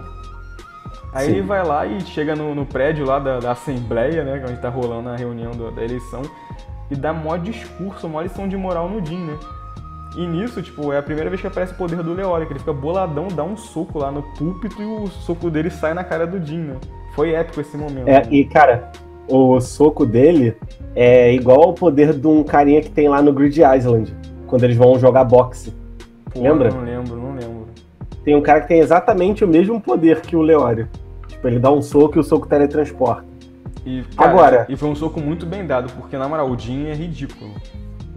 Aí 1.16 1.26
Sim. 1.26 1.32
ele 1.32 1.42
vai 1.42 1.64
lá 1.64 1.86
e 1.86 1.98
chega 2.02 2.36
no, 2.36 2.54
no 2.54 2.66
prédio 2.66 3.06
lá 3.06 3.18
da, 3.18 3.38
da 3.40 3.52
Assembleia, 3.52 4.22
né? 4.22 4.44
Onde 4.46 4.60
tá 4.60 4.68
rolando 4.68 5.08
a 5.08 5.16
reunião 5.16 5.52
do- 5.52 5.70
da 5.70 5.82
eleição. 5.82 6.20
E 6.90 6.94
dá 6.94 7.10
mó 7.12 7.36
discurso, 7.38 8.06
mó 8.06 8.20
lição 8.20 8.46
de 8.46 8.54
moral 8.56 8.88
no 8.90 9.04
Jin, 9.04 9.24
né? 9.24 9.38
E 10.14 10.26
nisso, 10.26 10.60
tipo, 10.62 10.92
é 10.92 10.98
a 10.98 11.02
primeira 11.02 11.30
vez 11.30 11.40
que 11.40 11.46
aparece 11.46 11.72
o 11.72 11.76
poder 11.76 12.02
do 12.02 12.12
Leório, 12.12 12.46
que 12.46 12.52
ele 12.52 12.58
fica 12.60 12.72
boladão, 12.72 13.28
dá 13.28 13.42
um 13.42 13.56
soco 13.56 13.98
lá 13.98 14.10
no 14.10 14.22
púlpito 14.36 14.80
e 14.82 14.84
o 14.84 15.06
soco 15.06 15.50
dele 15.50 15.70
sai 15.70 15.94
na 15.94 16.04
cara 16.04 16.26
do 16.26 16.38
Jin, 16.44 16.58
né? 16.58 16.76
Foi 17.14 17.32
épico 17.32 17.62
esse 17.62 17.76
momento. 17.78 18.08
É, 18.08 18.20
né? 18.22 18.22
e, 18.30 18.44
cara, 18.44 18.90
o 19.26 19.58
soco 19.58 20.04
dele 20.04 20.54
é 20.94 21.32
igual 21.32 21.62
ao 21.62 21.72
poder 21.72 22.12
de 22.12 22.26
um 22.26 22.42
carinha 22.44 22.82
que 22.82 22.90
tem 22.90 23.08
lá 23.08 23.22
no 23.22 23.32
Grid 23.32 23.58
Island, 23.62 24.14
quando 24.46 24.64
eles 24.64 24.76
vão 24.76 24.98
jogar 24.98 25.24
boxe. 25.24 25.74
Pô, 26.30 26.40
lembra? 26.42 26.70
Não 26.70 26.82
lembro, 26.82 27.16
não 27.16 27.30
lembro. 27.34 27.66
Tem 28.22 28.34
um 28.36 28.42
cara 28.42 28.60
que 28.60 28.68
tem 28.68 28.80
exatamente 28.80 29.44
o 29.44 29.48
mesmo 29.48 29.80
poder 29.80 30.20
que 30.20 30.36
o 30.36 30.42
Leório. 30.42 30.88
Tipo, 31.36 31.48
ele 31.48 31.58
dá 31.58 31.70
um 31.70 31.82
soco 31.82 32.16
e 32.16 32.20
o 32.20 32.24
soco 32.24 32.46
teletransporta. 32.46 33.24
E, 33.84 34.02
cara, 34.16 34.30
Agora- 34.30 34.66
E 34.68 34.76
foi 34.76 34.88
um 34.88 34.94
soco 34.96 35.20
muito 35.20 35.46
bem 35.46 35.64
dado, 35.66 35.92
porque 35.92 36.16
na 36.16 36.26
moral, 36.28 36.50
o 36.50 36.58
Jin 36.58 36.86
é 36.86 36.94
ridículo. 36.94 37.52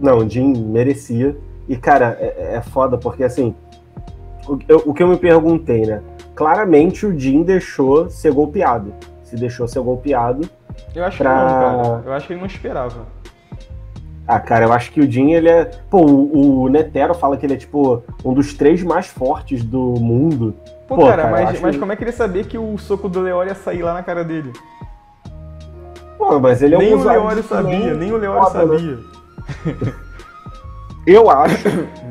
Não, 0.00 0.18
o 0.18 0.28
Jin 0.28 0.52
merecia. 0.64 1.36
E, 1.68 1.76
cara, 1.76 2.16
é, 2.18 2.56
é 2.56 2.60
foda, 2.62 2.96
porque 2.98 3.22
assim. 3.22 3.54
O, 4.48 4.58
eu- 4.66 4.82
o 4.86 4.94
que 4.94 5.02
eu 5.02 5.06
me 5.08 5.16
perguntei, 5.16 5.82
né? 5.86 6.02
Claramente 6.34 7.04
o 7.06 7.16
Jin 7.18 7.42
deixou 7.42 8.08
ser 8.08 8.32
golpeado. 8.32 8.92
Se 9.22 9.36
deixou 9.36 9.68
ser 9.68 9.80
golpeado. 9.80 10.48
Eu 10.94 11.04
acho 11.04 11.18
Pra- 11.18 11.30
que 11.30 11.36
não, 11.38 11.82
cara. 11.92 12.02
Eu 12.06 12.12
acho 12.14 12.26
que 12.26 12.32
ele 12.32 12.40
não 12.40 12.46
esperava. 12.46 13.06
Ah, 14.26 14.40
cara, 14.40 14.64
eu 14.64 14.72
acho 14.72 14.90
que 14.92 15.00
o 15.00 15.10
Jin, 15.10 15.32
ele 15.32 15.48
é. 15.48 15.64
Pô, 15.90 15.98
o, 16.04 16.62
o 16.62 16.68
Netero 16.68 17.14
fala 17.14 17.36
que 17.36 17.44
ele 17.46 17.54
é, 17.54 17.56
tipo, 17.56 18.02
um 18.24 18.32
dos 18.32 18.54
três 18.54 18.82
mais 18.82 19.06
fortes 19.06 19.62
do 19.62 19.94
mundo. 20.00 20.54
Pô, 20.90 20.96
Pô, 20.96 21.06
cara, 21.06 21.22
cara, 21.22 21.30
mas, 21.30 21.60
mas 21.60 21.74
que- 21.76 21.78
como 21.78 21.92
é 21.92 21.94
que 21.96 22.02
ele 22.02 22.10
sabia 22.10 22.42
que 22.42 22.58
o 22.58 22.76
soco 22.76 23.08
do 23.08 23.20
Leório 23.20 23.50
ia 23.50 23.54
sair 23.54 23.80
lá 23.80 23.94
na 23.94 24.02
cara 24.02 24.24
dele? 24.24 24.52
Pô, 26.18 26.40
mas 26.40 26.60
ele 26.62 26.74
é 26.74 26.78
nem 26.78 26.94
um 26.96 26.98
o 27.00 27.04
Leório 27.04 27.42
sabia, 27.44 27.94
nem 27.94 28.12
o 28.12 28.16
Leório 28.16 28.42
foda, 28.50 28.66
né? 28.66 28.76
sabia. 28.76 28.98
Eu 31.06 31.30
acho 31.30 31.68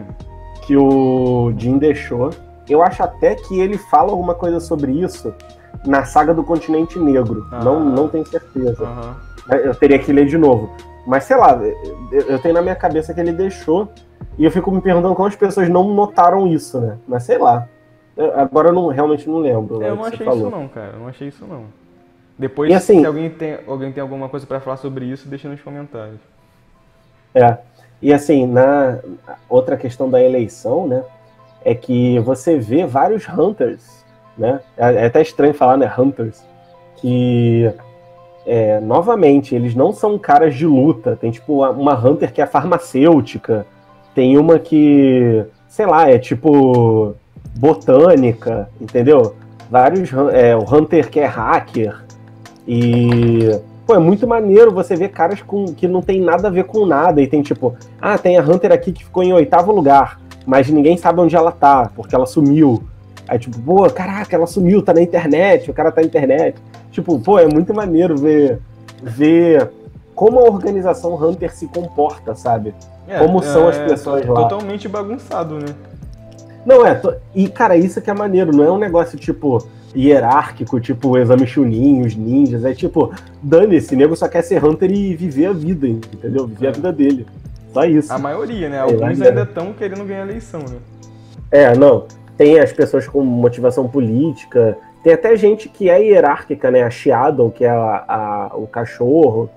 que 0.65 0.77
o 0.77 1.53
Jin 1.57 1.77
deixou. 1.77 2.29
Eu 2.69 2.81
acho 2.81 3.03
até 3.03 3.35
que 3.35 3.59
ele 3.59 3.77
fala 3.77 4.11
alguma 4.11 4.33
coisa 4.33 4.61
sobre 4.61 4.93
isso 4.93 5.33
na 5.85 6.05
saga 6.05 6.33
do 6.33 6.41
Continente 6.43 6.97
Negro. 6.97 7.47
Ah. 7.51 7.59
Não, 7.61 7.81
não 7.83 8.07
tenho 8.07 8.25
certeza. 8.25 8.85
Aham. 8.85 9.15
Eu 9.57 9.75
teria 9.75 9.99
que 9.99 10.13
ler 10.13 10.25
de 10.25 10.37
novo. 10.37 10.69
Mas 11.05 11.25
sei 11.25 11.35
lá, 11.35 11.59
eu 12.13 12.21
eu 12.21 12.39
tenho 12.39 12.53
na 12.53 12.61
minha 12.61 12.75
cabeça 12.75 13.13
que 13.13 13.19
ele 13.19 13.33
deixou. 13.33 13.89
E 14.37 14.45
eu 14.45 14.51
fico 14.51 14.71
me 14.71 14.79
perguntando 14.79 15.13
como 15.15 15.27
as 15.27 15.35
pessoas 15.35 15.67
não 15.67 15.93
notaram 15.93 16.47
isso, 16.47 16.79
né? 16.79 16.97
Mas 17.05 17.23
sei 17.23 17.37
lá. 17.37 17.67
Eu- 18.19 18.39
agora 18.39 18.69
eu 18.69 18.73
não, 18.73 18.87
realmente 18.87 19.27
não 19.27 19.37
lembro. 19.39 19.79
né, 19.79 19.89
Eu 19.89 19.93
o 19.93 19.95
não 19.97 20.05
achei 20.05 20.25
falou. 20.25 20.47
isso 20.47 20.49
não, 20.49 20.67
cara. 20.67 20.91
Eu 20.93 20.99
não 20.99 21.07
achei 21.07 21.27
isso 21.29 21.45
não. 21.47 21.63
Depois, 22.37 22.71
assim- 22.73 22.99
se 22.99 23.05
alguém 23.05 23.29
tem, 23.29 23.57
alguém 23.67 23.91
tem 23.91 24.01
alguma 24.01 24.29
coisa 24.29 24.45
pra 24.45 24.59
falar 24.59 24.77
sobre 24.77 25.05
isso, 25.05 25.27
deixa 25.27 25.47
nos 25.49 25.61
comentários. 25.61 26.19
É. 27.33 27.57
E 28.01 28.13
assim, 28.13 28.45
na 28.45 28.99
outra 29.49 29.75
questão 29.77 30.09
da 30.09 30.21
eleição, 30.23 30.87
né? 30.87 31.03
É 31.63 31.75
que 31.75 32.17
você 32.19 32.57
vê 32.57 32.85
vários 32.85 33.27
Hunters, 33.27 34.05
né? 34.37 34.61
É, 34.77 34.93
é 34.95 35.05
até 35.05 35.21
estranho 35.21 35.53
falar, 35.53 35.75
né? 35.77 35.91
Hunters. 35.97 36.41
Que 36.97 37.71
é, 38.45 38.79
novamente, 38.79 39.53
eles 39.53 39.75
não 39.75 39.91
são 39.91 40.17
caras 40.17 40.55
de 40.55 40.65
luta. 40.65 41.17
Tem 41.19 41.31
tipo 41.31 41.65
uma 41.69 41.93
Hunter 41.93 42.31
que 42.33 42.41
é 42.41 42.45
farmacêutica, 42.45 43.65
tem 44.15 44.37
uma 44.37 44.57
que, 44.59 45.45
sei 45.67 45.85
lá, 45.85 46.09
é 46.09 46.17
tipo 46.17 47.15
botânica, 47.55 48.69
entendeu? 48.79 49.35
Vários. 49.69 50.09
É, 50.33 50.55
o 50.55 50.61
Hunter 50.61 51.09
que 51.09 51.19
é 51.19 51.25
hacker. 51.25 51.95
E. 52.67 53.59
Pô, 53.85 53.95
é 53.95 53.99
muito 53.99 54.27
maneiro 54.27 54.71
você 54.71 54.95
ver 54.95 55.09
caras 55.09 55.41
com, 55.41 55.65
que 55.73 55.87
não 55.87 56.01
tem 56.01 56.21
nada 56.21 56.47
a 56.47 56.51
ver 56.51 56.65
com 56.65 56.85
nada. 56.85 57.21
E 57.21 57.27
tem 57.27 57.41
tipo, 57.41 57.75
ah, 57.99 58.17
tem 58.17 58.37
a 58.37 58.41
Hunter 58.41 58.71
aqui 58.71 58.91
que 58.91 59.03
ficou 59.03 59.23
em 59.23 59.33
oitavo 59.33 59.71
lugar, 59.71 60.19
mas 60.45 60.69
ninguém 60.69 60.95
sabe 60.95 61.19
onde 61.19 61.35
ela 61.35 61.51
tá, 61.51 61.89
porque 61.95 62.13
ela 62.13 62.27
sumiu. 62.27 62.83
Aí, 63.27 63.37
tipo, 63.39 63.59
pô, 63.59 63.89
caraca, 63.89 64.35
ela 64.35 64.47
sumiu, 64.47 64.81
tá 64.81 64.93
na 64.93 65.01
internet, 65.01 65.69
o 65.69 65.73
cara 65.73 65.91
tá 65.91 66.01
na 66.01 66.07
internet. 66.07 66.55
Tipo, 66.91 67.19
pô, 67.19 67.39
é 67.39 67.47
muito 67.47 67.73
maneiro 67.73 68.15
ver, 68.15 68.59
ver 69.01 69.71
como 70.15 70.39
a 70.39 70.43
organização 70.43 71.15
Hunter 71.15 71.55
se 71.55 71.67
comporta, 71.67 72.35
sabe? 72.35 72.73
É, 73.07 73.19
como 73.19 73.41
são 73.41 73.65
é, 73.65 73.69
as 73.69 73.77
pessoas 73.77 74.25
lá. 74.25 74.41
Totalmente 74.43 74.87
bagunçado, 74.87 75.55
né? 75.55 75.67
Não, 76.69 76.85
é. 76.85 77.01
E, 77.33 77.49
cara, 77.49 77.75
isso 77.75 77.99
que 77.99 78.11
é 78.11 78.13
maneiro, 78.13 78.55
não 78.55 78.63
é 78.63 78.71
um 78.71 78.77
negócio 78.77 79.17
tipo 79.17 79.67
hierárquico, 79.95 80.79
tipo 80.79 81.17
exame 81.17 81.47
Chunin, 81.47 82.01
os 82.01 82.15
ninjas. 82.15 82.63
É 82.63 82.75
tipo, 82.75 83.11
dane-esse, 83.41 83.95
nego 83.95 84.15
só 84.15 84.27
quer 84.27 84.43
ser 84.43 84.63
Hunter 84.63 84.91
e 84.91 85.15
viver 85.15 85.47
a 85.47 85.51
vida, 85.51 85.87
entendeu? 85.87 86.45
Viver 86.45 86.67
é. 86.67 86.69
a 86.69 86.71
vida 86.73 86.93
dele. 86.93 87.25
Só 87.73 87.85
isso. 87.85 88.13
A 88.13 88.19
maioria, 88.19 88.69
né? 88.69 88.81
Alguns 88.81 89.19
é, 89.19 89.29
ainda 89.29 89.41
estão 89.41 89.73
querendo 89.73 90.05
ganhar 90.05 90.21
eleição, 90.21 90.59
né? 90.59 90.77
É, 91.49 91.75
não. 91.75 92.05
Tem 92.37 92.59
as 92.59 92.71
pessoas 92.71 93.07
com 93.07 93.23
motivação 93.23 93.87
política, 93.87 94.77
tem 95.03 95.13
até 95.13 95.35
gente 95.35 95.67
que 95.69 95.89
é 95.89 95.99
hierárquica, 95.99 96.69
né? 96.69 96.83
A 96.83 96.91
Shadow, 96.91 97.49
que 97.49 97.65
é 97.65 97.69
a, 97.71 98.05
a, 98.07 98.51
o 98.53 98.67
cachorro, 98.67 99.49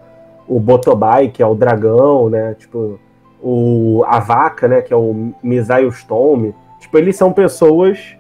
o 0.49 0.59
Botobai, 0.59 1.29
que 1.29 1.43
é 1.43 1.47
o 1.47 1.55
dragão, 1.55 2.31
né? 2.31 2.57
Tipo, 2.59 2.99
o, 3.43 4.03
a 4.07 4.19
vaca, 4.19 4.67
né? 4.67 4.81
Que 4.81 4.95
é 4.95 4.97
o 4.97 5.35
Misael 5.43 5.91
Storm. 5.91 6.53
Tipo, 6.83 6.99
eles 6.99 7.15
são 7.15 7.33
pessoas 7.33 8.17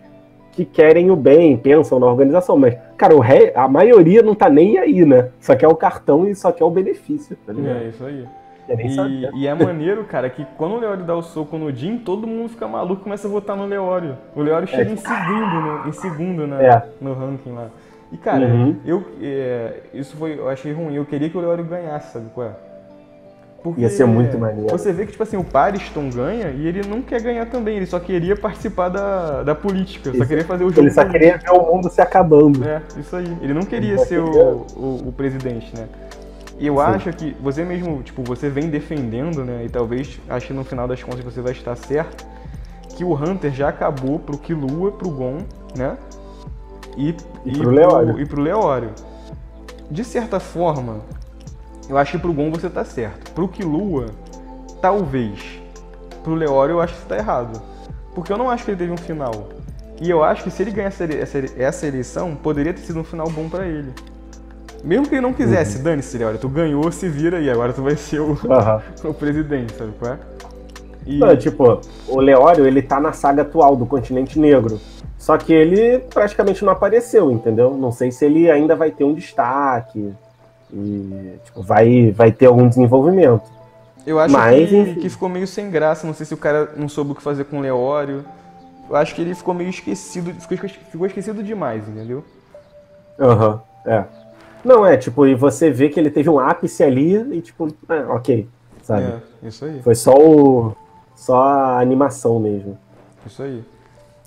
que 0.52 0.64
querem 0.64 1.10
o 1.10 1.16
bem, 1.16 1.56
pensam 1.56 1.98
na 1.98 2.06
organização, 2.06 2.56
mas, 2.56 2.76
cara, 2.96 3.14
o 3.14 3.18
ré, 3.18 3.52
a 3.56 3.66
maioria 3.66 4.22
não 4.22 4.36
tá 4.36 4.48
nem 4.48 4.78
aí, 4.78 5.04
né? 5.04 5.30
Só 5.40 5.56
quer 5.56 5.66
o 5.66 5.74
cartão 5.74 6.28
e 6.28 6.34
só 6.34 6.52
quer 6.52 6.62
o 6.62 6.70
benefício, 6.70 7.36
tá 7.44 7.52
ligado? 7.52 7.82
É, 7.82 7.88
isso 7.88 8.04
aí. 8.04 8.24
E, 8.68 9.42
e, 9.42 9.46
é 9.48 9.54
maneiro, 9.54 10.04
cara, 10.04 10.30
que 10.30 10.46
quando 10.56 10.76
o 10.76 10.78
Leório 10.78 11.04
dá 11.04 11.16
o 11.16 11.22
soco 11.22 11.58
no 11.58 11.74
Jim, 11.74 11.98
todo 11.98 12.24
mundo 12.24 12.50
fica 12.50 12.68
maluco 12.68 13.00
e 13.00 13.04
começa 13.04 13.26
a 13.26 13.30
votar 13.30 13.56
no 13.56 13.66
Leório. 13.66 14.16
O 14.36 14.40
Leório 14.40 14.68
chega 14.68 14.88
é. 14.88 14.92
em 14.92 14.96
segundo, 14.96 15.60
no, 15.60 15.88
em 15.88 15.92
segundo 15.92 16.46
né, 16.46 16.66
é. 16.66 16.82
no 17.00 17.14
ranking 17.14 17.50
lá. 17.50 17.68
E, 18.12 18.16
cara, 18.16 18.46
uhum. 18.46 18.76
eu, 18.86 19.04
é, 19.20 19.80
isso 19.92 20.16
foi, 20.16 20.38
eu 20.38 20.48
achei 20.48 20.72
ruim. 20.72 20.94
Eu 20.94 21.04
queria 21.04 21.28
que 21.28 21.36
o 21.36 21.40
Leório 21.40 21.64
ganhasse, 21.64 22.12
sabe 22.12 22.26
qual 22.32 22.46
é? 22.46 22.52
Porque 23.62 23.80
Ia 23.80 23.88
ser 23.88 24.06
muito 24.06 24.36
maneiro. 24.36 24.70
Você 24.70 24.92
vê 24.92 25.06
que, 25.06 25.12
tipo 25.12 25.22
assim, 25.22 25.36
o 25.36 25.44
Pariston 25.44 26.10
ganha 26.10 26.50
e 26.50 26.66
ele 26.66 26.82
não 26.86 27.00
quer 27.00 27.22
ganhar 27.22 27.46
também, 27.46 27.76
ele 27.76 27.86
só 27.86 28.00
queria 28.00 28.36
participar 28.36 28.88
da, 28.88 29.44
da 29.44 29.54
política, 29.54 30.10
isso. 30.10 30.18
só 30.18 30.26
queria 30.26 30.44
fazer 30.44 30.64
o 30.64 30.70
jogo. 30.70 30.80
Ele 30.80 30.90
só 30.90 31.04
queria 31.04 31.38
ver 31.38 31.50
o 31.50 31.72
mundo 31.72 31.88
se 31.88 32.00
acabando. 32.00 32.68
É, 32.68 32.82
isso 32.98 33.14
aí. 33.14 33.36
Ele 33.40 33.54
não 33.54 33.62
queria 33.62 33.94
ele 33.94 34.04
ser 34.04 34.18
o, 34.18 34.66
o, 34.74 35.08
o, 35.08 35.12
presidente, 35.12 35.72
né? 35.76 35.86
E 36.58 36.66
eu 36.66 36.76
Sim. 36.76 36.82
acho 36.82 37.12
que 37.12 37.36
você 37.40 37.64
mesmo, 37.64 38.02
tipo, 38.02 38.22
você 38.24 38.48
vem 38.48 38.68
defendendo, 38.68 39.44
né? 39.44 39.62
E 39.64 39.68
talvez, 39.68 40.20
acho 40.28 40.48
que 40.48 40.52
no 40.52 40.64
final 40.64 40.88
das 40.88 41.00
contas 41.00 41.20
você 41.20 41.40
vai 41.40 41.52
estar 41.52 41.76
certo, 41.76 42.26
que 42.96 43.04
o 43.04 43.14
Hunter 43.14 43.52
já 43.52 43.68
acabou 43.68 44.18
pro 44.18 44.36
Killua, 44.38 44.90
pro 44.90 45.08
Gon, 45.08 45.38
né? 45.76 45.96
E, 46.96 47.14
e, 47.44 47.52
e 47.52 47.58
pro, 47.58 47.70
Leório. 47.70 48.20
E 48.20 48.26
pro 48.26 48.42
Leório. 48.42 48.90
De 49.88 50.02
certa 50.02 50.40
forma, 50.40 51.00
eu 51.88 51.98
acho 51.98 52.12
que 52.12 52.18
pro 52.18 52.32
Gon 52.32 52.50
você 52.50 52.70
tá 52.70 52.84
certo. 52.84 53.32
Pro 53.32 53.48
Killua, 53.48 54.06
talvez. 54.80 55.60
Pro 56.22 56.34
Leório 56.34 56.74
eu 56.74 56.80
acho 56.80 56.94
que 56.94 57.00
você 57.00 57.08
tá 57.08 57.16
errado. 57.16 57.60
Porque 58.14 58.32
eu 58.32 58.38
não 58.38 58.50
acho 58.50 58.64
que 58.64 58.70
ele 58.70 58.78
teve 58.78 58.92
um 58.92 58.96
final. 58.96 59.48
E 60.00 60.10
eu 60.10 60.22
acho 60.22 60.42
que 60.42 60.50
se 60.50 60.62
ele 60.62 60.70
ganhar 60.70 60.88
essa, 60.88 61.04
essa 61.56 61.86
eleição, 61.86 62.34
poderia 62.34 62.72
ter 62.72 62.80
sido 62.80 63.00
um 63.00 63.04
final 63.04 63.28
bom 63.30 63.48
para 63.48 63.66
ele. 63.66 63.92
Mesmo 64.82 65.08
que 65.08 65.14
ele 65.14 65.22
não 65.22 65.32
quisesse, 65.32 65.78
uhum. 65.78 65.84
dane-se, 65.84 66.18
Leório, 66.18 66.38
tu 66.40 66.48
ganhou, 66.48 66.90
se 66.90 67.08
vira 67.08 67.40
e 67.40 67.48
agora 67.48 67.72
tu 67.72 67.82
vai 67.82 67.94
ser 67.94 68.20
o, 68.20 68.30
uhum. 68.30 68.38
o 69.10 69.14
presidente, 69.14 69.72
sabe 69.74 69.92
qual 69.98 70.14
é? 70.14 70.18
E... 71.06 71.18
Não, 71.18 71.36
tipo, 71.36 71.80
o 72.08 72.20
Leório, 72.20 72.66
ele 72.66 72.82
tá 72.82 73.00
na 73.00 73.12
saga 73.12 73.42
atual 73.42 73.76
do 73.76 73.86
Continente 73.86 74.38
Negro. 74.38 74.80
Só 75.16 75.38
que 75.38 75.52
ele 75.52 76.00
praticamente 76.12 76.64
não 76.64 76.72
apareceu, 76.72 77.30
entendeu? 77.30 77.76
Não 77.76 77.92
sei 77.92 78.10
se 78.10 78.24
ele 78.24 78.50
ainda 78.50 78.74
vai 78.74 78.90
ter 78.90 79.04
um 79.04 79.14
destaque 79.14 80.12
e 80.72 81.38
tipo, 81.44 81.62
vai, 81.62 82.10
vai 82.12 82.32
ter 82.32 82.46
algum 82.46 82.68
desenvolvimento. 82.68 83.42
Eu 84.06 84.18
acho 84.18 84.34
Mas, 84.34 84.68
que, 84.68 84.94
que, 84.96 85.08
ficou 85.08 85.28
meio 85.28 85.46
sem 85.46 85.70
graça. 85.70 86.06
Não 86.06 86.14
sei 86.14 86.26
se 86.26 86.34
o 86.34 86.36
cara 86.36 86.72
não 86.76 86.88
soube 86.88 87.12
o 87.12 87.14
que 87.14 87.22
fazer 87.22 87.44
com 87.44 87.58
o 87.58 87.60
Leório. 87.60 88.24
Eu 88.88 88.96
acho 88.96 89.14
que 89.14 89.22
ele 89.22 89.34
ficou 89.34 89.54
meio 89.54 89.70
esquecido. 89.70 90.32
Ficou, 90.40 90.68
ficou 90.68 91.06
esquecido 91.06 91.42
demais, 91.42 91.86
entendeu? 91.88 92.24
Aham, 93.18 93.60
uhum, 93.86 93.92
é. 93.92 94.04
Não, 94.64 94.86
é, 94.86 94.96
tipo, 94.96 95.26
e 95.26 95.34
você 95.34 95.70
vê 95.70 95.88
que 95.88 95.98
ele 95.98 96.10
teve 96.10 96.30
um 96.30 96.38
ápice 96.38 96.82
ali 96.84 97.16
e, 97.36 97.40
tipo, 97.40 97.68
é, 97.88 98.00
ok, 98.06 98.48
sabe? 98.82 99.04
É, 99.42 99.48
isso 99.48 99.64
aí. 99.64 99.82
Foi 99.82 99.94
só 99.94 100.14
o. 100.14 100.74
Só 101.16 101.40
a 101.42 101.80
animação 101.80 102.40
mesmo. 102.40 102.78
Isso 103.26 103.42
aí. 103.42 103.62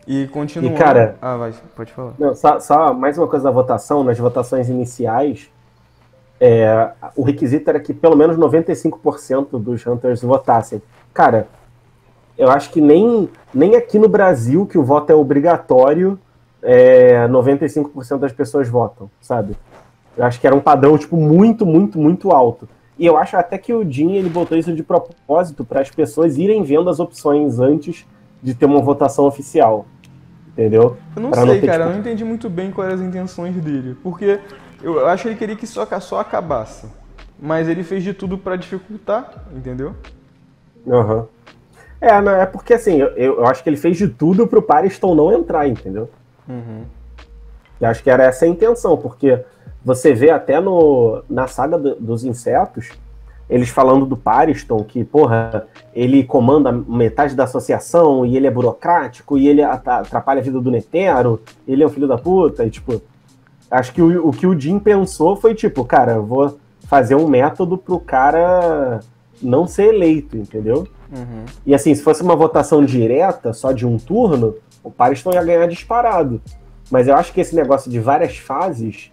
E 0.08 0.28
continua. 0.28 0.72
E, 0.72 0.76
cara. 0.76 1.16
Ah, 1.22 1.36
vai, 1.36 1.54
pode 1.76 1.92
falar. 1.92 2.14
Não, 2.20 2.36
só, 2.36 2.60
só 2.60 2.94
mais 2.94 3.18
uma 3.18 3.28
coisa 3.28 3.46
da 3.46 3.52
votação, 3.52 4.04
nas 4.04 4.18
votações 4.18 4.70
iniciais, 4.70 5.50
é, 6.40 6.92
o 7.16 7.24
requisito 7.24 7.70
era 7.70 7.80
que 7.80 7.94
pelo 7.94 8.16
menos 8.16 8.38
95% 8.38 9.60
dos 9.60 9.86
Hunters 9.86 10.22
votassem. 10.22 10.82
Cara, 11.14 11.48
eu 12.38 12.50
acho 12.50 12.70
que 12.72 12.82
nem, 12.82 13.30
nem 13.54 13.76
aqui 13.76 13.98
no 13.98 14.10
Brasil, 14.10 14.66
que 14.66 14.78
o 14.78 14.84
voto 14.84 15.12
é 15.12 15.16
obrigatório, 15.16 16.20
é, 16.62 17.28
95% 17.28 18.18
das 18.18 18.34
pessoas 18.34 18.68
votam, 18.68 19.10
sabe? 19.22 19.56
Eu 20.18 20.26
acho 20.26 20.40
que 20.40 20.48
era 20.48 20.56
um 20.56 20.60
padrão, 20.60 20.98
tipo, 20.98 21.18
muito, 21.18 21.66
muito, 21.66 21.98
muito 21.98 22.32
alto. 22.32 22.68
E 22.98 23.06
eu 23.06 23.18
acho 23.18 23.36
até 23.36 23.58
que 23.58 23.74
o 23.74 23.90
Jim, 23.90 24.14
ele 24.14 24.30
botou 24.30 24.58
isso 24.58 24.74
de 24.74 24.82
propósito 24.82 25.66
para 25.66 25.82
as 25.82 25.90
pessoas 25.90 26.38
irem 26.38 26.64
vendo 26.64 26.90
as 26.90 27.00
opções 27.00 27.60
antes 27.60 28.06
de 28.42 28.54
ter 28.54 28.66
uma 28.66 28.82
votação 28.82 29.26
oficial. 29.26 29.86
Entendeu? 30.54 30.96
Eu 31.14 31.22
não 31.22 31.32
pra 31.32 31.42
sei, 31.42 31.54
não 31.54 31.60
ter, 31.60 31.68
cara, 31.68 31.80
tipo... 31.80 31.90
eu 31.90 31.94
não 31.94 32.00
entendi 32.00 32.24
muito 32.24 32.50
bem 32.50 32.72
quais 32.72 32.90
eram 32.90 33.02
as 33.02 33.08
intenções 33.08 33.56
dele. 33.56 33.98
Porque 34.02 34.40
eu 34.82 35.08
acho 35.08 35.24
que 35.24 35.30
ele 35.30 35.36
queria 35.36 35.56
que 35.56 35.68
só, 35.68 35.88
só 36.00 36.20
acabasse. 36.20 36.88
Mas 37.40 37.68
ele 37.68 37.84
fez 37.84 38.04
de 38.04 38.14
tudo 38.14 38.38
para 38.38 38.56
dificultar, 38.56 39.46
entendeu? 39.54 39.96
Aham. 40.88 41.16
Uhum. 41.16 41.28
É, 42.00 42.22
não, 42.22 42.32
é 42.34 42.46
porque 42.46 42.74
assim, 42.74 42.98
eu, 43.00 43.08
eu 43.16 43.46
acho 43.48 43.64
que 43.64 43.70
ele 43.70 43.78
fez 43.78 43.98
de 43.98 44.08
tudo 44.08 44.46
pro 44.46 44.62
Pariston 44.62 45.16
não 45.16 45.34
entrar, 45.34 45.68
entendeu? 45.68 46.10
Uhum. 46.48 46.84
Eu 47.80 47.90
acho 47.90 48.04
que 48.04 48.10
era 48.10 48.24
essa 48.24 48.46
a 48.46 48.48
intenção, 48.48 48.98
porque 48.98 49.44
você 49.84 50.14
vê 50.14 50.30
até 50.30 50.60
no, 50.60 51.24
na 51.30 51.48
saga 51.48 51.78
do, 51.78 51.96
dos 51.96 52.24
insetos, 52.24 52.92
eles 53.50 53.70
falando 53.70 54.06
do 54.06 54.18
Pariston, 54.18 54.84
que, 54.84 55.04
porra, 55.04 55.68
ele 55.94 56.24
comanda 56.24 56.72
metade 56.72 57.36
da 57.36 57.44
associação 57.44 58.26
e 58.26 58.36
ele 58.36 58.48
é 58.48 58.52
burocrático 58.52 59.38
e 59.38 59.48
ele 59.48 59.62
atrapalha 59.62 60.40
a 60.40 60.44
vida 60.44 60.60
do 60.60 60.72
Netero, 60.72 61.42
ele 61.68 61.84
é 61.84 61.86
um 61.86 61.90
filho 61.90 62.08
da 62.08 62.18
puta, 62.18 62.66
e 62.66 62.70
tipo, 62.70 63.02
acho 63.70 63.94
que 63.94 64.02
o, 64.02 64.30
o 64.30 64.32
que 64.32 64.48
o 64.48 64.60
Jim 64.60 64.80
pensou 64.80 65.36
foi 65.36 65.54
tipo, 65.54 65.84
cara, 65.84 66.14
eu 66.14 66.26
vou 66.26 66.58
fazer 66.88 67.16
um 67.16 67.28
método 67.28 67.78
pro 67.78 68.00
cara 68.00 69.00
não 69.42 69.68
ser 69.68 69.94
eleito, 69.94 70.38
entendeu? 70.38 70.88
Uhum. 71.12 71.46
E 71.66 71.74
assim, 71.74 71.94
se 71.94 72.02
fosse 72.02 72.22
uma 72.22 72.36
votação 72.36 72.84
direta, 72.84 73.54
só 73.54 73.72
de 73.72 73.86
um 73.86 73.98
turno, 73.98 74.56
o 74.84 74.92
Pariston 74.92 75.34
ia 75.34 75.44
ganhar 75.44 75.68
disparado. 75.68 76.42
Mas 76.90 77.08
eu 77.08 77.16
acho 77.16 77.34
que 77.34 77.42
esse 77.42 77.56
negócio 77.56 77.90
de 77.90 78.00
várias 78.00 78.38
fases 78.38 79.12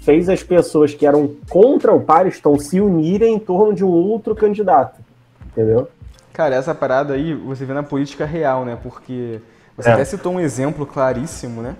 fez 0.00 0.28
as 0.28 0.42
pessoas 0.42 0.94
que 0.94 1.04
eram 1.04 1.34
contra 1.50 1.92
o 1.92 2.00
Pariston 2.00 2.58
se 2.58 2.80
unirem 2.80 3.34
em 3.34 3.38
torno 3.38 3.74
de 3.74 3.84
um 3.84 3.88
outro 3.88 4.34
candidato. 4.34 5.00
Entendeu? 5.46 5.88
Cara, 6.32 6.54
essa 6.54 6.74
parada 6.74 7.14
aí 7.14 7.34
você 7.34 7.64
vê 7.64 7.74
na 7.74 7.82
política 7.82 8.24
real, 8.24 8.64
né? 8.64 8.78
Porque 8.80 9.40
você 9.76 9.90
é. 9.90 9.92
até 9.92 10.04
citou 10.04 10.32
um 10.32 10.40
exemplo 10.40 10.86
claríssimo, 10.86 11.60
né? 11.60 11.76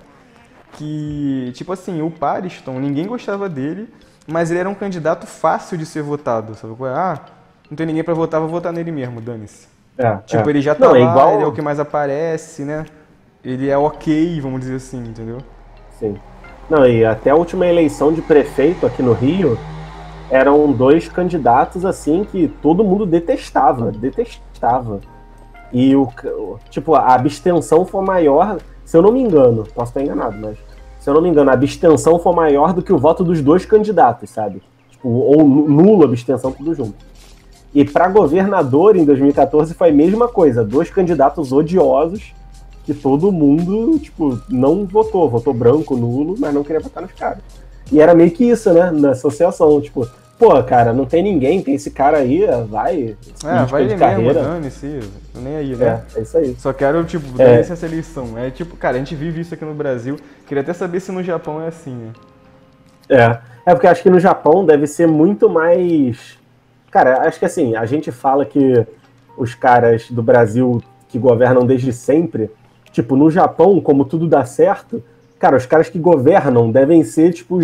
Que, 0.73 1.51
tipo 1.55 1.73
assim, 1.73 2.01
o 2.01 2.09
Pariston, 2.09 2.79
ninguém 2.79 3.07
gostava 3.07 3.49
dele, 3.49 3.89
mas 4.27 4.51
ele 4.51 4.59
era 4.59 4.69
um 4.69 4.75
candidato 4.75 5.25
fácil 5.25 5.77
de 5.77 5.85
ser 5.85 6.01
votado, 6.01 6.55
sabe? 6.55 6.73
É? 6.83 6.89
Ah, 6.89 7.19
não 7.69 7.75
tem 7.75 7.85
ninguém 7.85 8.03
para 8.03 8.13
votar, 8.13 8.39
vou 8.39 8.49
votar 8.49 8.71
nele 8.71 8.91
mesmo, 8.91 9.19
dane-se. 9.19 9.67
É, 9.97 10.15
tipo, 10.25 10.47
é. 10.47 10.51
ele 10.51 10.61
já 10.61 10.73
tá 10.73 10.85
não, 10.85 10.93
lá, 10.93 10.99
é 10.99 11.01
igual... 11.01 11.33
ele 11.33 11.43
é 11.43 11.47
o 11.47 11.51
que 11.51 11.61
mais 11.61 11.79
aparece, 11.79 12.63
né? 12.63 12.85
Ele 13.43 13.69
é 13.69 13.77
ok, 13.77 14.39
vamos 14.41 14.61
dizer 14.61 14.75
assim, 14.75 14.99
entendeu? 14.99 15.39
Sim. 15.99 16.17
Não, 16.69 16.85
e 16.85 17.03
até 17.03 17.31
a 17.31 17.35
última 17.35 17.65
eleição 17.65 18.13
de 18.13 18.21
prefeito 18.21 18.85
aqui 18.85 19.01
no 19.01 19.13
Rio, 19.13 19.57
eram 20.29 20.71
dois 20.71 21.09
candidatos 21.09 21.85
assim 21.85 22.23
que 22.23 22.47
todo 22.61 22.83
mundo 22.83 23.05
detestava, 23.05 23.91
detestava. 23.91 24.99
E 25.71 25.95
o 25.95 26.07
tipo, 26.69 26.95
a 26.95 27.13
abstenção 27.13 27.85
foi 27.85 28.03
maior, 28.03 28.57
se 28.89 28.97
eu 28.97 29.03
não 29.03 29.11
me 29.11 29.21
engano, 29.21 29.67
posso 29.75 29.91
estar 29.91 30.01
enganado, 30.01 30.35
mas 30.41 30.57
se 30.99 31.07
eu 31.07 31.13
não 31.13 31.21
me 31.21 31.29
engano, 31.29 31.51
a 31.51 31.53
abstenção 31.53 32.17
foi 32.17 32.33
maior 32.33 32.73
do 32.73 32.81
que 32.81 32.91
o 32.91 32.97
voto 32.97 33.23
dos 33.23 33.39
dois 33.39 33.63
candidatos, 33.63 34.31
sabe? 34.31 34.63
Tipo, 34.89 35.09
ou 35.09 35.47
nulo 35.47 36.05
abstenção, 36.05 36.51
tudo 36.51 36.73
junto. 36.73 36.95
E 37.71 37.85
para 37.85 38.07
governador 38.07 38.95
em 38.95 39.05
2014 39.05 39.75
foi 39.75 39.89
a 39.89 39.93
mesma 39.93 40.27
coisa, 40.27 40.65
dois 40.65 40.89
candidatos 40.89 41.51
odiosos 41.51 42.33
que 42.83 42.91
todo 42.95 43.31
mundo, 43.31 43.99
tipo, 43.99 44.41
não 44.49 44.87
votou, 44.87 45.29
votou 45.29 45.53
branco, 45.53 45.95
nulo, 45.95 46.33
mas 46.39 46.51
não 46.51 46.63
queria 46.63 46.79
votar 46.79 47.03
nos 47.03 47.11
caras. 47.11 47.43
E 47.91 48.01
era 48.01 48.15
meio 48.15 48.31
que 48.31 48.43
isso, 48.43 48.73
né, 48.73 48.89
na 48.89 49.11
associação, 49.11 49.79
tipo, 49.79 50.07
pô, 50.39 50.63
cara, 50.63 50.93
não 50.93 51.05
tem 51.05 51.21
ninguém, 51.21 51.61
tem 51.61 51.75
esse 51.75 51.91
cara 51.91 52.17
aí, 52.17 52.47
vai. 52.69 53.17
É, 53.45 53.65
vai 53.65 53.85
de 53.85 53.97
carreira. 53.97 54.41
dane-se, 54.41 55.01
nem 55.35 55.57
aí, 55.57 55.75
né? 55.75 56.01
É, 56.15 56.19
é 56.19 56.21
isso 56.23 56.37
aí. 56.37 56.55
Só 56.57 56.71
quero, 56.71 57.03
tipo, 57.03 57.39
é. 57.39 57.59
essa 57.59 57.85
eleição. 57.85 58.37
É 58.37 58.49
tipo, 58.49 58.77
cara, 58.77 58.95
a 58.95 58.99
gente 58.99 59.13
vive 59.13 59.41
isso 59.41 59.53
aqui 59.53 59.65
no 59.65 59.73
Brasil. 59.73 60.15
Queria 60.47 60.61
até 60.61 60.71
saber 60.71 61.01
se 61.01 61.11
no 61.11 61.21
Japão 61.21 61.61
é 61.61 61.67
assim, 61.67 61.93
né? 61.93 62.13
É. 63.09 63.37
É 63.65 63.73
porque 63.75 63.87
acho 63.87 64.01
que 64.01 64.09
no 64.09 64.19
Japão 64.19 64.65
deve 64.65 64.87
ser 64.87 65.07
muito 65.07 65.49
mais. 65.49 66.39
Cara, 66.89 67.27
acho 67.27 67.37
que 67.37 67.45
assim, 67.45 67.75
a 67.75 67.85
gente 67.85 68.09
fala 68.11 68.45
que 68.45 68.87
os 69.37 69.53
caras 69.53 70.09
do 70.09 70.23
Brasil 70.23 70.81
que 71.09 71.19
governam 71.19 71.65
desde 71.65 71.91
sempre, 71.91 72.49
tipo, 72.91 73.15
no 73.15 73.29
Japão, 73.29 73.81
como 73.81 74.05
tudo 74.05 74.27
dá 74.27 74.45
certo, 74.45 75.03
cara, 75.37 75.57
os 75.57 75.65
caras 75.65 75.89
que 75.89 75.99
governam 75.99 76.71
devem 76.71 77.03
ser, 77.03 77.33
tipo, 77.33 77.59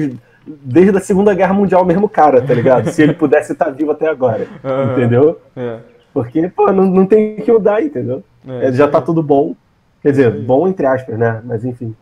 desde 0.46 0.98
a 0.98 1.02
Segunda 1.02 1.34
Guerra 1.34 1.54
Mundial 1.54 1.82
o 1.82 1.86
mesmo 1.86 2.08
cara, 2.08 2.42
tá 2.42 2.54
ligado? 2.54 2.90
Se 2.90 3.02
ele 3.02 3.14
pudesse 3.16 3.54
estar 3.54 3.70
vivo 3.70 3.92
até 3.92 4.08
agora. 4.08 4.48
Uhum. 4.64 4.94
Entendeu? 4.94 5.40
É. 5.56 5.80
Porque, 6.14 6.48
pô, 6.50 6.72
não, 6.72 6.86
não 6.86 7.06
tem 7.06 7.38
que 7.38 7.52
mudar, 7.52 7.82
entendeu? 7.82 8.24
É, 8.48 8.72
já 8.72 8.88
tá 8.88 9.02
tudo 9.02 9.22
bom. 9.22 9.56
Quer 10.02 10.12
dizer, 10.12 10.32
bom 10.44 10.68
entre 10.68 10.86
aspas, 10.86 11.18
né? 11.18 11.42
Mas 11.44 11.66
enfim. 11.66 11.96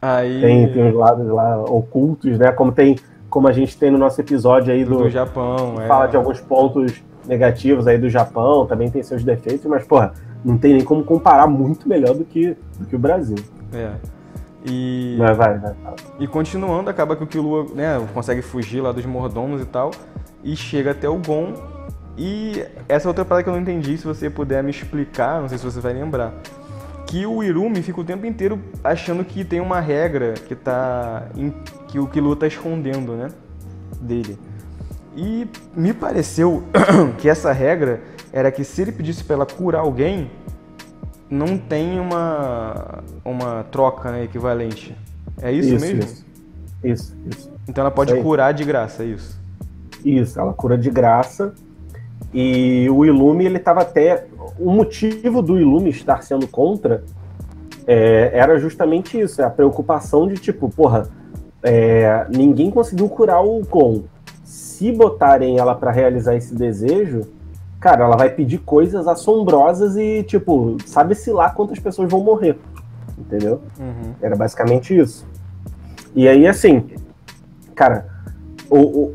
Aí... 0.00 0.40
Tem, 0.40 0.72
tem 0.72 0.84
uns 0.84 0.94
lados 0.94 1.26
lá 1.28 1.60
ocultos, 1.62 2.38
né? 2.38 2.52
Como 2.52 2.72
tem, 2.72 2.96
como 3.28 3.48
a 3.48 3.52
gente 3.52 3.76
tem 3.76 3.90
no 3.90 3.98
nosso 3.98 4.20
episódio 4.20 4.72
aí 4.72 4.84
do, 4.84 4.98
do 4.98 5.10
Japão, 5.10 5.80
é. 5.80 5.86
fala 5.86 6.06
de 6.06 6.16
alguns 6.16 6.40
pontos 6.40 7.02
negativos 7.26 7.86
aí 7.86 7.98
do 7.98 8.08
Japão, 8.08 8.66
também 8.66 8.90
tem 8.90 9.02
seus 9.02 9.22
defeitos, 9.22 9.64
mas 9.66 9.84
porra, 9.84 10.12
não 10.44 10.58
tem 10.58 10.74
nem 10.74 10.84
como 10.84 11.04
comparar 11.04 11.46
muito 11.46 11.88
melhor 11.88 12.14
do 12.14 12.24
que, 12.24 12.56
do 12.78 12.86
que 12.86 12.96
o 12.96 12.98
Brasil. 12.98 13.36
É. 13.72 13.92
E, 14.64 15.16
vai, 15.18 15.34
vai, 15.34 15.58
vai. 15.58 15.74
E 16.20 16.26
continuando, 16.26 16.88
acaba 16.88 17.16
que 17.16 17.24
o 17.24 17.26
Killua 17.26 17.66
né, 17.74 18.00
consegue 18.14 18.42
fugir 18.42 18.80
lá 18.80 18.92
dos 18.92 19.04
mordomos 19.04 19.60
e 19.60 19.64
tal, 19.64 19.90
e 20.42 20.54
chega 20.54 20.92
até 20.92 21.08
o 21.08 21.16
Gon. 21.16 21.54
E 22.16 22.64
essa 22.88 23.06
é 23.06 23.08
outra 23.08 23.24
parada 23.24 23.42
que 23.42 23.48
eu 23.48 23.54
não 23.54 23.60
entendi, 23.60 23.96
se 23.96 24.04
você 24.04 24.28
puder 24.28 24.62
me 24.62 24.70
explicar, 24.70 25.40
não 25.40 25.48
sei 25.48 25.58
se 25.58 25.64
você 25.64 25.80
vai 25.80 25.92
lembrar. 25.92 26.32
Que 27.06 27.26
o 27.26 27.42
Irumi 27.42 27.82
fica 27.82 28.00
o 28.00 28.04
tempo 28.04 28.24
inteiro 28.24 28.58
achando 28.82 29.24
que 29.24 29.44
tem 29.44 29.60
uma 29.60 29.80
regra 29.80 30.34
que 30.34 30.54
tá. 30.54 31.24
Em, 31.36 31.52
que 31.88 31.98
o 31.98 32.06
Killua 32.06 32.36
tá 32.36 32.46
escondendo, 32.46 33.12
né? 33.14 33.28
Dele. 34.00 34.38
E 35.14 35.46
me 35.76 35.92
pareceu 35.92 36.62
que 37.18 37.28
essa 37.28 37.52
regra 37.52 38.00
era 38.32 38.50
que 38.50 38.64
se 38.64 38.80
ele 38.80 38.92
pedisse 38.92 39.22
para 39.24 39.36
ela 39.36 39.46
curar 39.46 39.80
alguém, 39.80 40.30
não 41.32 41.56
tem 41.56 41.98
uma, 41.98 43.02
uma 43.24 43.64
troca 43.64 44.12
né, 44.12 44.24
equivalente. 44.24 44.94
É 45.40 45.50
isso, 45.50 45.74
isso 45.74 45.86
mesmo? 45.86 46.02
Isso, 46.02 46.24
isso. 46.84 47.16
isso. 47.26 47.52
Então 47.66 47.82
ela 47.82 47.90
pode 47.90 48.14
curar 48.20 48.52
de 48.52 48.64
graça, 48.64 49.02
é 49.02 49.06
isso? 49.06 49.40
Isso, 50.04 50.38
ela 50.38 50.52
cura 50.52 50.76
de 50.76 50.90
graça. 50.90 51.54
E 52.34 52.86
o 52.90 53.04
Ilume, 53.04 53.46
ele 53.46 53.56
estava 53.56 53.80
até. 53.80 54.26
O 54.58 54.70
motivo 54.70 55.40
do 55.40 55.58
Ilume 55.58 55.88
estar 55.88 56.22
sendo 56.22 56.46
contra 56.46 57.02
é, 57.86 58.30
era 58.34 58.58
justamente 58.58 59.18
isso: 59.18 59.40
é 59.40 59.44
a 59.44 59.50
preocupação 59.50 60.28
de 60.28 60.34
tipo, 60.34 60.68
porra, 60.68 61.08
é, 61.62 62.26
ninguém 62.28 62.70
conseguiu 62.70 63.08
curar 63.08 63.42
o 63.42 63.60
Gon. 63.64 64.02
Se 64.44 64.92
botarem 64.92 65.58
ela 65.58 65.74
para 65.74 65.90
realizar 65.90 66.34
esse 66.36 66.54
desejo, 66.54 67.22
cara, 67.82 68.04
ela 68.04 68.16
vai 68.16 68.30
pedir 68.30 68.58
coisas 68.58 69.08
assombrosas 69.08 69.96
e, 69.96 70.22
tipo, 70.22 70.76
sabe-se 70.86 71.32
lá 71.32 71.50
quantas 71.50 71.80
pessoas 71.80 72.08
vão 72.08 72.20
morrer. 72.20 72.56
Entendeu? 73.18 73.60
Uhum. 73.78 74.14
Era 74.22 74.36
basicamente 74.36 74.96
isso. 74.96 75.26
E 76.14 76.28
aí, 76.28 76.46
assim, 76.46 76.84
cara, 77.74 78.06
o, 78.70 78.78
o, 78.78 79.14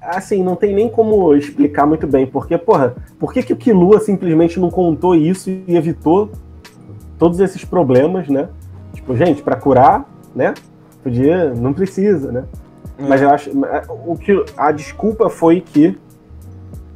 assim, 0.00 0.42
não 0.42 0.56
tem 0.56 0.74
nem 0.74 0.88
como 0.88 1.32
explicar 1.36 1.86
muito 1.86 2.04
bem, 2.08 2.26
porque, 2.26 2.58
porra, 2.58 2.96
por 3.20 3.32
que, 3.32 3.40
que 3.40 3.52
o 3.52 3.56
Kilua 3.56 4.00
simplesmente 4.00 4.58
não 4.58 4.68
contou 4.68 5.14
isso 5.14 5.48
e 5.48 5.76
evitou 5.76 6.28
todos 7.16 7.38
esses 7.38 7.64
problemas, 7.64 8.28
né? 8.28 8.48
Tipo, 8.92 9.16
gente, 9.16 9.42
para 9.44 9.54
curar, 9.54 10.04
né? 10.34 10.54
Podia, 11.04 11.54
não 11.54 11.72
precisa, 11.72 12.32
né? 12.32 12.44
Uhum. 12.98 13.08
Mas 13.08 13.22
eu 13.22 13.30
acho, 13.30 13.50
o 14.04 14.16
que 14.16 14.44
a 14.56 14.72
desculpa 14.72 15.30
foi 15.30 15.60
que 15.60 15.96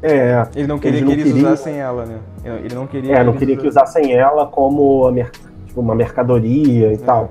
é, 0.03 0.47
ele 0.55 0.67
não 0.67 0.79
queria 0.79 1.05
que 1.05 1.13
eles 1.13 1.25
queriam... 1.25 1.53
usassem 1.53 1.79
ela, 1.79 2.05
né? 2.05 2.19
Ele 2.45 2.75
não 2.75 2.87
queria. 2.87 3.17
É, 3.17 3.25
não 3.25 3.33
queria 3.33 3.57
que 3.57 3.67
usassem 3.67 4.13
ela 4.13 4.47
como 4.47 5.11
tipo, 5.67 5.81
uma 5.81 5.95
mercadoria 5.95 6.93
e 6.93 6.95
é. 6.95 6.99
tal. 6.99 7.29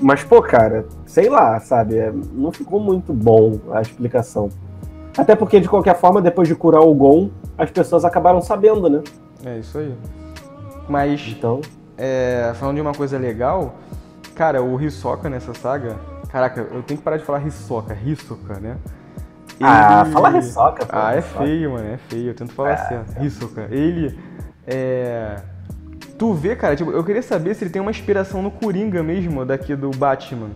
Mas, 0.00 0.24
pô, 0.24 0.42
cara, 0.42 0.84
sei 1.06 1.28
lá, 1.28 1.58
sabe? 1.60 1.96
É, 1.96 2.12
não 2.32 2.50
ficou 2.50 2.80
muito 2.80 3.12
bom 3.12 3.58
a 3.72 3.80
explicação. 3.80 4.48
Até 5.16 5.36
porque, 5.36 5.60
de 5.60 5.68
qualquer 5.68 5.96
forma, 5.96 6.20
depois 6.20 6.48
de 6.48 6.54
curar 6.54 6.82
o 6.82 6.92
Gon, 6.92 7.30
as 7.56 7.70
pessoas 7.70 8.04
acabaram 8.04 8.40
sabendo, 8.40 8.90
né? 8.90 9.02
É 9.44 9.58
isso 9.58 9.78
aí. 9.78 9.94
Mas, 10.88 11.24
então... 11.28 11.60
É, 11.96 12.52
falando 12.56 12.74
de 12.74 12.80
uma 12.80 12.92
coisa 12.92 13.16
legal, 13.16 13.76
cara, 14.34 14.60
o 14.60 14.80
Hisoka 14.80 15.30
nessa 15.30 15.54
saga. 15.54 15.96
Caraca, 16.28 16.66
eu 16.72 16.82
tenho 16.82 16.98
que 16.98 17.04
parar 17.04 17.18
de 17.18 17.24
falar 17.24 17.46
Hisoka, 17.46 17.96
Hisoka, 18.04 18.58
né? 18.58 18.76
Ah, 19.60 20.04
fala 20.12 20.36
Hisoka, 20.36 20.86
pô. 20.86 20.92
Ah, 20.96 21.14
é 21.14 21.22
feio, 21.22 21.72
mano, 21.72 21.88
é 21.88 21.96
feio. 21.96 22.30
Eu 22.30 22.34
tento 22.34 22.52
falar 22.52 22.72
ah, 22.72 22.76
certo. 22.76 23.18
É. 23.18 23.24
Hisoka. 23.24 23.68
Ele 23.70 24.18
é. 24.66 25.36
Tu 26.18 26.32
vê, 26.32 26.54
cara, 26.54 26.76
tipo, 26.76 26.90
eu 26.90 27.02
queria 27.04 27.22
saber 27.22 27.54
se 27.54 27.64
ele 27.64 27.70
tem 27.70 27.82
uma 27.82 27.90
inspiração 27.90 28.42
no 28.42 28.50
Coringa 28.50 29.02
mesmo, 29.02 29.44
daqui 29.44 29.74
do 29.74 29.90
Batman. 29.90 30.50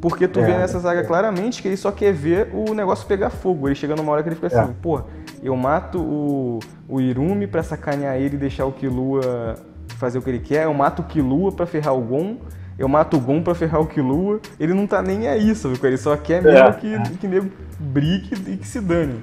Porque 0.00 0.26
tu 0.26 0.40
é, 0.40 0.44
vê 0.44 0.52
nessa 0.56 0.80
saga 0.80 1.00
é. 1.00 1.04
claramente 1.04 1.60
que 1.60 1.68
ele 1.68 1.76
só 1.76 1.92
quer 1.92 2.12
ver 2.12 2.50
o 2.54 2.74
negócio 2.74 3.06
pegar 3.06 3.30
fogo. 3.30 3.68
Ele 3.68 3.74
chega 3.74 3.94
numa 3.94 4.12
hora 4.12 4.22
que 4.22 4.28
ele 4.28 4.36
fica 4.36 4.46
assim, 4.46 4.70
é. 4.70 4.74
pô, 4.80 5.02
eu 5.42 5.54
mato 5.56 5.98
o, 5.98 6.58
o 6.88 7.00
Irumi 7.00 7.46
pra 7.46 7.62
sacanear 7.62 8.16
ele 8.16 8.36
e 8.36 8.38
deixar 8.38 8.64
o 8.64 8.72
Killua 8.72 9.56
fazer 9.98 10.18
o 10.18 10.22
que 10.22 10.30
ele 10.30 10.40
quer, 10.40 10.64
eu 10.64 10.72
mato 10.72 11.02
o 11.02 11.04
Killua 11.04 11.52
pra 11.52 11.66
ferrar 11.66 11.94
o 11.94 12.00
Gon, 12.00 12.38
eu 12.78 12.88
mato 12.88 13.16
o 13.16 13.20
Gon 13.20 13.42
pra 13.42 13.54
ferrar 13.54 13.80
o 13.80 13.86
Killua. 13.86 14.40
Ele 14.58 14.74
não 14.74 14.86
tá 14.86 15.02
nem 15.02 15.28
aí, 15.28 15.54
sabe? 15.54 15.78
Ele 15.82 15.96
só 15.96 16.16
quer 16.16 16.42
mesmo 16.42 16.68
é. 16.68 16.72
que, 16.72 17.16
que 17.18 17.28
nego 17.28 17.50
brigue 17.78 18.34
e 18.52 18.56
que 18.56 18.66
se 18.66 18.80
dane. 18.80 19.22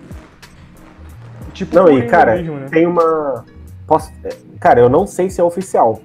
Tipo, 1.53 1.75
não, 1.75 1.89
e 1.89 2.05
cara, 2.07 2.35
mesmo, 2.35 2.55
né? 2.55 2.67
tem 2.69 2.85
uma. 2.85 3.43
Posso... 3.87 4.11
Cara, 4.59 4.79
eu 4.79 4.89
não 4.89 5.07
sei 5.07 5.29
se 5.29 5.41
é 5.41 5.43
oficial, 5.43 6.01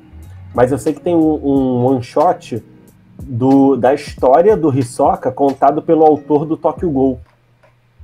mas 0.55 0.73
eu 0.73 0.79
sei 0.79 0.95
que 0.95 1.01
tem 1.01 1.15
um, 1.15 1.35
um 1.45 1.85
one 1.85 2.03
shot 2.03 2.63
do, 3.23 3.77
da 3.77 3.93
história 3.93 4.57
do 4.57 4.77
Hisoka 4.77 5.31
contado 5.31 5.83
pelo 5.83 6.05
autor 6.05 6.47
do 6.47 6.57
Tokyo 6.57 6.91
Ghoul, 6.91 7.21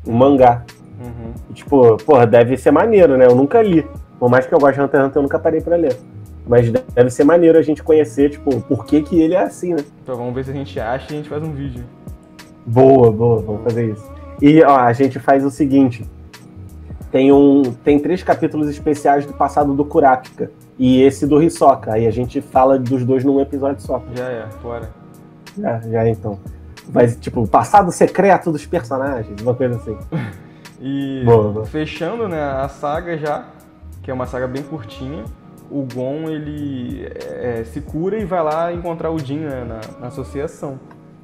o 0.06 0.12
mangá. 0.12 0.62
Uhum. 1.00 1.54
Tipo, 1.54 1.96
porra, 2.04 2.26
deve 2.26 2.56
ser 2.56 2.70
maneiro, 2.70 3.16
né? 3.16 3.26
Eu 3.26 3.34
nunca 3.34 3.62
li. 3.62 3.86
Por 4.18 4.28
mais 4.28 4.46
que 4.46 4.54
eu 4.54 4.58
goste 4.58 4.74
de 4.74 4.84
Hunter 4.84 5.00
x 5.00 5.06
Hunter, 5.08 5.18
eu 5.18 5.22
nunca 5.22 5.38
parei 5.38 5.60
pra 5.60 5.76
ler. 5.76 5.96
Mas 6.48 6.70
deve 6.70 7.10
ser 7.10 7.24
maneiro 7.24 7.58
a 7.58 7.62
gente 7.62 7.82
conhecer, 7.82 8.30
tipo, 8.30 8.60
por 8.62 8.86
que, 8.86 9.02
que 9.02 9.20
ele 9.20 9.34
é 9.34 9.42
assim, 9.42 9.74
né? 9.74 9.84
Então 10.02 10.16
vamos 10.16 10.34
ver 10.34 10.46
se 10.46 10.50
a 10.50 10.54
gente 10.54 10.80
acha 10.80 11.12
e 11.12 11.14
a 11.14 11.16
gente 11.18 11.28
faz 11.28 11.42
um 11.42 11.52
vídeo. 11.52 11.84
Boa, 12.64 13.12
boa, 13.12 13.42
vamos 13.42 13.62
fazer 13.64 13.92
isso. 13.92 14.10
E 14.40 14.62
ó, 14.62 14.78
a 14.78 14.92
gente 14.94 15.18
faz 15.18 15.44
o 15.44 15.50
seguinte: 15.50 16.08
tem, 17.12 17.30
um, 17.30 17.62
tem 17.84 17.98
três 17.98 18.22
capítulos 18.22 18.66
especiais 18.70 19.26
do 19.26 19.34
passado 19.34 19.74
do 19.74 19.84
Kurapika 19.84 20.50
e 20.78 21.02
esse 21.02 21.26
do 21.26 21.42
Hisoka. 21.42 21.92
Aí 21.92 22.06
a 22.06 22.10
gente 22.10 22.40
fala 22.40 22.78
dos 22.78 23.04
dois 23.04 23.22
num 23.22 23.38
episódio 23.40 23.82
só. 23.82 24.02
Já 24.14 24.24
é, 24.24 24.46
bora. 24.62 24.88
Já, 25.58 25.80
já 25.80 26.04
é, 26.04 26.08
então. 26.08 26.38
Vai, 26.88 27.08
tipo, 27.08 27.46
passado 27.46 27.92
secreto 27.92 28.50
dos 28.50 28.64
personagens, 28.64 29.38
uma 29.42 29.54
coisa 29.54 29.76
assim. 29.76 29.98
e 30.80 31.22
boa, 31.26 31.52
boa. 31.52 31.66
fechando, 31.66 32.26
né, 32.26 32.40
a 32.40 32.66
saga 32.70 33.18
já, 33.18 33.44
que 34.02 34.10
é 34.10 34.14
uma 34.14 34.24
saga 34.24 34.48
bem 34.48 34.62
curtinha 34.62 35.24
o 35.70 35.86
Gon 35.92 36.28
ele 36.28 37.06
é, 37.14 37.62
se 37.64 37.80
cura 37.80 38.18
e 38.18 38.24
vai 38.24 38.42
lá 38.42 38.72
encontrar 38.72 39.10
o 39.10 39.18
Jin 39.18 39.40
né, 39.40 39.64
na, 39.64 39.80
na, 40.00 40.06
associação. 40.06 40.78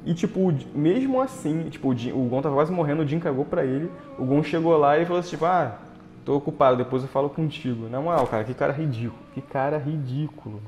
E, 0.05 0.13
tipo, 0.13 0.53
mesmo 0.73 1.19
assim, 1.19 1.67
tipo, 1.69 1.89
o, 1.89 1.95
Jin, 1.95 2.11
o 2.11 2.23
Gon 2.25 2.41
tava 2.41 2.55
quase 2.55 2.71
morrendo, 2.71 3.01
o 3.01 3.07
Jin 3.07 3.19
cagou 3.19 3.45
pra 3.45 3.65
ele. 3.65 3.89
O 4.19 4.25
Gon 4.25 4.43
chegou 4.43 4.77
lá 4.77 4.97
e 4.99 5.05
falou 5.05 5.19
assim, 5.19 5.31
tipo, 5.31 5.45
ah, 5.45 5.79
tô 6.23 6.35
ocupado, 6.35 6.77
depois 6.77 7.01
eu 7.01 7.09
falo 7.09 7.29
contigo. 7.29 7.89
Na 7.89 7.99
moral, 7.99 8.27
cara, 8.27 8.43
que 8.43 8.53
cara 8.53 8.71
ridículo. 8.71 9.21
Que 9.33 9.41
cara 9.41 9.77
ridículo. 9.77 10.61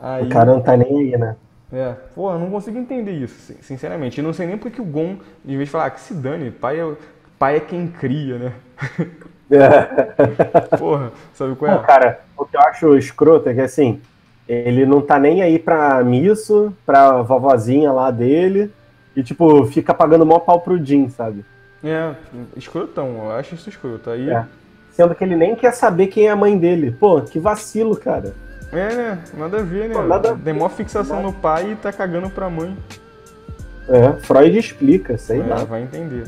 Aí, 0.00 0.26
o 0.26 0.28
cara 0.30 0.52
não 0.52 0.60
tá 0.60 0.76
nem 0.76 0.88
aí, 0.88 1.18
né? 1.18 1.36
É, 1.70 1.94
eu 2.16 2.38
não 2.38 2.50
consigo 2.50 2.78
entender 2.78 3.12
isso, 3.12 3.54
sinceramente. 3.60 4.18
Eu 4.18 4.24
não 4.24 4.32
sei 4.32 4.46
nem 4.46 4.56
porque 4.56 4.80
o 4.80 4.84
Gon, 4.84 5.18
em 5.44 5.56
vez 5.56 5.68
de 5.68 5.70
falar, 5.70 5.86
ah, 5.86 5.90
que 5.90 6.00
se 6.00 6.14
dane, 6.14 6.50
pai 6.50 6.80
é, 6.80 6.96
pai 7.38 7.56
é 7.56 7.60
quem 7.60 7.86
cria, 7.88 8.38
né? 8.38 8.52
Porra, 10.78 11.12
sabe 11.34 11.54
qual 11.56 11.70
é? 11.72 11.76
Pô, 11.76 11.82
cara, 11.82 12.20
o 12.36 12.44
que 12.44 12.56
eu 12.56 12.60
acho 12.60 12.96
escroto 12.96 13.48
é 13.48 13.54
que 13.54 13.60
assim, 13.60 14.00
ele 14.48 14.84
não 14.86 15.00
tá 15.00 15.18
nem 15.18 15.42
aí 15.42 15.58
pra 15.58 16.02
Misso, 16.04 16.72
pra 16.84 17.22
vovozinha 17.22 17.92
lá 17.92 18.10
dele, 18.10 18.70
e 19.16 19.22
tipo, 19.22 19.64
fica 19.66 19.92
pagando 19.94 20.26
mó 20.26 20.38
pau 20.38 20.60
pro 20.60 20.82
Jim, 20.84 21.08
sabe? 21.08 21.44
É, 21.82 22.12
escrotão, 22.56 23.24
eu 23.24 23.32
acho 23.32 23.54
isso 23.54 23.68
escroto. 23.68 24.10
Aí. 24.10 24.30
É. 24.30 24.44
Sendo 24.92 25.14
que 25.14 25.22
ele 25.22 25.36
nem 25.36 25.54
quer 25.54 25.72
saber 25.72 26.08
quem 26.08 26.26
é 26.26 26.30
a 26.30 26.36
mãe 26.36 26.58
dele. 26.58 26.90
Pô, 26.90 27.20
que 27.20 27.38
vacilo, 27.38 27.96
cara. 27.96 28.34
É, 28.72 28.94
né? 28.94 29.18
Nada 29.34 29.58
a 29.58 29.62
ver, 29.62 29.88
né? 29.88 29.94
Pô, 29.94 30.02
nada 30.02 30.36
Tem 30.44 30.52
maior 30.52 30.70
fixação 30.70 31.22
no 31.22 31.32
pai 31.32 31.72
e 31.72 31.76
tá 31.76 31.92
cagando 31.92 32.28
pra 32.28 32.50
mãe. 32.50 32.76
É, 33.88 34.12
Freud 34.20 34.58
explica, 34.58 35.16
sei 35.16 35.40
É, 35.40 35.44
lá. 35.44 35.64
vai 35.64 35.82
entender. 35.82 36.24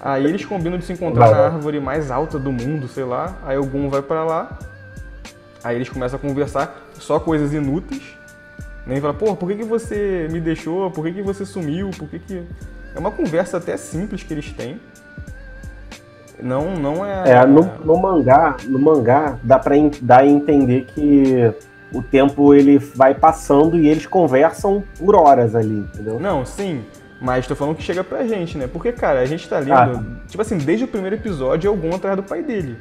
Aí 0.00 0.24
eles 0.24 0.44
combinam 0.44 0.78
de 0.78 0.84
se 0.84 0.92
encontrar 0.92 1.26
Vai, 1.26 1.30
na 1.34 1.36
vai. 1.36 1.46
árvore 1.46 1.80
mais 1.80 2.10
alta 2.10 2.38
do 2.38 2.52
mundo, 2.52 2.88
sei 2.88 3.04
lá. 3.04 3.36
Aí 3.44 3.58
o 3.58 3.66
Gon 3.66 3.88
vai 3.88 4.02
pra 4.02 4.24
lá. 4.24 4.58
Aí 5.62 5.76
eles 5.76 5.88
começam 5.88 6.18
a 6.18 6.20
conversar 6.20 6.88
só 6.94 7.20
coisas 7.20 7.52
inúteis. 7.52 8.16
Nem 8.86 9.00
fala, 9.00 9.14
pô, 9.14 9.36
por 9.36 9.48
que, 9.48 9.56
que 9.56 9.64
você 9.64 10.26
me 10.30 10.40
deixou? 10.40 10.90
Por 10.90 11.04
que, 11.04 11.12
que 11.12 11.22
você 11.22 11.44
sumiu? 11.44 11.90
Por 11.90 12.08
que 12.08 12.18
que. 12.18 12.42
É 12.94 12.98
uma 12.98 13.10
conversa 13.10 13.58
até 13.58 13.76
simples 13.76 14.22
que 14.22 14.32
eles 14.34 14.52
têm. 14.52 14.80
Não, 16.42 16.74
não 16.76 17.04
é. 17.04 17.30
É, 17.32 17.46
no, 17.46 17.62
no 17.84 17.96
mangá, 18.00 18.56
no 18.66 18.78
mangá 18.78 19.38
dá 19.42 19.58
pra 19.58 19.74
dar 20.00 20.20
a 20.20 20.26
entender 20.26 20.86
que 20.86 21.52
o 21.92 22.02
tempo 22.02 22.54
ele 22.54 22.78
vai 22.78 23.14
passando 23.14 23.78
e 23.78 23.88
eles 23.88 24.06
conversam 24.06 24.82
por 24.98 25.14
horas 25.14 25.54
ali, 25.54 25.78
entendeu? 25.78 26.18
Não, 26.18 26.44
sim. 26.46 26.82
Mas 27.20 27.46
tô 27.46 27.54
falando 27.54 27.76
que 27.76 27.82
chega 27.82 28.02
pra 28.02 28.26
gente, 28.26 28.56
né? 28.56 28.66
Porque, 28.66 28.92
cara, 28.92 29.20
a 29.20 29.26
gente 29.26 29.46
tá 29.48 29.58
lendo. 29.58 29.72
Ah. 29.72 30.26
Tipo 30.26 30.40
assim, 30.40 30.56
desde 30.56 30.84
o 30.84 30.88
primeiro 30.88 31.16
episódio 31.16 31.72
é 31.72 31.76
Gon 31.76 31.94
atrás 31.94 32.16
do 32.16 32.22
pai 32.22 32.42
dele. 32.42 32.76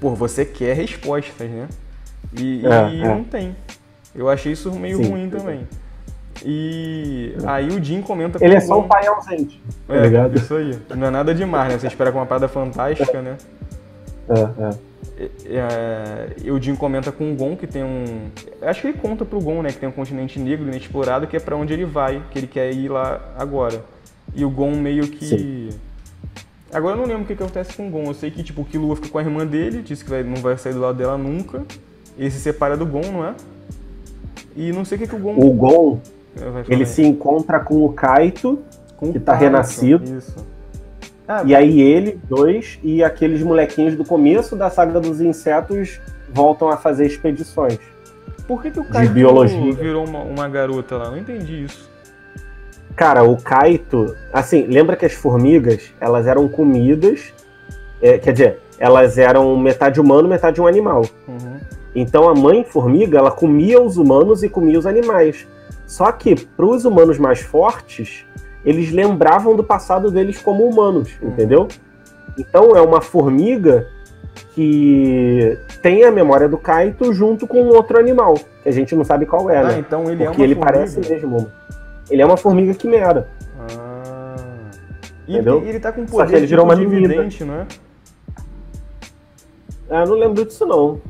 Pô, 0.00 0.10
você 0.14 0.44
quer 0.44 0.74
respostas, 0.76 1.48
né? 1.48 1.66
E, 2.38 2.62
É, 2.66 2.90
e 2.90 3.02
é. 3.02 3.08
não 3.08 3.24
tem. 3.24 3.56
Eu 4.14 4.28
achei 4.28 4.52
isso 4.52 4.70
meio 4.72 4.98
Sim, 4.98 5.10
ruim 5.10 5.26
é. 5.28 5.36
também. 5.38 5.68
E 6.44 7.34
aí 7.46 7.68
o 7.68 7.82
Jim 7.82 8.02
comenta 8.02 8.44
Ele 8.44 8.54
é 8.54 8.60
só 8.60 8.80
um 8.80 8.88
pai 8.88 9.06
ausente, 9.06 9.62
tá 9.86 9.94
É, 9.94 10.00
ligado? 10.02 10.36
isso 10.36 10.54
aí. 10.54 10.78
Não 10.94 11.06
é 11.06 11.10
nada 11.10 11.34
demais, 11.34 11.72
né? 11.72 11.78
Você 11.78 11.86
espera 11.86 12.12
com 12.12 12.18
uma 12.18 12.26
parada 12.26 12.48
fantástica, 12.48 13.22
né? 13.22 13.36
É, 14.28 14.62
é. 14.70 14.94
É, 15.46 16.28
e 16.42 16.50
o 16.50 16.60
Jim 16.60 16.74
comenta 16.74 17.12
com 17.12 17.32
o 17.32 17.36
Gon 17.36 17.56
que 17.56 17.66
tem 17.66 17.84
um. 17.84 18.04
Acho 18.62 18.80
que 18.80 18.88
ele 18.88 18.98
conta 18.98 19.24
pro 19.24 19.40
Gon, 19.40 19.62
né? 19.62 19.70
Que 19.70 19.78
tem 19.78 19.88
um 19.88 19.92
continente 19.92 20.38
negro 20.38 20.66
inexplorado 20.66 21.26
que 21.26 21.36
é 21.36 21.40
pra 21.40 21.56
onde 21.56 21.72
ele 21.72 21.84
vai, 21.84 22.22
que 22.30 22.38
ele 22.38 22.46
quer 22.46 22.72
ir 22.72 22.88
lá 22.88 23.20
agora. 23.38 23.84
E 24.34 24.44
o 24.44 24.50
Gon 24.50 24.72
meio 24.72 25.06
que. 25.06 25.24
Sim. 25.26 25.68
Agora 26.72 26.94
eu 26.96 27.00
não 27.00 27.06
lembro 27.06 27.22
o 27.22 27.26
que, 27.26 27.36
que 27.36 27.42
acontece 27.42 27.74
com 27.76 27.86
o 27.86 27.90
Gon. 27.90 28.04
Eu 28.06 28.14
sei 28.14 28.30
que 28.30 28.42
tipo, 28.42 28.62
o 28.62 28.64
Killua 28.64 28.96
fica 28.96 29.08
com 29.08 29.18
a 29.18 29.22
irmã 29.22 29.46
dele, 29.46 29.82
disse 29.82 30.02
que 30.02 30.10
vai- 30.10 30.24
não 30.24 30.36
vai 30.36 30.56
sair 30.58 30.72
do 30.72 30.80
lado 30.80 30.98
dela 30.98 31.16
nunca. 31.16 31.62
Ele 32.18 32.30
se 32.30 32.40
separa 32.40 32.76
do 32.76 32.86
Gon, 32.86 33.02
não 33.12 33.24
é? 33.24 33.34
E 34.56 34.72
não 34.72 34.84
sei 34.84 34.96
o 34.96 35.00
que, 35.00 35.06
que 35.06 35.14
o 35.14 35.18
Gon 35.18 35.34
O 35.36 35.52
Gon, 35.52 36.00
falar 36.36 36.64
ele 36.68 36.86
se 36.86 37.02
encontra 37.02 37.60
com 37.60 37.84
o 37.84 37.92
Kaito, 37.92 38.58
Com 38.96 39.10
o 39.10 39.12
que 39.12 39.20
tá 39.20 39.32
Kaito, 39.32 39.44
renascido. 39.44 40.18
Isso. 40.18 40.34
Ah, 41.26 41.42
e 41.44 41.54
aí 41.54 41.80
ele, 41.80 42.20
dois, 42.28 42.78
e 42.82 43.02
aqueles 43.02 43.42
molequinhos 43.42 43.96
do 43.96 44.04
começo 44.04 44.54
da 44.54 44.68
saga 44.68 45.00
dos 45.00 45.20
insetos 45.20 46.00
voltam 46.28 46.68
a 46.68 46.76
fazer 46.76 47.06
expedições. 47.06 47.78
por 48.46 48.60
que, 48.60 48.70
que 48.70 48.80
o 48.80 48.84
Kaito 48.84 49.12
biologia. 49.12 49.72
virou 49.72 50.06
uma, 50.06 50.20
uma 50.20 50.48
garota 50.48 50.96
lá? 50.96 51.10
Não 51.10 51.16
entendi 51.16 51.64
isso. 51.64 51.90
Cara, 52.94 53.24
o 53.24 53.40
Kaito, 53.40 54.14
assim, 54.32 54.66
lembra 54.66 54.96
que 54.96 55.06
as 55.06 55.12
formigas, 55.12 55.92
elas 55.98 56.26
eram 56.26 56.46
comidas, 56.46 57.32
é, 58.02 58.18
quer 58.18 58.32
dizer, 58.32 58.60
elas 58.78 59.18
eram 59.18 59.56
metade 59.56 60.00
humano, 60.00 60.28
metade 60.28 60.60
um 60.60 60.66
animal. 60.66 61.06
Uhum. 61.26 61.58
Então 61.94 62.28
a 62.28 62.34
mãe 62.34 62.64
formiga, 62.64 63.18
ela 63.18 63.30
comia 63.30 63.80
os 63.80 63.96
humanos 63.96 64.42
e 64.42 64.48
comia 64.48 64.78
os 64.78 64.86
animais. 64.86 65.46
Só 65.86 66.10
que 66.12 66.34
para 66.34 66.66
os 66.66 66.84
humanos 66.84 67.18
mais 67.18 67.40
fortes, 67.40 68.26
eles 68.64 68.90
lembravam 68.92 69.54
do 69.56 69.62
passado 69.64 70.10
deles 70.10 70.40
como 70.40 70.64
humanos, 70.66 71.10
Uhum. 71.20 71.28
entendeu? 71.28 71.68
Então 72.38 72.76
é 72.76 72.80
uma 72.80 73.00
formiga 73.00 73.86
que 74.54 75.56
tem 75.82 76.04
a 76.04 76.10
memória 76.10 76.48
do 76.48 76.56
Kaito 76.58 77.12
junto 77.12 77.46
com 77.46 77.64
outro 77.68 77.98
animal, 77.98 78.34
que 78.62 78.68
a 78.68 78.72
gente 78.72 78.94
não 78.94 79.04
sabe 79.04 79.26
qual 79.26 79.50
é, 79.50 79.58
Ah, 79.58 79.64
né? 79.64 79.78
então 79.78 80.04
ele 80.10 80.24
Porque 80.24 80.24
é 80.24 80.30
uma 80.30 80.44
ele 80.44 80.54
formiga. 80.54 80.72
parece 80.72 81.00
mesmo. 81.00 81.50
Ele 82.10 82.22
é 82.22 82.26
uma 82.26 82.36
formiga 82.36 82.74
quimera. 82.74 83.28
Ah. 83.58 84.34
E 85.26 85.34
Entendeu? 85.34 85.62
ele, 85.64 85.80
tá 85.80 85.90
com 85.92 86.06
Só 86.06 86.18
poder 86.18 86.30
que 86.30 86.36
ele 86.36 86.46
virou 86.46 86.66
tipo 86.68 86.80
uma 86.82 86.88
dividente, 86.90 87.44
não 87.44 87.54
é? 87.54 87.66
Ah, 89.90 90.04
não 90.06 90.14
lembro 90.16 90.44
disso 90.44 90.66
não. 90.66 91.00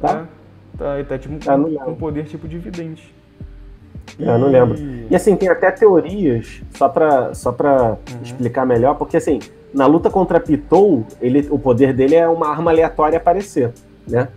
Tá? 0.00 0.26
É. 0.74 0.78
Tá, 0.78 0.94
ele 0.98 1.04
tá 1.04 1.18
tipo 1.18 1.34
Ah, 1.46 1.56
com, 1.56 1.62
lembro. 1.64 1.84
com 1.84 1.94
poder 1.94 2.24
tipo 2.24 2.48
dividente. 2.48 3.14
É, 4.18 4.38
não 4.38 4.48
lembro. 4.48 4.76
E 5.10 5.14
assim, 5.16 5.34
tem 5.36 5.48
até 5.48 5.70
teorias, 5.70 6.60
só 6.76 6.88
pra, 6.88 7.34
só 7.34 7.52
pra 7.52 7.96
Uhum. 8.10 8.22
explicar 8.22 8.64
melhor, 8.66 8.94
porque 8.96 9.16
assim, 9.16 9.38
na 9.72 9.86
luta 9.86 10.10
contra 10.10 10.38
Pitou, 10.40 11.04
ele, 11.20 11.48
o 11.50 11.58
poder 11.58 11.92
dele 11.94 12.14
é 12.14 12.28
uma 12.28 12.48
arma 12.48 12.70
aleatória 12.70 13.16
aparecer, 13.16 13.72
né? 14.06 14.28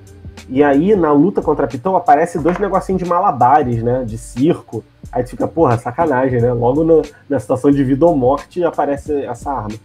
E 0.50 0.64
aí, 0.64 0.96
na 0.96 1.12
luta 1.12 1.42
contra 1.42 1.66
Pitou, 1.68 1.96
aparece 1.96 2.38
dois 2.38 2.60
negocinhos 2.60 3.02
de 3.02 3.08
malabares, 3.10 3.82
né? 3.82 4.04
De 4.06 4.18
circo. 4.18 4.84
Aí 5.12 5.24
tu 5.24 5.32
fica, 5.32 5.48
porra, 5.48 5.78
sacanagem, 5.78 6.40
né? 6.42 6.54
Logo 6.54 6.84
no- 6.84 7.02
na 7.28 7.40
situação 7.40 7.72
de 7.72 7.84
vida 7.84 8.06
ou 8.06 8.16
morte 8.16 8.64
aparece 8.64 9.24
essa 9.26 9.52
arma. 9.52 9.76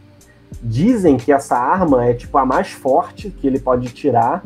Dizem 0.63 1.17
que 1.17 1.33
essa 1.33 1.57
arma 1.57 2.05
é 2.07 2.13
tipo 2.15 2.37
a 2.37 2.45
mais 2.45 2.71
forte 2.71 3.31
que 3.31 3.47
ele 3.47 3.59
pode 3.59 3.89
tirar 3.89 4.43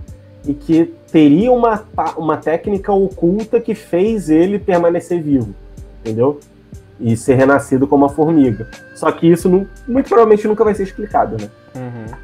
e 0.47 0.53
que 0.55 0.93
teria 1.11 1.51
uma, 1.53 1.83
uma 2.17 2.37
técnica 2.37 2.93
oculta 2.93 3.61
que 3.61 3.75
fez 3.75 4.29
ele 4.29 4.59
permanecer 4.59 5.23
vivo, 5.23 5.55
entendeu? 6.01 6.39
E 7.01 7.17
ser 7.17 7.35
renascido 7.35 7.87
como 7.87 8.05
uma 8.05 8.13
formiga. 8.13 8.69
Só 8.95 9.11
que 9.11 9.27
isso 9.27 9.49
não- 9.49 9.67
muito 9.89 10.09
provavelmente 10.09 10.47
nunca 10.47 10.63
vai 10.65 10.75
ser 10.75 10.83
explicado, 10.85 11.37
né? 11.41 11.49
Uhum. 11.75 12.15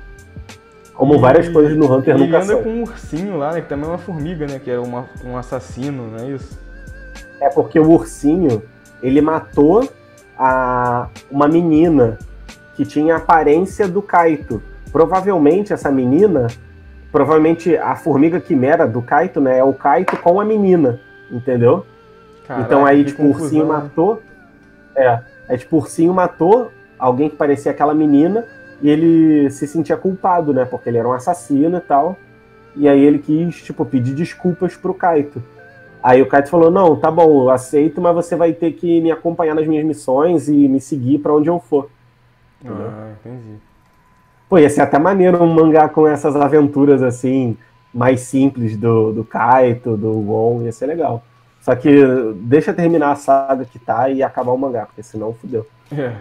Como 0.95 1.15
E- 1.15 1.19
várias 1.19 1.49
coisas 1.49 1.77
no 1.77 1.91
Hunter 1.93 2.17
nunca 2.19 2.37
anda 2.39 2.47
são. 2.55 2.63
com 2.63 2.69
um 2.69 2.83
ursinho 2.83 3.39
lá, 3.39 3.53
né? 3.53 3.63
Que 3.63 3.69
também 3.69 3.87
é 3.87 3.89
uma 3.89 3.99
formiga, 3.99 4.47
né? 4.47 4.61
Que 4.63 4.71
era 4.71 4.83
uma, 4.83 5.07
um 5.25 5.37
assassino, 5.37 6.09
não 6.11 6.19
é 6.25 6.29
isso? 6.31 6.59
É 7.41 7.49
porque 7.49 7.81
o 7.81 7.91
ursinho, 7.91 8.63
ele 9.03 9.21
matou 9.23 9.89
a, 10.39 11.09
uma 11.31 11.49
menina 11.49 12.19
que 12.77 12.85
tinha 12.85 13.15
a 13.15 13.17
aparência 13.19 13.89
do 13.89 14.03
Kaito. 14.03 14.63
Provavelmente 14.93 15.73
essa 15.73 15.91
menina, 15.91 16.49
provavelmente 17.11 17.77
a 17.77 17.96
formiga 17.96 18.40
quimera 18.40 18.87
do 18.87 19.03
Kaito, 19.03 19.40
né? 19.40 19.59
É 19.59 19.64
o 19.64 19.73
Kaito 19.73 20.16
com 20.16 20.40
a 20.40 20.44
menina, 20.44 21.01
entendeu? 21.31 21.87
Caraca, 22.46 22.66
então 22.66 22.85
aí, 22.85 23.05
tipo, 23.05 23.23
o 23.23 23.29
ursinho 23.29 23.66
confusão. 23.66 23.83
matou. 23.83 24.23
É. 24.96 25.20
Aí, 25.49 25.59
tipo, 25.59 25.77
o 25.77 25.79
ursinho 25.81 26.12
matou 26.12 26.70
alguém 26.99 27.29
que 27.29 27.37
parecia 27.37 27.73
aquela 27.73 27.94
menina 27.94 28.44
e 28.83 28.88
ele 28.88 29.51
se 29.51 29.66
sentia 29.66 29.96
culpado, 29.96 30.53
né? 30.53 30.64
Porque 30.64 30.88
ele 30.88 30.99
era 30.99 31.09
um 31.09 31.12
assassino 31.12 31.79
e 31.79 31.81
tal. 31.81 32.16
E 32.77 32.88
aí 32.88 33.01
ele 33.03 33.18
quis, 33.18 33.62
tipo, 33.62 33.85
pedir 33.85 34.14
desculpas 34.14 34.77
pro 34.77 34.94
Kaito. 34.94 35.42
Aí 36.03 36.23
o 36.23 36.27
Kaito 36.27 36.49
falou: 36.49 36.70
Não, 36.70 36.96
tá 36.96 37.11
bom, 37.11 37.42
eu 37.42 37.51
aceito, 37.51 38.01
mas 38.01 38.14
você 38.14 38.37
vai 38.37 38.53
ter 38.53 38.73
que 38.73 39.01
me 39.01 39.11
acompanhar 39.11 39.55
nas 39.55 39.66
minhas 39.66 39.85
missões 39.85 40.49
e 40.49 40.68
me 40.68 40.81
seguir 40.81 41.18
pra 41.18 41.35
onde 41.35 41.49
eu 41.49 41.59
for. 41.59 41.90
Ah, 42.64 43.12
entendi. 43.20 43.70
Pô, 44.51 44.59
ia 44.59 44.69
ser 44.69 44.81
até 44.81 44.99
maneiro 44.99 45.41
um 45.41 45.55
mangá 45.55 45.89
com 45.89 46.09
essas 46.09 46.35
aventuras 46.35 47.05
assim, 47.05 47.57
mais 47.95 48.23
simples 48.23 48.77
do, 48.77 49.13
do 49.13 49.23
Kaito, 49.23 49.97
do 49.97 50.13
Gon, 50.15 50.63
ia 50.63 50.73
ser 50.73 50.87
legal. 50.87 51.23
Só 51.61 51.77
que 51.77 51.89
deixa 52.35 52.75
terminar 52.75 53.13
a 53.13 53.17
saga 53.17 53.65
que 53.65 53.79
tá 53.79 54.09
e 54.09 54.25
acabar 54.25 54.51
o 54.51 54.59
mangá, 54.59 54.87
porque 54.87 55.05
senão 55.05 55.33
fudeu. 55.33 55.65
É. 55.97 56.15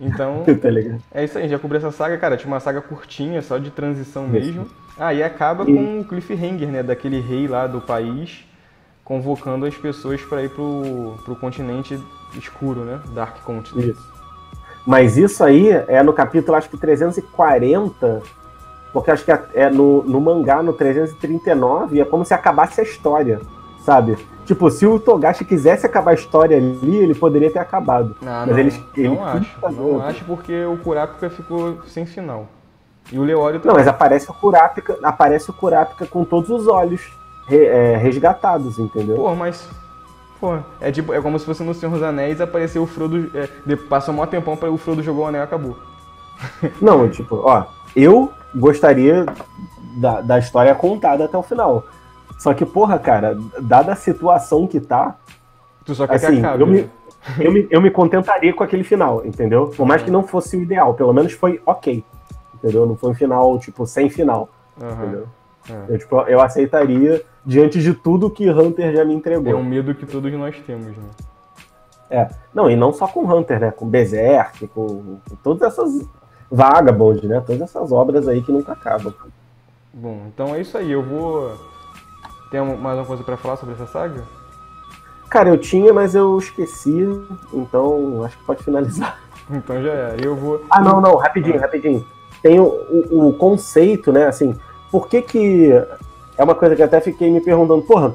Então, 0.00 0.42
tá 0.56 0.68
é 1.12 1.24
isso 1.24 1.36
aí, 1.36 1.50
já 1.50 1.58
cobri 1.58 1.76
essa 1.76 1.90
saga, 1.90 2.16
cara. 2.16 2.34
Tinha 2.38 2.50
uma 2.50 2.60
saga 2.60 2.80
curtinha, 2.80 3.42
só 3.42 3.58
de 3.58 3.70
transição 3.70 4.26
mesmo. 4.26 4.66
Ah, 4.98 5.12
e 5.12 5.22
acaba 5.22 5.64
E- 5.64 5.74
com 5.74 6.00
o 6.00 6.04
cliffhanger, 6.04 6.66
né? 6.66 6.82
Daquele 6.82 7.20
rei 7.20 7.46
lá 7.46 7.66
do 7.66 7.82
país 7.82 8.46
convocando 9.04 9.66
as 9.66 9.76
pessoas 9.76 10.22
pra 10.22 10.42
ir 10.42 10.48
pro, 10.48 11.18
pro 11.26 11.36
continente 11.36 12.00
escuro, 12.38 12.84
né? 12.84 13.00
Dark 13.12 13.42
Continent. 13.42 13.90
Isso. 13.90 14.19
Mas 14.86 15.16
isso 15.16 15.44
aí 15.44 15.68
é 15.70 16.02
no 16.02 16.12
capítulo, 16.12 16.56
acho 16.56 16.68
que 16.70 16.76
340, 16.76 18.22
porque 18.92 19.10
acho 19.10 19.24
que 19.24 19.30
é- 19.32 19.44
é 19.54 19.70
no, 19.70 20.02
no 20.02 20.20
mangá, 20.20 20.62
no 20.62 20.72
339, 20.72 22.00
é 22.00 22.04
como 22.04 22.24
se 22.24 22.34
acabasse 22.34 22.80
a 22.80 22.84
história, 22.84 23.40
sabe? 23.84 24.16
Tipo, 24.46 24.68
se 24.70 24.84
o 24.86 24.98
Togashi 24.98 25.44
quisesse 25.44 25.86
acabar 25.86 26.10
a 26.12 26.14
história 26.14 26.56
ali, 26.56 26.96
ele 26.96 27.14
poderia 27.14 27.50
ter 27.50 27.60
acabado. 27.60 28.16
Ah, 28.22 28.44
Mas 28.46 28.48
não, 28.48 28.58
eles- 28.58 28.80
ele 28.96 29.08
não 29.10 29.24
acho. 29.24 29.50
fazer 29.60 29.76
Não 29.76 29.84
outro. 29.92 30.08
acho 30.08 30.24
porque 30.24 30.64
o 30.64 30.76
Kurapika 30.78 31.30
ficou 31.30 31.78
sem 31.86 32.04
final. 32.04 32.46
E 33.12 33.18
o 33.18 33.22
Leório 33.22 33.56
Não, 33.56 33.62
também. 33.62 33.76
mas 33.78 33.88
aparece 33.88 34.30
o 34.30 34.34
Kurapika, 34.34 34.98
aparece 35.02 35.50
o 35.50 35.52
Kurapika 35.52 36.06
com 36.06 36.24
todos 36.24 36.50
os 36.50 36.66
olhos 36.66 37.00
re- 37.46 37.66
é, 37.66 37.96
resgatados, 37.96 38.78
entendeu? 38.78 39.16
Pô, 39.16 39.34
mas. 39.34 39.68
Pô, 40.40 40.58
é 40.80 40.90
tipo, 40.90 41.12
é 41.12 41.20
como 41.20 41.38
se 41.38 41.44
fosse 41.44 41.62
no 41.62 41.74
Senhor 41.74 41.92
dos 41.92 42.02
Anéis 42.02 42.40
apareceu 42.40 42.82
o 42.82 42.86
Frodo. 42.86 43.30
É, 43.36 43.76
passou 43.76 44.14
um 44.14 44.16
maior 44.16 44.28
tempão 44.28 44.56
pra 44.56 44.70
o 44.70 44.78
Frodo 44.78 45.02
jogou 45.02 45.24
o 45.24 45.26
anel 45.26 45.42
e 45.42 45.44
acabou. 45.44 45.76
Não, 46.80 47.08
tipo, 47.10 47.36
ó, 47.44 47.64
eu 47.94 48.32
gostaria 48.54 49.26
da, 49.96 50.22
da 50.22 50.38
história 50.38 50.74
contada 50.74 51.26
até 51.26 51.36
o 51.36 51.42
final. 51.42 51.84
Só 52.38 52.54
que, 52.54 52.64
porra, 52.64 52.98
cara, 52.98 53.36
dada 53.60 53.92
a 53.92 53.96
situação 53.96 54.66
que 54.66 54.80
tá, 54.80 55.16
Tu 55.84 55.94
só 55.94 56.06
quer 56.06 56.18
que 56.18 56.26
assim, 56.26 56.38
acabe. 56.38 56.62
eu 56.62 56.66
me, 56.66 56.82
né? 56.82 56.88
eu 57.38 57.52
me, 57.52 57.68
eu 57.70 57.80
me 57.82 57.90
contentaria 57.90 58.54
com 58.54 58.64
aquele 58.64 58.82
final, 58.82 59.24
entendeu? 59.26 59.66
Por 59.76 59.86
mais 59.86 60.02
que 60.02 60.10
não 60.10 60.22
fosse 60.26 60.56
o 60.56 60.62
ideal, 60.62 60.94
pelo 60.94 61.12
menos 61.12 61.32
foi 61.32 61.60
ok. 61.66 62.02
Entendeu? 62.54 62.86
Não 62.86 62.96
foi 62.96 63.10
um 63.10 63.14
final, 63.14 63.58
tipo, 63.58 63.86
sem 63.86 64.08
final. 64.08 64.48
Aham. 64.80 64.92
Entendeu? 64.92 65.26
É. 65.70 65.94
Eu, 65.94 65.98
tipo, 65.98 66.20
eu 66.22 66.40
aceitaria 66.40 67.22
diante 67.44 67.80
de 67.80 67.94
tudo 67.94 68.30
que 68.30 68.50
Hunter 68.50 68.94
já 68.94 69.04
me 69.04 69.14
entregou. 69.14 69.50
É 69.52 69.54
um 69.54 69.64
medo 69.64 69.94
que 69.94 70.04
todos 70.06 70.32
nós 70.32 70.56
temos, 70.66 70.88
né? 70.96 71.04
É. 72.10 72.28
Não, 72.52 72.68
e 72.70 72.74
não 72.76 72.92
só 72.92 73.06
com 73.06 73.24
Hunter, 73.24 73.60
né? 73.60 73.70
Com 73.70 73.86
Berserk, 73.86 74.66
com, 74.68 75.18
com 75.28 75.36
todas 75.42 75.62
essas 75.72 76.04
Vagabond, 76.50 77.26
né? 77.26 77.40
Todas 77.46 77.62
essas 77.62 77.92
obras 77.92 78.26
aí 78.26 78.42
que 78.42 78.50
nunca 78.50 78.72
acabam. 78.72 79.14
Bom, 79.94 80.22
então 80.26 80.54
é 80.54 80.60
isso 80.60 80.76
aí. 80.76 80.90
Eu 80.90 81.02
vou. 81.02 81.52
Tem 82.50 82.60
mais 82.78 82.98
uma 82.98 83.06
coisa 83.06 83.22
pra 83.22 83.36
falar 83.36 83.56
sobre 83.56 83.74
essa 83.74 83.86
saga? 83.86 84.22
Cara, 85.30 85.48
eu 85.48 85.56
tinha, 85.58 85.92
mas 85.94 86.16
eu 86.16 86.36
esqueci, 86.38 87.06
então 87.54 88.24
acho 88.24 88.36
que 88.38 88.44
pode 88.44 88.62
finalizar. 88.64 89.18
Então 89.52 89.82
já 89.82 89.90
é. 89.90 90.16
Eu 90.22 90.36
vou. 90.36 90.62
Ah, 90.70 90.80
não, 90.80 91.00
não, 91.00 91.16
rapidinho, 91.16 91.58
rapidinho. 91.58 92.06
Tem 92.40 92.60
o, 92.60 92.66
o- 92.66 93.28
o 93.30 93.32
conceito, 93.32 94.12
né? 94.12 94.26
Assim, 94.26 94.54
por 94.90 95.08
que 95.08 95.22
que. 95.22 95.72
É 96.36 96.42
uma 96.42 96.54
coisa 96.54 96.74
que 96.74 96.82
eu 96.82 96.86
até 96.86 97.00
fiquei 97.00 97.30
me 97.30 97.40
perguntando, 97.40 97.82
porra, 97.82 98.14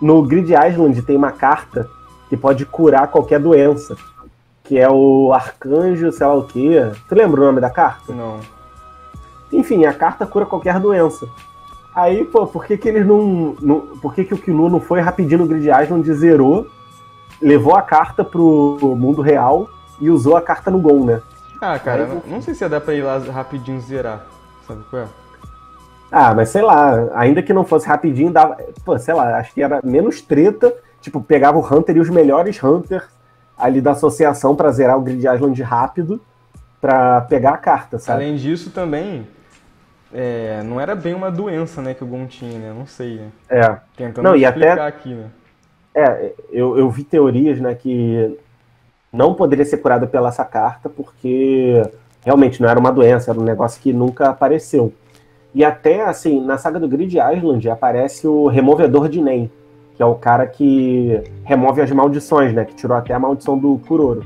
no 0.00 0.22
Grid 0.22 0.52
Island 0.52 1.02
tem 1.02 1.16
uma 1.16 1.32
carta 1.32 1.88
que 2.28 2.36
pode 2.36 2.64
curar 2.64 3.08
qualquer 3.08 3.38
doença. 3.38 3.96
Que 4.64 4.78
é 4.78 4.88
o 4.88 5.32
arcanjo, 5.32 6.12
sei 6.12 6.26
lá 6.26 6.34
o 6.34 6.44
quê. 6.44 6.90
Tu 7.08 7.14
lembra 7.14 7.40
o 7.40 7.44
nome 7.44 7.60
da 7.60 7.70
carta? 7.70 8.12
Não. 8.12 8.40
Enfim, 9.52 9.86
a 9.86 9.92
carta 9.92 10.26
cura 10.26 10.44
qualquer 10.44 10.78
doença. 10.78 11.26
Aí, 11.94 12.24
pô, 12.24 12.46
por 12.46 12.64
que, 12.64 12.76
que 12.76 12.88
eles 12.88 13.06
não, 13.06 13.56
não. 13.60 13.80
Por 14.00 14.14
que, 14.14 14.24
que 14.24 14.34
o 14.34 14.38
Kilo 14.38 14.68
não 14.68 14.80
foi 14.80 15.00
rapidinho 15.00 15.40
no 15.40 15.46
Grid 15.46 15.68
Island, 15.68 16.12
zerou, 16.12 16.66
levou 17.40 17.74
a 17.74 17.82
carta 17.82 18.22
pro 18.22 18.78
mundo 18.96 19.22
real 19.22 19.68
e 20.00 20.10
usou 20.10 20.36
a 20.36 20.42
carta 20.42 20.70
no 20.70 20.78
Gon, 20.78 21.04
né? 21.04 21.22
Ah, 21.60 21.78
cara, 21.78 22.04
Aí 22.04 22.08
não, 22.08 22.22
não 22.26 22.42
sei 22.42 22.54
se 22.54 22.68
dá 22.68 22.80
pra 22.80 22.94
ir 22.94 23.02
lá 23.02 23.18
rapidinho 23.18 23.80
zerar. 23.80 24.24
Sabe 24.66 24.82
qual 24.90 25.02
é? 25.02 25.06
Ah, 26.10 26.34
mas 26.34 26.48
sei 26.48 26.62
lá, 26.62 27.08
ainda 27.14 27.42
que 27.42 27.52
não 27.52 27.64
fosse 27.64 27.86
rapidinho, 27.86 28.32
dava. 28.32 28.56
Pô, 28.84 28.98
sei 28.98 29.14
lá, 29.14 29.38
acho 29.38 29.52
que 29.52 29.62
era 29.62 29.80
menos 29.84 30.20
treta. 30.22 30.74
Tipo, 31.00 31.20
pegava 31.22 31.58
o 31.58 31.64
Hunter 31.74 31.96
e 31.96 32.00
os 32.00 32.10
melhores 32.10 32.62
Hunters 32.62 33.04
ali 33.56 33.80
da 33.80 33.92
associação 33.92 34.54
pra 34.56 34.70
zerar 34.70 34.96
o 34.96 35.00
Grid 35.00 35.24
Island 35.26 35.62
rápido 35.62 36.20
pra 36.80 37.20
pegar 37.22 37.50
a 37.50 37.56
carta, 37.58 37.98
sabe? 37.98 38.22
Além 38.24 38.36
disso, 38.36 38.70
também. 38.70 39.26
é, 40.12 40.62
não 40.64 40.80
era 40.80 40.94
bem 40.94 41.12
uma 41.14 41.30
doença, 41.30 41.82
né, 41.82 41.92
que 41.92 42.02
o 42.02 42.06
Gon 42.06 42.26
tinha, 42.26 42.58
né? 42.58 42.72
Não 42.76 42.86
sei, 42.86 43.16
né? 43.16 43.28
É. 43.48 43.76
Tentando 43.96 44.24
Não, 44.24 44.36
e 44.36 44.44
explicar 44.44 44.72
até- 44.72 44.86
aqui, 44.86 45.14
né? 45.14 45.26
É, 45.94 46.32
eu, 46.50 46.78
eu 46.78 46.88
vi 46.90 47.02
teorias, 47.04 47.60
né, 47.60 47.74
que 47.74 48.38
não 49.12 49.34
poderia 49.34 49.64
ser 49.64 49.78
curada 49.78 50.06
pela 50.06 50.28
essa 50.28 50.44
carta, 50.44 50.88
porque 50.88 51.82
realmente 52.24 52.62
não 52.62 52.68
era 52.68 52.78
uma 52.78 52.92
doença, 52.92 53.30
era 53.32 53.40
um 53.40 53.44
negócio 53.44 53.80
que 53.82 53.92
nunca 53.92 54.28
apareceu. 54.28 54.92
E 55.54 55.64
até, 55.64 56.04
assim, 56.04 56.44
na 56.44 56.58
saga 56.58 56.78
do 56.78 56.88
Grid 56.88 57.16
Island 57.16 57.68
aparece 57.70 58.26
o 58.26 58.46
Removedor 58.48 59.08
de 59.08 59.20
Nen, 59.20 59.50
que 59.96 60.02
é 60.02 60.06
o 60.06 60.14
cara 60.14 60.46
que 60.46 61.22
remove 61.44 61.80
as 61.80 61.90
maldições, 61.90 62.52
né, 62.52 62.64
que 62.64 62.74
tirou 62.74 62.96
até 62.96 63.14
a 63.14 63.18
maldição 63.18 63.58
do 63.58 63.78
Kuroro. 63.86 64.24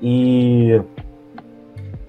E, 0.00 0.80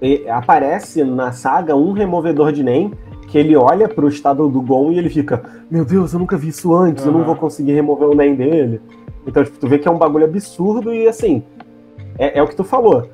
e 0.01 0.27
aparece 0.27 1.03
na 1.03 1.31
saga 1.31 1.75
um 1.75 1.91
Removedor 1.91 2.51
de 2.51 2.63
Nen 2.63 2.91
que 3.33 3.37
ele 3.39 3.55
olha 3.55 3.89
pro 3.89 4.07
estado 4.07 4.47
do 4.47 4.61
Gon 4.61 4.91
e 4.91 4.99
ele 4.99 5.09
fica, 5.09 5.43
meu 5.69 5.83
Deus, 5.83 6.13
eu 6.13 6.19
nunca 6.19 6.37
vi 6.37 6.49
isso 6.49 6.71
antes, 6.71 7.03
eu 7.03 7.11
não 7.11 7.23
vou 7.23 7.35
conseguir 7.35 7.73
remover 7.73 8.07
o 8.07 8.15
Nen 8.15 8.35
dele. 8.35 8.79
Então, 9.25 9.43
tipo, 9.43 9.57
tu 9.57 9.67
vê 9.67 9.79
que 9.79 9.87
é 9.87 9.91
um 9.91 9.97
bagulho 9.97 10.25
absurdo 10.25 10.93
e 10.93 11.07
assim, 11.07 11.41
é, 12.17 12.37
é 12.37 12.43
o 12.43 12.47
que 12.47 12.55
tu 12.55 12.63
falou. 12.63 13.09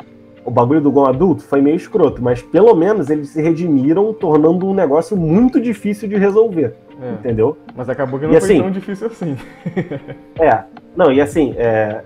O 0.46 0.52
bagulho 0.52 0.82
do 0.82 0.92
Gon 0.92 1.06
adulto 1.06 1.44
foi 1.44 1.62
meio 1.62 1.76
escroto, 1.76 2.22
mas 2.24 2.42
pelo 2.42 2.74
menos 2.76 3.10
eles 3.10 3.30
se 3.30 3.42
redimiram, 3.42 4.14
tornando 4.14 4.66
um 4.68 4.74
negócio 4.74 5.16
muito 5.16 5.60
difícil 5.62 6.08
de 6.10 6.16
resolver, 6.18 6.74
É, 7.02 7.12
entendeu? 7.14 7.58
Mas 7.76 7.90
acabou 7.90 8.20
que 8.20 8.26
não 8.26 8.34
E 8.34 8.40
foi 8.40 8.50
assim- 8.50 8.62
tão 8.62 8.72
difícil 8.72 9.08
assim. 9.08 9.36
É, 10.40 10.64
não, 10.96 11.12
e 11.12 11.22
assim, 11.22 11.54
é, 11.58 12.02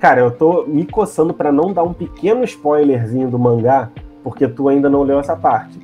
cara, 0.00 0.20
eu 0.22 0.30
tô 0.30 0.64
me 0.66 0.84
coçando 0.86 1.32
pra 1.34 1.52
não 1.52 1.72
dar 1.72 1.82
um 1.84 1.92
pequeno 1.92 2.42
spoilerzinho 2.44 3.28
do 3.30 3.38
mangá, 3.38 3.90
porque 4.22 4.48
tu 4.48 4.68
ainda 4.68 4.88
não 4.88 5.02
leu 5.02 5.18
essa 5.20 5.36
parte. 5.36 5.78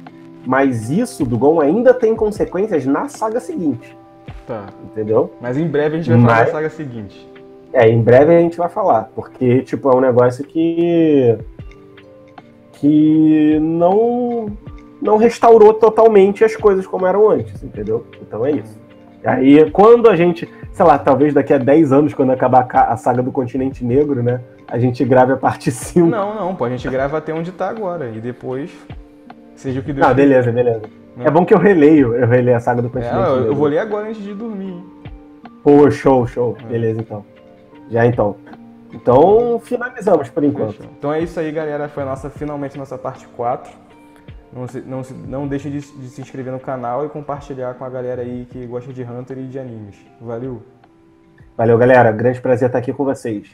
Mas 0.46 0.90
isso 0.90 1.24
do 1.26 1.36
Gon 1.38 1.60
ainda 1.60 1.92
tem 1.92 2.16
consequências 2.16 2.86
na 2.86 3.08
saga 3.08 3.38
seguinte, 3.40 3.94
Tá. 4.46 4.64
entendeu? 4.84 5.30
Mas 5.40 5.58
em 5.58 5.66
breve 5.68 5.96
a 5.96 5.98
gente 6.00 6.08
vai 6.10 6.20
falar 6.20 6.34
Mas- 6.34 6.46
da 6.46 6.52
saga 6.52 6.70
seguinte. 6.70 7.28
É, 7.72 7.88
em 7.88 8.02
breve 8.02 8.34
a 8.34 8.40
gente 8.40 8.56
vai 8.58 8.68
falar, 8.68 9.10
porque, 9.14 9.60
tipo, 9.62 9.88
é 9.88 9.94
um 9.94 10.00
negócio 10.00 10.42
que. 10.44 11.38
Que 12.80 13.58
não. 13.60 14.50
não 15.02 15.16
restaurou 15.18 15.74
totalmente 15.74 16.42
as 16.44 16.56
coisas 16.56 16.86
como 16.86 17.06
eram 17.06 17.28
antes, 17.28 17.62
entendeu? 17.62 18.06
Então 18.22 18.44
é 18.44 18.52
isso. 18.52 18.80
E 19.22 19.28
aí, 19.28 19.70
quando 19.70 20.08
a 20.08 20.16
gente, 20.16 20.48
sei 20.72 20.84
lá, 20.86 20.98
talvez 20.98 21.34
daqui 21.34 21.52
a 21.52 21.58
10 21.58 21.92
anos, 21.92 22.14
quando 22.14 22.30
acabar 22.30 22.66
a 22.72 22.96
saga 22.96 23.22
do 23.22 23.30
Continente 23.30 23.84
Negro, 23.84 24.22
né? 24.22 24.40
A 24.66 24.78
gente 24.78 25.04
grave 25.04 25.32
a 25.32 25.36
parte 25.36 25.70
5. 25.70 26.06
Não, 26.06 26.34
não, 26.34 26.54
pô, 26.54 26.64
a 26.64 26.70
gente 26.70 26.88
grava 26.88 27.18
até 27.18 27.34
onde 27.34 27.52
tá 27.52 27.68
agora. 27.68 28.08
E 28.08 28.20
depois. 28.20 28.70
Seja 29.54 29.80
o 29.80 29.82
que 29.82 29.92
Deus 29.92 30.06
Não, 30.06 30.14
beleza, 30.14 30.50
beleza. 30.50 30.82
Né? 31.14 31.24
É 31.26 31.30
bom 31.30 31.44
que 31.44 31.52
eu 31.52 31.58
releio, 31.58 32.14
eu 32.14 32.26
releio 32.26 32.56
a 32.56 32.60
saga 32.60 32.80
do 32.80 32.88
É, 32.88 32.90
Continente 32.90 33.14
eu, 33.14 33.36
Negro. 33.36 33.46
eu 33.46 33.54
vou 33.54 33.66
ler 33.66 33.78
agora 33.80 34.08
antes 34.08 34.22
de 34.22 34.32
dormir. 34.32 34.82
Pô, 35.62 35.90
show, 35.90 36.26
show. 36.26 36.56
É. 36.64 36.72
Beleza, 36.72 37.00
então. 37.00 37.22
Já 37.90 38.06
então. 38.06 38.36
Então, 38.92 39.60
finalizamos 39.60 40.28
por 40.28 40.42
enquanto. 40.42 40.76
Fechou. 40.76 40.92
Então 40.98 41.12
é 41.12 41.20
isso 41.20 41.38
aí, 41.38 41.50
galera. 41.52 41.88
Foi 41.88 42.02
a 42.02 42.06
nossa, 42.06 42.28
finalmente 42.30 42.76
nossa 42.76 42.98
parte 42.98 43.26
4. 43.28 43.72
Não, 44.52 44.66
se, 44.66 44.80
não, 44.80 45.04
se, 45.04 45.14
não 45.14 45.46
deixe 45.46 45.70
de, 45.70 45.80
de 45.80 46.08
se 46.08 46.20
inscrever 46.20 46.52
no 46.52 46.58
canal 46.58 47.06
e 47.06 47.08
compartilhar 47.08 47.74
com 47.74 47.84
a 47.84 47.88
galera 47.88 48.22
aí 48.22 48.46
que 48.50 48.66
gosta 48.66 48.92
de 48.92 49.02
Hunter 49.02 49.38
e 49.38 49.46
de 49.46 49.58
animes. 49.58 49.96
Valeu! 50.20 50.62
Valeu, 51.56 51.78
galera. 51.78 52.10
Grande 52.10 52.40
prazer 52.40 52.66
estar 52.66 52.78
aqui 52.78 52.92
com 52.92 53.04
vocês. 53.04 53.48